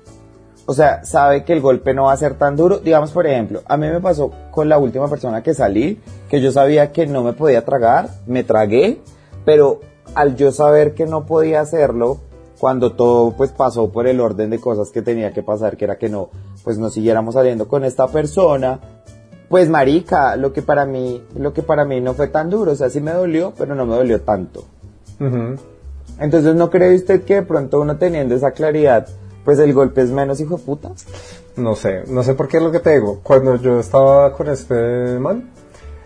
o 0.70 0.74
sea, 0.74 1.06
sabe 1.06 1.46
que 1.46 1.54
el 1.54 1.62
golpe 1.62 1.94
no 1.94 2.04
va 2.04 2.12
a 2.12 2.18
ser 2.18 2.34
tan 2.34 2.58
duro? 2.58 2.80
Digamos, 2.80 3.12
por 3.12 3.26
ejemplo, 3.26 3.62
a 3.66 3.78
mí 3.78 3.88
me 3.88 4.02
pasó 4.02 4.32
con 4.52 4.68
la 4.68 4.78
última 4.78 5.08
persona 5.08 5.42
que 5.42 5.54
salí, 5.54 6.02
que 6.30 6.42
yo 6.42 6.52
sabía 6.52 6.92
que 6.92 7.08
no 7.08 7.24
me 7.24 7.32
podía 7.32 7.64
tragar, 7.64 8.10
me 8.28 8.44
tragué, 8.44 9.00
pero 9.46 9.80
al 10.14 10.36
yo 10.36 10.52
saber 10.52 10.94
que 10.94 11.06
no 11.06 11.26
podía 11.26 11.62
hacerlo, 11.62 12.20
cuando 12.60 12.92
todo 12.92 13.32
pues 13.32 13.52
pasó 13.52 13.92
por 13.92 14.08
el 14.08 14.20
orden 14.20 14.50
de 14.50 14.60
cosas 14.60 14.92
que 14.92 15.02
tenía 15.02 15.32
que 15.32 15.42
pasar, 15.42 15.78
que 15.78 15.86
era 15.86 15.98
que 15.98 16.10
no, 16.10 16.30
pues 16.66 16.78
no 16.78 16.90
siguiéramos 16.90 17.36
saliendo 17.36 17.70
con 17.70 17.86
esta 17.86 18.08
persona, 18.08 18.82
pues 19.48 19.70
marica, 19.70 20.36
lo 20.36 20.52
que 20.52 20.62
para 20.62 20.86
mí, 20.86 21.24
lo 21.38 21.54
que 21.54 21.64
para 21.64 21.86
mí 21.86 22.02
no 22.02 22.14
fue 22.14 22.28
tan 22.28 22.50
duro, 22.50 22.74
o 22.74 22.76
sea, 22.76 22.90
sí 22.90 23.00
me 23.00 23.12
dolió, 23.12 23.54
pero 23.58 23.74
no 23.74 23.86
me 23.86 23.96
dolió 23.96 24.20
tanto. 24.20 24.66
Entonces, 26.20 26.56
¿no 26.56 26.70
cree 26.70 26.94
usted 26.94 27.24
que 27.24 27.36
de 27.36 27.44
pronto 27.44 27.80
uno 27.80 27.98
teniendo 27.98 28.36
esa 28.36 28.52
claridad, 28.52 29.08
pues 29.48 29.60
el 29.60 29.74
golpe 29.74 30.02
es 30.02 30.12
menos 30.12 30.42
hijo 30.42 30.58
de 30.58 30.64
puta? 30.66 30.92
No 31.56 31.74
sé, 31.74 32.04
no 32.10 32.22
sé 32.22 32.34
por 32.34 32.50
qué 32.50 32.58
es 32.58 32.64
lo 32.64 32.70
que 32.70 32.82
te 32.82 32.96
digo. 32.96 33.22
Cuando 33.24 33.56
yo 33.56 33.80
estaba 33.80 34.34
con 34.34 34.50
este 34.50 35.18
man, 35.22 35.50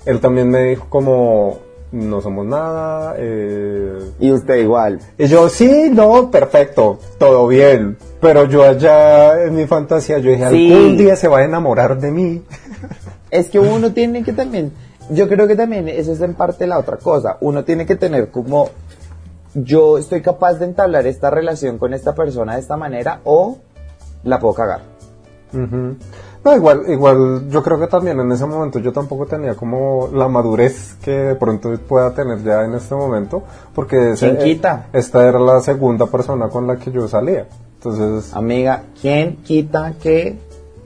él 0.05 0.19
también 0.19 0.47
me 0.47 0.65
dijo 0.65 0.85
como, 0.89 1.57
no 1.91 2.21
somos 2.21 2.45
nada. 2.45 3.15
Eh... 3.17 3.97
Y 4.19 4.31
usted 4.31 4.57
igual. 4.57 4.99
Y 5.17 5.25
yo, 5.25 5.49
sí, 5.49 5.89
no, 5.91 6.29
perfecto, 6.29 6.99
todo 7.17 7.47
bien. 7.47 7.97
Pero 8.19 8.45
yo 8.45 8.61
allá 8.61 9.43
en 9.43 9.55
mi 9.55 9.65
fantasía, 9.65 10.19
yo 10.19 10.29
dije, 10.29 10.47
Sí. 10.51 10.71
algún 10.71 10.97
día 10.97 11.15
se 11.15 11.27
va 11.27 11.39
a 11.39 11.43
enamorar 11.43 11.99
de 11.99 12.11
mí. 12.11 12.43
Es 13.31 13.49
que 13.49 13.57
uno 13.57 13.91
tiene 13.91 14.23
que 14.23 14.33
también, 14.33 14.71
yo 15.09 15.27
creo 15.27 15.47
que 15.47 15.55
también 15.55 15.89
eso 15.89 16.11
es 16.11 16.21
en 16.21 16.35
parte 16.35 16.67
la 16.67 16.77
otra 16.77 16.97
cosa. 16.97 17.37
Uno 17.41 17.63
tiene 17.63 17.87
que 17.87 17.95
tener 17.95 18.29
como, 18.29 18.69
yo 19.53 19.97
estoy 19.97 20.21
capaz 20.21 20.53
de 20.55 20.65
entablar 20.65 21.05
esta 21.07 21.29
relación 21.29 21.77
con 21.77 21.93
esta 21.93 22.13
persona 22.15 22.53
de 22.55 22.61
esta 22.61 22.77
manera 22.77 23.19
o 23.23 23.57
la 24.23 24.39
puedo 24.39 24.53
cagar. 24.53 24.81
No, 26.43 26.55
igual, 26.55 26.83
igual, 26.87 27.49
yo 27.49 27.61
creo 27.61 27.79
que 27.79 27.87
también 27.87 28.19
en 28.19 28.31
ese 28.31 28.45
momento 28.45 28.79
yo 28.79 28.91
tampoco 28.93 29.25
tenía 29.25 29.53
como 29.55 30.07
la 30.13 30.27
madurez 30.27 30.95
que 31.03 31.11
de 31.11 31.35
pronto 31.35 31.69
pueda 31.87 32.13
tener 32.13 32.41
ya 32.43 32.63
en 32.63 32.73
este 32.73 32.95
momento, 32.95 33.43
porque 33.75 34.11
ese- 34.11 34.37
¿Quién 34.37 34.43
quita? 34.55 34.87
esta 34.93 35.27
era 35.27 35.39
la 35.39 35.59
segunda 35.59 36.05
persona 36.07 36.47
con 36.49 36.65
la 36.65 36.77
que 36.77 36.91
yo 36.91 37.07
salía. 37.07 37.47
Entonces, 37.75 38.33
Amiga, 38.33 38.83
¿quién 39.01 39.37
quita 39.43 39.93
que 40.01 40.39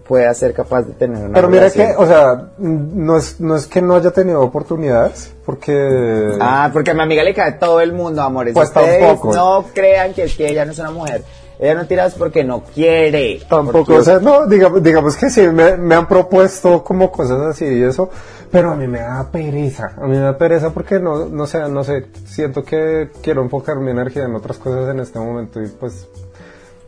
pueda 0.07 0.33
ser 0.33 0.53
capaz 0.53 0.83
de 0.83 0.93
tener 0.93 1.23
una 1.23 1.33
pero 1.33 1.47
mira 1.47 1.63
relación? 1.63 1.87
que, 1.87 1.95
o 1.95 2.05
sea, 2.05 2.49
no 2.59 3.17
es, 3.17 3.39
no 3.39 3.55
es 3.55 3.65
que 3.67 3.81
no 3.81 3.95
haya 3.95 4.11
tenido 4.11 4.41
oportunidades, 4.41 5.33
porque... 5.45 6.37
Ah, 6.39 6.69
porque 6.71 6.91
a 6.91 6.93
mi 6.93 7.01
amiga 7.01 7.23
le 7.23 7.33
cae 7.33 7.53
todo 7.53 7.81
el 7.81 7.91
mundo, 7.93 8.21
amores. 8.21 8.53
Pues 8.53 8.67
Ustedes 8.69 8.99
tampoco. 8.99 9.35
no 9.35 9.65
crean 9.73 10.13
que 10.13 10.23
es 10.25 10.35
que 10.35 10.47
ella 10.47 10.63
no 10.65 10.71
es 10.71 10.79
una 10.79 10.91
mujer. 10.91 11.23
Ella 11.57 11.73
no 11.75 11.87
tira 11.87 12.05
es 12.05 12.13
porque 12.15 12.43
no 12.43 12.63
quiere. 12.63 13.39
Tampoco, 13.49 13.85
Porque- 13.85 13.93
o 13.93 14.03
sea, 14.03 14.19
no, 14.19 14.45
digamos, 14.45 14.83
digamos 14.83 15.15
que 15.15 15.29
sí, 15.29 15.47
me, 15.47 15.77
me 15.77 15.95
han 15.95 16.05
propuesto 16.07 16.83
como 16.83 17.09
cosas 17.11 17.39
así 17.41 17.65
y 17.65 17.81
eso, 17.81 18.09
pero 18.51 18.71
a 18.71 18.75
mí 18.75 18.87
me 18.87 18.99
da 18.99 19.31
pereza, 19.31 19.93
a 19.97 20.01
mí 20.01 20.09
me 20.17 20.19
da 20.19 20.37
pereza 20.37 20.71
porque 20.71 20.99
no, 20.99 21.25
no 21.29 21.47
sé, 21.47 21.59
no 21.69 21.83
sé, 21.85 22.07
siento 22.25 22.61
que 22.63 23.09
quiero 23.23 23.41
enfocar 23.41 23.77
mi 23.77 23.91
energía 23.91 24.25
en 24.25 24.35
otras 24.35 24.57
cosas 24.57 24.89
en 24.89 24.99
este 24.99 25.17
momento 25.17 25.61
y 25.63 25.67
pues 25.69 26.07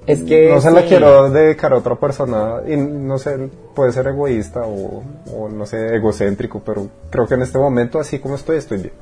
es 0.07 0.23
que 0.23 0.49
no 0.49 0.61
se 0.61 0.71
la 0.71 0.81
sí. 0.81 0.87
quiero 0.87 1.29
dedicar 1.29 1.73
a 1.73 1.77
otra 1.77 1.95
persona 1.95 2.61
y 2.67 2.75
no 2.77 3.17
sé, 3.19 3.37
puede 3.75 3.91
ser 3.91 4.07
egoísta 4.07 4.61
o, 4.61 5.03
o 5.35 5.49
no 5.49 5.65
sé, 5.65 5.95
egocéntrico, 5.95 6.61
pero 6.65 6.87
creo 7.09 7.27
que 7.27 7.33
en 7.35 7.41
este 7.43 7.57
momento 7.59 7.99
así 7.99 8.17
como 8.19 8.35
estoy, 8.35 8.57
estoy 8.57 8.77
bien. 8.79 8.93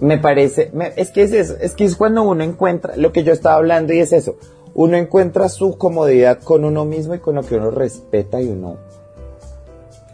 Me 0.00 0.18
parece, 0.18 0.70
me- 0.72 0.92
es 0.96 1.10
que 1.10 1.22
es 1.22 1.32
eso, 1.32 1.54
es 1.60 1.74
que 1.74 1.84
es 1.84 1.94
cuando 1.96 2.22
uno 2.24 2.42
encuentra 2.42 2.96
lo 2.96 3.12
que 3.12 3.22
yo 3.22 3.32
estaba 3.32 3.56
hablando 3.56 3.92
y 3.92 4.00
es 4.00 4.12
eso. 4.12 4.36
Uno 4.74 4.96
encuentra 4.96 5.48
su 5.48 5.76
comodidad 5.78 6.40
con 6.42 6.64
uno 6.64 6.84
mismo 6.84 7.14
y 7.14 7.18
con 7.20 7.36
lo 7.36 7.42
que 7.42 7.56
uno 7.56 7.70
respeta 7.70 8.40
y 8.40 8.48
uno 8.48 8.78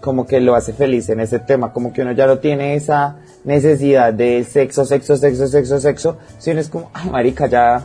como 0.01 0.27
que 0.27 0.41
lo 0.41 0.55
hace 0.55 0.73
feliz 0.73 1.09
en 1.09 1.19
ese 1.21 1.39
tema, 1.41 1.73
como 1.73 1.93
que 1.93 2.03
uno 2.03 2.13
ya 2.13 2.27
no 2.27 2.39
tiene 2.39 2.75
esa 2.77 3.17
necesidad 3.45 4.13
de 4.13 4.45
sexo, 4.45 4.85
sexo, 4.85 5.17
sexo, 5.17 5.49
sexo, 5.49 5.81
sexo, 5.81 6.17
sino 6.39 6.61
es 6.61 6.69
como, 6.69 6.89
ay 6.95 7.11
marica, 7.11 7.47
ya, 7.47 7.83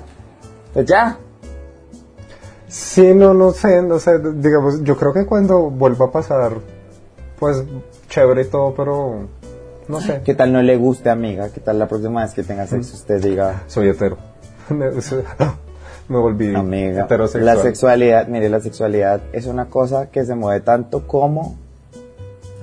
ya, 0.76 1.18
Sí, 2.74 3.14
no, 3.14 3.36
no 3.36 3.52
sé, 3.52 3.84
no 3.84 4.00
sé, 4.00 4.18
digamos, 4.18 4.84
yo 4.84 4.98
creo 4.98 5.14
que 5.14 5.28
cuando 5.28 5.70
vuelva 5.70 6.08
a 6.08 6.12
pasar, 6.12 6.54
pues 7.38 7.64
chévere 8.10 8.42
y 8.42 8.46
todo, 8.46 8.74
pero 8.74 9.28
no 9.88 10.02
sé. 10.02 10.24
¿Qué 10.26 10.34
tal 10.34 10.52
no 10.52 10.60
le 10.64 10.76
guste, 10.76 11.12
amiga? 11.12 11.50
¿Qué 11.50 11.60
tal 11.60 11.78
la 11.78 11.88
próxima 11.88 12.24
vez 12.24 12.34
que 12.34 12.42
tenga 12.42 12.66
sexo 12.66 12.96
usted 12.96 13.22
diga, 13.22 13.62
Soy 13.68 13.90
hetero. 13.90 14.18
Me, 14.70 16.18
volví 16.18 16.56
amiga? 16.56 17.04
heterosexual. 17.04 17.46
La 17.46 17.62
sexualidad, 17.62 18.28
mire, 18.28 18.50
la 18.50 18.60
sexualidad 18.60 19.22
es 19.34 19.46
una 19.46 19.66
cosa 19.66 20.10
que 20.10 20.26
se 20.26 20.34
mueve 20.34 20.62
tanto 20.62 21.06
como 21.06 21.60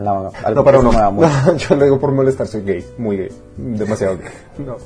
la, 0.01 0.33
no, 0.53 0.65
pero 0.65 0.83
no. 0.83 0.91
No, 0.91 1.57
yo 1.57 1.77
lo 1.77 1.85
digo 1.85 2.01
por 2.01 2.11
molestar, 2.11 2.49
soy 2.49 2.63
gay, 2.63 2.85
muy 2.99 3.17
gay, 3.17 3.33
demasiado 3.57 4.19
gay. 4.19 4.27
No. 4.59 4.77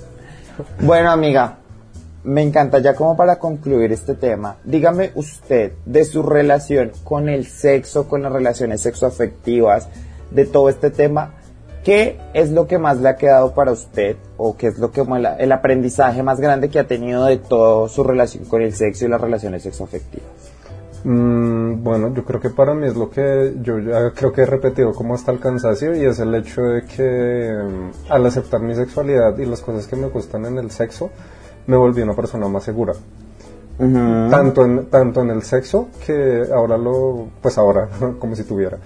Bueno, 0.81 1.11
amiga, 1.11 1.61
me 2.25 2.43
encanta 2.43 2.79
ya 2.79 2.95
como 2.95 3.17
para 3.17 3.39
concluir 3.39 3.93
este 3.93 4.15
tema. 4.15 4.57
Dígame 4.65 5.13
usted 5.15 5.73
de 5.85 6.05
su 6.05 6.23
relación 6.23 6.93
con 7.05 7.29
el 7.29 7.47
sexo, 7.47 8.09
con 8.09 8.23
las 8.23 8.33
relaciones 8.33 8.81
sexoafectivas, 8.81 9.89
de 10.31 10.47
todo 10.47 10.69
este 10.69 10.91
tema, 10.91 11.35
¿qué 11.85 12.19
es 12.33 12.51
lo 12.51 12.67
que 12.67 12.79
más 12.79 13.01
le 13.01 13.09
ha 13.09 13.17
quedado 13.17 13.55
para 13.55 13.73
usted 13.73 14.17
o 14.37 14.57
qué 14.57 14.69
es 14.69 14.79
lo 14.79 14.91
que 14.91 15.03
el, 15.39 15.53
aprendizaje 15.53 16.23
más 16.23 16.41
grande 16.41 16.69
que 16.69 16.79
ha 16.79 16.87
tenido 16.87 17.25
de 17.27 17.39
toda 17.39 17.89
su 17.89 18.03
relación 18.03 18.45
con 18.47 18.63
el 18.63 18.75
sexo 18.75 19.05
y 19.05 19.09
las 19.09 19.21
relaciones 19.21 19.63
sexoafectivas? 19.63 20.27
Mm, 21.05 21.85
bueno, 21.85 22.15
yo 22.15 22.25
creo 22.25 22.41
que 22.41 22.49
para 22.49 22.75
mí 22.75 22.87
es 22.87 22.97
lo 22.97 23.11
que 23.11 23.55
yo 23.61 23.79
ya 23.79 24.11
creo 24.13 24.33
que 24.33 24.41
he 24.41 24.47
repetido 24.47 24.93
como 24.93 25.15
hasta 25.15 25.31
el 25.31 25.39
cansancio 25.39 25.95
y 25.95 26.05
es 26.07 26.19
el 26.19 26.35
hecho 26.35 26.63
de 26.63 26.85
que 26.85 27.53
mm, 27.63 28.11
al 28.11 28.27
aceptar 28.27 28.61
mi 28.61 28.75
sexualidad 28.75 29.37
y 29.39 29.45
las 29.45 29.61
cosas 29.61 29.87
que 29.87 29.97
me 29.97 30.09
gustan 30.09 30.47
en 30.47 30.57
el 30.57 30.71
sexo, 30.71 31.11
me 31.67 31.77
volví 31.77 32.03
una 32.03 32.15
persona 32.15 32.49
más 32.49 32.65
segura. 32.65 32.93
tanto 34.31 34.65
en 34.65 34.87
tanto 34.87 35.23
en 35.23 35.31
el 35.31 35.43
sexo 35.43 35.89
que 36.07 36.45
ahora 36.55 36.77
lo 36.79 37.27
pues 37.43 37.59
ahora 37.59 37.89
como 38.19 38.35
si 38.37 38.45
tuviera. 38.45 38.79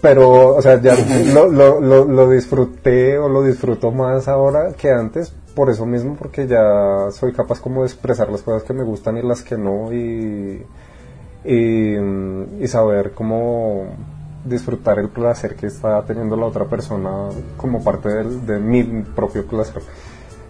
Pero 0.00 0.54
o 0.54 0.62
sea 0.62 0.80
ya 0.80 0.94
lo, 1.34 1.48
lo, 1.48 1.80
lo, 1.80 2.04
lo 2.04 2.30
disfruté 2.30 3.18
o 3.18 3.28
lo 3.28 3.42
disfruto 3.42 3.90
más 3.90 4.28
ahora 4.28 4.72
que 4.74 4.90
antes 4.92 5.32
por 5.54 5.70
eso 5.70 5.86
mismo 5.86 6.14
porque 6.16 6.46
ya 6.46 7.08
soy 7.10 7.32
capaz 7.32 7.60
como 7.60 7.80
de 7.82 7.88
expresar 7.88 8.30
las 8.30 8.42
cosas 8.42 8.62
que 8.62 8.72
me 8.74 8.84
gustan 8.84 9.16
y 9.16 9.22
las 9.22 9.42
que 9.42 9.56
no 9.58 9.92
y 9.92 10.62
y, 11.44 11.96
y 12.62 12.68
saber 12.68 13.12
cómo 13.12 13.86
disfrutar 14.44 14.98
el 14.98 15.08
placer 15.08 15.56
que 15.56 15.66
está 15.66 16.02
teniendo 16.04 16.36
la 16.36 16.46
otra 16.46 16.64
persona 16.66 17.28
como 17.56 17.82
parte 17.82 18.08
del- 18.08 18.44
de 18.46 18.58
mi 18.58 18.82
propio 19.02 19.46
placer 19.46 19.82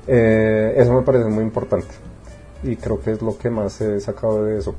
Eh, 0.08 0.74
eso 0.76 0.92
me 0.92 1.02
parece 1.02 1.26
muy 1.26 1.44
importante 1.44 1.88
y 2.62 2.76
creo 2.76 3.00
que 3.00 3.12
es 3.12 3.22
lo 3.22 3.36
que 3.38 3.50
más 3.50 3.80
he 3.80 4.00
sacado 4.00 4.44
de 4.44 4.58
eso. 4.58 4.74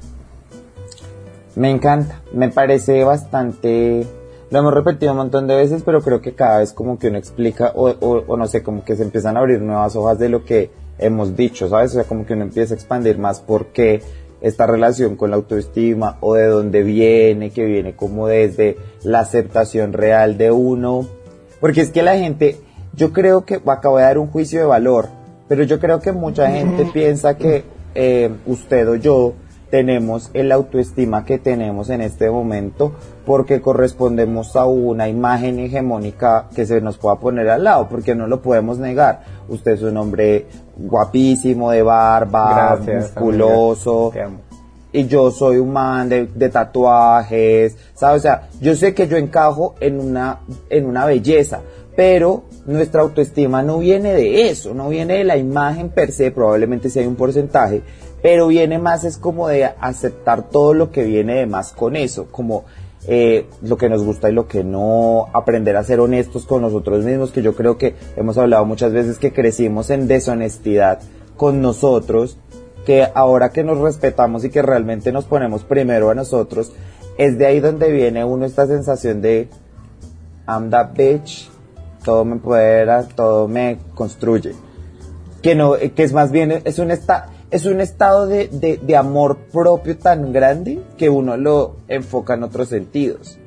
Me 1.55 1.69
encanta, 1.69 2.21
me 2.33 2.49
parece 2.49 3.03
bastante, 3.03 4.05
lo 4.49 4.59
hemos 4.59 4.73
repetido 4.73 5.11
un 5.11 5.17
montón 5.19 5.47
de 5.47 5.55
veces, 5.55 5.83
pero 5.83 6.01
creo 6.01 6.21
que 6.21 6.33
cada 6.33 6.59
vez 6.59 6.73
como 6.73 6.97
que 6.99 7.07
uno 7.07 7.17
explica 7.17 7.71
o, 7.75 7.89
o, 7.89 8.37
no 8.37 8.47
sé, 8.47 8.63
como 8.63 8.83
que 8.83 8.95
se 8.95 9.03
empiezan 9.03 9.35
a 9.35 9.39
abrir 9.39 9.61
nuevas 9.61 9.95
hojas 9.95 10.19
de 10.19 10.29
lo 10.29 10.45
que 10.45 10.71
hemos 10.97 11.35
dicho, 11.35 11.67
¿sabes? 11.69 11.91
O 11.91 11.93
sea, 11.95 12.03
como 12.03 12.25
que 12.25 12.33
uno 12.33 12.43
empieza 12.43 12.73
a 12.73 12.77
expandir 12.77 13.17
más 13.17 13.41
por 13.41 13.67
qué 13.67 14.01
esta 14.41 14.67
relación 14.67 15.15
con 15.15 15.31
la 15.31 15.35
autoestima 15.35 16.17
o 16.21 16.35
de 16.35 16.45
dónde 16.45 16.83
viene, 16.83 17.51
que 17.51 17.65
viene 17.65 17.95
como 17.95 18.27
desde 18.27 18.77
la 19.03 19.21
aceptación 19.21 19.91
real 19.91 20.37
de 20.37 20.51
uno. 20.51 21.07
Porque 21.59 21.81
es 21.81 21.89
que 21.89 22.03
la 22.03 22.15
gente, 22.17 22.57
yo 22.93 23.11
creo 23.11 23.43
que 23.43 23.61
acabo 23.65 23.97
de 23.97 24.03
dar 24.03 24.17
un 24.17 24.27
juicio 24.27 24.59
de 24.59 24.65
valor, 24.65 25.09
pero 25.49 25.63
yo 25.63 25.79
creo 25.79 25.99
que 25.99 26.13
mucha 26.13 26.49
gente 26.49 26.85
piensa 26.93 27.35
que 27.35 27.65
eh, 27.95 28.29
usted 28.45 28.87
o 28.87 28.95
yo 28.95 29.33
tenemos 29.71 30.29
el 30.33 30.51
autoestima 30.51 31.25
que 31.25 31.37
tenemos 31.37 31.89
en 31.89 32.01
este 32.01 32.29
momento 32.29 32.93
porque 33.25 33.59
correspondemos 33.59 34.55
a 34.55 34.65
una 34.65 35.09
imagen 35.09 35.59
hegemónica 35.59 36.47
que 36.55 36.65
se 36.65 36.81
nos 36.81 36.97
pueda 36.97 37.15
poner 37.17 37.49
al 37.49 37.63
lado, 37.63 37.87
porque 37.89 38.15
no 38.15 38.27
lo 38.27 38.41
podemos 38.41 38.77
negar. 38.77 39.23
Usted 39.47 39.73
es 39.73 39.81
un 39.81 39.97
hombre 39.97 40.47
guapísimo, 40.77 41.71
de 41.71 41.83
barba, 41.83 42.79
musculoso. 42.81 44.11
Y 44.91 45.05
yo 45.05 45.29
soy 45.29 45.57
un 45.57 45.71
man 45.71 46.09
de, 46.09 46.25
de, 46.25 46.49
tatuajes, 46.49 47.77
¿sabes? 47.93 48.21
O 48.21 48.23
sea, 48.23 48.49
yo 48.59 48.75
sé 48.75 48.95
que 48.95 49.07
yo 49.07 49.17
encajo 49.17 49.75
en 49.79 49.99
una, 49.99 50.39
en 50.71 50.87
una 50.87 51.05
belleza, 51.05 51.61
pero 51.99 52.45
nuestra 52.65 53.01
autoestima 53.01 53.61
no 53.61 53.79
viene 53.79 54.13
de 54.13 54.49
eso, 54.49 54.73
no 54.73 54.87
viene 54.87 55.17
de 55.17 55.25
la 55.25 55.35
imagen 55.35 55.89
per 55.89 56.13
se, 56.13 56.31
probablemente 56.31 56.89
si 56.89 56.99
hay 56.99 57.05
un 57.05 57.17
porcentaje, 57.17 57.81
pero 58.21 58.47
viene 58.47 58.79
más 58.79 59.03
es 59.03 59.17
como 59.17 59.49
de 59.49 59.65
aceptar 59.65 60.49
todo 60.49 60.73
lo 60.73 60.91
que 60.91 61.03
viene 61.03 61.35
de 61.35 61.45
más 61.45 61.73
con 61.73 61.97
eso, 61.97 62.27
como 62.31 62.63
eh, 63.05 63.47
lo 63.63 63.75
que 63.75 63.89
nos 63.89 64.05
gusta 64.05 64.29
y 64.29 64.31
lo 64.31 64.47
que 64.47 64.63
no, 64.63 65.27
aprender 65.33 65.75
a 65.75 65.83
ser 65.83 65.99
honestos 65.99 66.45
con 66.45 66.61
nosotros 66.61 67.03
mismos, 67.03 67.31
que 67.31 67.41
yo 67.41 67.53
creo 67.53 67.77
que 67.77 67.95
hemos 68.15 68.37
hablado 68.37 68.63
muchas 68.63 68.93
veces 68.93 69.17
que 69.17 69.33
crecimos 69.33 69.89
en 69.89 70.07
deshonestidad 70.07 71.01
con 71.35 71.61
nosotros, 71.61 72.37
que 72.85 73.05
ahora 73.13 73.49
que 73.49 73.65
nos 73.65 73.77
respetamos 73.79 74.45
y 74.45 74.49
que 74.49 74.61
realmente 74.61 75.11
nos 75.11 75.25
ponemos 75.25 75.65
primero 75.65 76.09
a 76.09 76.15
nosotros, 76.15 76.71
es 77.17 77.37
de 77.37 77.45
ahí 77.45 77.59
donde 77.59 77.91
viene 77.91 78.23
uno 78.23 78.45
esta 78.45 78.67
sensación 78.67 79.21
de 79.21 79.49
I'm 80.47 80.69
that 80.69 80.93
bitch, 80.95 81.49
todo 82.03 82.25
me 82.25 82.33
empodera, 82.33 83.03
todo 83.03 83.47
me 83.47 83.79
construye. 83.95 84.53
Que 85.41 85.55
no, 85.55 85.73
que 85.73 86.03
es 86.03 86.13
más 86.13 86.31
bien, 86.31 86.61
es 86.65 86.79
un 86.79 86.91
estado 86.91 87.23
es 87.51 87.65
un 87.65 87.81
estado 87.81 88.27
de, 88.27 88.79
de, 88.81 88.95
amor 88.97 89.37
propio 89.51 89.97
tan 89.97 90.31
grande 90.31 90.81
que 90.97 91.09
uno 91.09 91.35
lo 91.35 91.77
enfoca 91.87 92.35
en 92.35 92.43
otros 92.43 92.69
sentidos. 92.69 93.39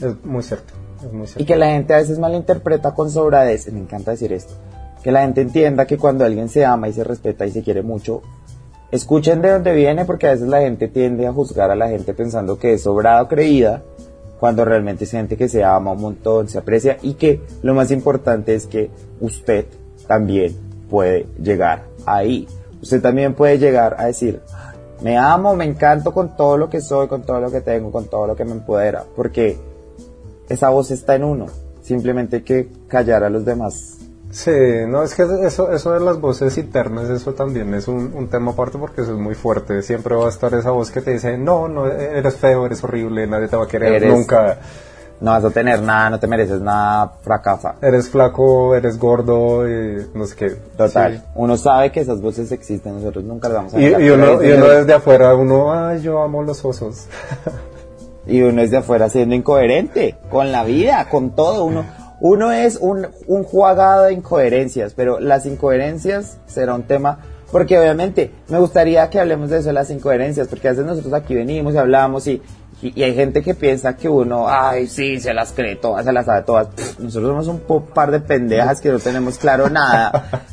Es 0.00 0.24
muy 0.24 0.42
cierto, 0.42 0.72
es 1.04 1.12
muy 1.12 1.26
cierto. 1.26 1.42
Y 1.42 1.46
que 1.46 1.56
la 1.56 1.66
gente 1.66 1.94
a 1.94 1.98
veces 1.98 2.18
malinterpreta 2.18 2.94
con 2.94 3.10
sobradez, 3.10 3.70
me 3.70 3.80
encanta 3.80 4.12
decir 4.12 4.32
esto, 4.32 4.54
que 5.02 5.12
la 5.12 5.22
gente 5.22 5.42
entienda 5.42 5.86
que 5.86 5.98
cuando 5.98 6.24
alguien 6.24 6.48
se 6.48 6.64
ama 6.64 6.88
y 6.88 6.94
se 6.94 7.04
respeta 7.04 7.44
y 7.44 7.50
se 7.50 7.62
quiere 7.62 7.82
mucho, 7.82 8.22
escuchen 8.90 9.42
de 9.42 9.50
dónde 9.50 9.74
viene 9.74 10.04
porque 10.06 10.28
a 10.28 10.30
veces 10.30 10.48
la 10.48 10.60
gente 10.60 10.88
tiende 10.88 11.26
a 11.26 11.32
juzgar 11.32 11.70
a 11.70 11.76
la 11.76 11.88
gente 11.88 12.14
pensando 12.14 12.58
que 12.58 12.74
es 12.74 12.82
sobrada 12.82 13.22
o 13.22 13.28
creída, 13.28 13.82
cuando 14.38 14.64
realmente 14.64 15.04
es 15.04 15.10
gente 15.10 15.36
que 15.36 15.48
se 15.48 15.64
ama 15.64 15.92
un 15.92 16.00
montón, 16.00 16.48
se 16.48 16.58
aprecia 16.58 16.98
y 17.02 17.14
que 17.14 17.40
lo 17.62 17.74
más 17.74 17.90
importante 17.90 18.54
es 18.54 18.66
que 18.66 18.90
usted 19.20 19.66
también 20.06 20.54
puede 20.88 21.26
llegar 21.42 21.84
ahí 22.04 22.46
usted 22.86 23.02
también 23.02 23.34
puede 23.34 23.58
llegar 23.58 23.96
a 23.98 24.06
decir, 24.06 24.40
me 25.02 25.16
amo, 25.18 25.54
me 25.54 25.64
encanto 25.64 26.12
con 26.12 26.36
todo 26.36 26.56
lo 26.56 26.70
que 26.70 26.80
soy, 26.80 27.08
con 27.08 27.22
todo 27.22 27.40
lo 27.40 27.50
que 27.50 27.60
tengo, 27.60 27.90
con 27.90 28.06
todo 28.06 28.26
lo 28.26 28.36
que 28.36 28.44
me 28.44 28.52
empodera, 28.52 29.04
porque 29.14 29.58
esa 30.48 30.68
voz 30.70 30.90
está 30.90 31.16
en 31.16 31.24
uno, 31.24 31.46
simplemente 31.82 32.36
hay 32.36 32.42
que 32.42 32.68
callar 32.88 33.24
a 33.24 33.30
los 33.30 33.44
demás. 33.44 33.95
Sí, 34.30 34.50
no, 34.88 35.02
es 35.02 35.14
que 35.14 35.24
eso, 35.44 35.70
eso 35.72 35.92
de 35.92 36.00
las 36.00 36.20
voces 36.20 36.58
internas, 36.58 37.08
eso 37.08 37.32
también 37.32 37.72
es 37.74 37.88
un, 37.88 38.12
un 38.14 38.28
tema 38.28 38.52
aparte 38.52 38.76
porque 38.76 39.02
eso 39.02 39.12
es 39.12 39.18
muy 39.18 39.34
fuerte. 39.34 39.82
Siempre 39.82 40.14
va 40.14 40.26
a 40.26 40.30
estar 40.30 40.52
esa 40.54 40.70
voz 40.70 40.90
que 40.90 41.00
te 41.00 41.12
dice, 41.12 41.38
no, 41.38 41.68
no, 41.68 41.86
eres 41.86 42.36
feo, 42.36 42.66
eres 42.66 42.82
horrible, 42.84 43.26
nadie 43.26 43.48
te 43.48 43.56
va 43.56 43.64
a 43.64 43.68
querer 43.68 44.06
nunca 44.06 44.58
no 45.20 45.30
vas 45.30 45.44
a 45.44 45.50
tener 45.50 45.80
nada, 45.82 46.10
no 46.10 46.20
te 46.20 46.26
mereces 46.26 46.60
nada, 46.60 47.12
fracasa. 47.22 47.76
Eres 47.80 48.08
flaco, 48.08 48.74
eres 48.74 48.98
gordo, 48.98 49.68
y 49.68 50.06
no 50.14 50.26
sé 50.26 50.36
qué. 50.36 50.50
Total. 50.76 51.24
Uno 51.34 51.56
sabe 51.56 51.90
que 51.90 52.00
esas 52.00 52.20
voces 52.20 52.52
existen, 52.52 52.96
nosotros 52.96 53.24
nunca 53.24 53.48
las 53.48 53.56
vamos 53.56 53.74
a 53.74 53.78
ver. 53.78 54.00
Y, 54.00 54.10
uno, 54.10 54.42
y 54.42 54.52
uno 54.52 54.68
desde 54.68 54.92
afuera, 54.92 55.34
uno, 55.34 55.72
ay, 55.72 56.02
yo 56.02 56.22
amo 56.22 56.42
los 56.42 56.64
osos. 56.64 57.06
y 58.26 58.42
uno 58.42 58.60
desde 58.60 58.78
afuera 58.78 59.08
siendo 59.08 59.34
incoherente 59.34 60.16
con 60.30 60.52
la 60.52 60.64
vida, 60.64 61.08
con 61.08 61.34
todo. 61.34 61.64
Uno, 61.64 61.84
uno 62.26 62.52
es 62.52 62.76
un, 62.76 63.06
un 63.26 63.44
jugado 63.44 64.04
de 64.04 64.12
incoherencias, 64.12 64.94
pero 64.94 65.20
las 65.20 65.46
incoherencias 65.46 66.38
será 66.46 66.74
un 66.74 66.84
tema 66.84 67.20
porque 67.52 67.78
obviamente 67.78 68.32
me 68.48 68.58
gustaría 68.58 69.08
que 69.08 69.20
hablemos 69.20 69.50
de 69.50 69.58
eso, 69.58 69.72
las 69.72 69.90
incoherencias, 69.90 70.48
porque 70.48 70.68
a 70.68 70.72
veces 70.72 70.84
nosotros 70.84 71.14
aquí 71.14 71.34
venimos 71.34 71.74
y 71.74 71.78
hablamos 71.78 72.26
y 72.26 72.42
y, 72.82 73.02
hay 73.02 73.14
gente 73.14 73.42
que 73.42 73.54
piensa 73.54 73.96
que 73.96 74.08
uno, 74.08 74.46
ay, 74.48 74.86
sí, 74.86 75.18
se 75.18 75.32
las 75.32 75.52
cree 75.52 75.76
todas, 75.76 76.04
se 76.04 76.12
las 76.12 76.26
sabe 76.26 76.42
todas. 76.42 76.68
nosotros 76.98 77.44
somos 77.44 77.48
un 77.48 77.82
par 77.86 78.10
de 78.10 78.20
pendejas 78.20 78.80
que 78.80 78.90
no 78.90 78.98
tenemos 78.98 79.38
claro 79.38 79.70
nada 79.70 80.46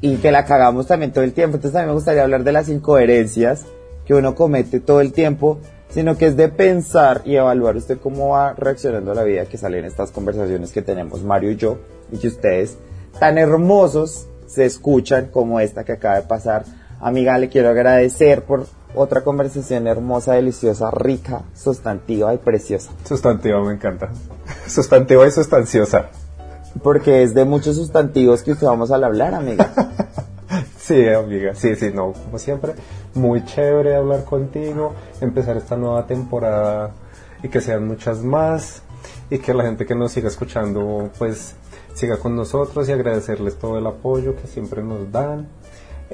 y 0.00 0.16
que 0.16 0.30
la 0.30 0.44
cagamos 0.44 0.86
también 0.86 1.12
todo 1.12 1.24
el 1.24 1.32
tiempo. 1.32 1.56
Entonces 1.56 1.72
también 1.72 1.88
me 1.88 1.94
gustaría 1.94 2.22
hablar 2.22 2.44
de 2.44 2.52
las 2.52 2.68
incoherencias 2.68 3.64
que 4.06 4.14
uno 4.14 4.34
comete 4.34 4.80
todo 4.80 5.00
el 5.00 5.12
tiempo, 5.12 5.58
sino 5.92 6.16
que 6.16 6.26
es 6.26 6.36
de 6.36 6.48
pensar 6.48 7.22
y 7.24 7.36
evaluar 7.36 7.76
usted 7.76 7.98
cómo 7.98 8.30
va 8.30 8.54
reaccionando 8.54 9.12
a 9.12 9.14
la 9.14 9.24
vida 9.24 9.46
que 9.46 9.58
sale 9.58 9.78
en 9.78 9.84
estas 9.84 10.10
conversaciones 10.10 10.72
que 10.72 10.82
tenemos 10.82 11.22
Mario 11.22 11.50
y 11.50 11.56
yo 11.56 11.78
y 12.10 12.18
que 12.18 12.28
ustedes 12.28 12.78
tan 13.18 13.38
hermosos 13.38 14.26
se 14.46 14.64
escuchan 14.64 15.28
como 15.32 15.60
esta 15.60 15.84
que 15.84 15.92
acaba 15.92 16.16
de 16.16 16.22
pasar. 16.22 16.64
Amiga, 17.00 17.38
le 17.38 17.48
quiero 17.48 17.70
agradecer 17.70 18.42
por 18.42 18.66
otra 18.94 19.22
conversación 19.22 19.86
hermosa, 19.86 20.34
deliciosa, 20.34 20.90
rica, 20.90 21.42
sustantiva 21.54 22.34
y 22.34 22.38
preciosa. 22.38 22.90
Sustantiva, 23.04 23.62
me 23.62 23.74
encanta. 23.74 24.10
Sustantiva 24.66 25.26
y 25.26 25.30
sustanciosa. 25.30 26.10
Porque 26.82 27.22
es 27.22 27.34
de 27.34 27.44
muchos 27.44 27.76
sustantivos 27.76 28.42
que 28.42 28.52
usted 28.52 28.66
vamos 28.66 28.90
a 28.90 28.96
hablar, 28.96 29.34
amiga. 29.34 29.72
sí, 30.78 31.08
amiga, 31.08 31.54
sí, 31.54 31.74
sí, 31.76 31.90
no, 31.94 32.12
como 32.12 32.38
siempre, 32.38 32.74
muy 33.14 33.44
chévere 33.44 33.96
hablar 33.96 34.24
contigo, 34.24 34.94
empezar 35.20 35.56
esta 35.56 35.76
nueva 35.76 36.06
temporada 36.06 36.92
y 37.42 37.48
que 37.48 37.60
sean 37.60 37.86
muchas 37.86 38.22
más 38.22 38.82
y 39.30 39.38
que 39.38 39.54
la 39.54 39.64
gente 39.64 39.86
que 39.86 39.94
nos 39.94 40.12
siga 40.12 40.28
escuchando 40.28 41.10
pues 41.18 41.56
siga 41.94 42.18
con 42.18 42.36
nosotros 42.36 42.88
y 42.88 42.92
agradecerles 42.92 43.58
todo 43.58 43.78
el 43.78 43.86
apoyo 43.86 44.36
que 44.36 44.46
siempre 44.46 44.82
nos 44.82 45.10
dan 45.10 45.48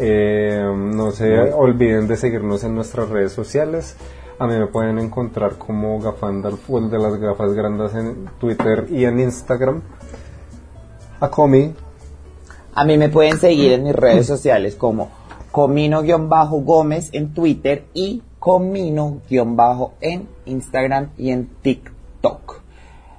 eh, 0.00 0.62
no 0.64 1.10
se 1.10 1.52
olviden 1.52 2.06
de 2.06 2.16
seguirnos 2.16 2.62
en 2.62 2.76
nuestras 2.76 3.08
redes 3.08 3.32
sociales. 3.32 3.96
A 4.38 4.46
mí 4.46 4.56
me 4.56 4.68
pueden 4.68 5.00
encontrar 5.00 5.58
como 5.58 6.00
Gafandalf, 6.00 6.68
de 6.68 6.98
las 6.98 7.16
gafas 7.16 7.52
grandes 7.52 7.94
en 7.96 8.30
Twitter 8.38 8.86
y 8.90 9.04
en 9.04 9.18
Instagram. 9.18 9.82
A 11.18 11.28
Comi. 11.28 11.74
A 12.74 12.84
mí 12.84 12.96
me 12.96 13.08
pueden 13.08 13.38
seguir 13.40 13.72
en 13.72 13.82
mis 13.82 13.96
redes 13.96 14.24
sociales 14.24 14.76
como 14.76 15.10
Comino-Gómez 15.58 17.08
en 17.12 17.34
Twitter 17.34 17.86
y 17.92 18.22
Comino- 18.38 19.20
en 20.00 20.28
Instagram 20.46 21.08
y 21.18 21.30
en 21.30 21.48
TikTok. 21.62 22.60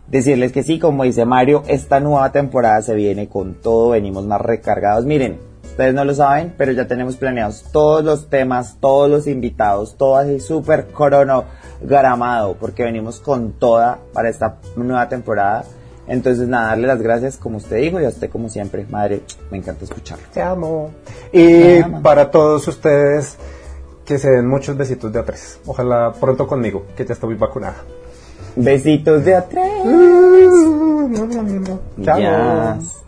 Decirles 0.07 0.53
que 0.53 0.63
sí, 0.63 0.79
como 0.79 1.03
dice 1.03 1.25
Mario, 1.25 1.63
esta 1.67 1.99
nueva 1.99 2.31
temporada 2.31 2.81
se 2.81 2.95
viene 2.95 3.27
con 3.27 3.55
todo, 3.55 3.89
venimos 3.89 4.25
más 4.25 4.39
recargados. 4.39 5.03
Miren, 5.03 5.49
Ustedes 5.63 5.93
no 5.93 6.03
lo 6.03 6.13
saben, 6.13 6.53
pero 6.57 6.71
ya 6.73 6.87
tenemos 6.87 7.15
planeados 7.15 7.63
todos 7.71 8.03
los 8.03 8.29
temas, 8.29 8.77
todos 8.81 9.09
los 9.09 9.27
invitados, 9.27 9.95
todo 9.95 10.17
así 10.17 10.41
súper 10.41 10.87
cronogramado, 10.87 12.55
porque 12.55 12.83
venimos 12.83 13.21
con 13.21 13.53
toda 13.53 13.99
para 14.11 14.27
esta 14.27 14.57
nueva 14.75 15.07
temporada. 15.07 15.63
Entonces, 16.09 16.47
nada, 16.47 16.69
darle 16.69 16.87
las 16.87 17.01
gracias, 17.01 17.37
como 17.37 17.57
usted 17.57 17.77
dijo, 17.77 18.01
y 18.01 18.05
a 18.05 18.09
usted, 18.09 18.29
como 18.29 18.49
siempre, 18.49 18.85
madre, 18.89 19.21
me 19.51 19.57
encanta 19.57 19.85
escucharlo. 19.85 20.25
Te 20.33 20.41
amo. 20.41 20.89
Y 21.31 21.83
para 22.01 22.29
todos 22.31 22.67
ustedes, 22.67 23.37
que 24.05 24.17
se 24.17 24.29
den 24.31 24.47
muchos 24.47 24.75
besitos 24.75 25.13
de 25.13 25.19
a 25.19 25.23
tres. 25.23 25.59
Ojalá 25.67 26.11
pronto 26.19 26.47
conmigo, 26.47 26.85
que 26.97 27.05
ya 27.05 27.13
estoy 27.13 27.35
vacunada. 27.35 27.77
Besitos 28.55 29.23
de 29.23 29.35
a 29.35 29.47
tres. 29.47 29.71
Chao. 32.03 32.98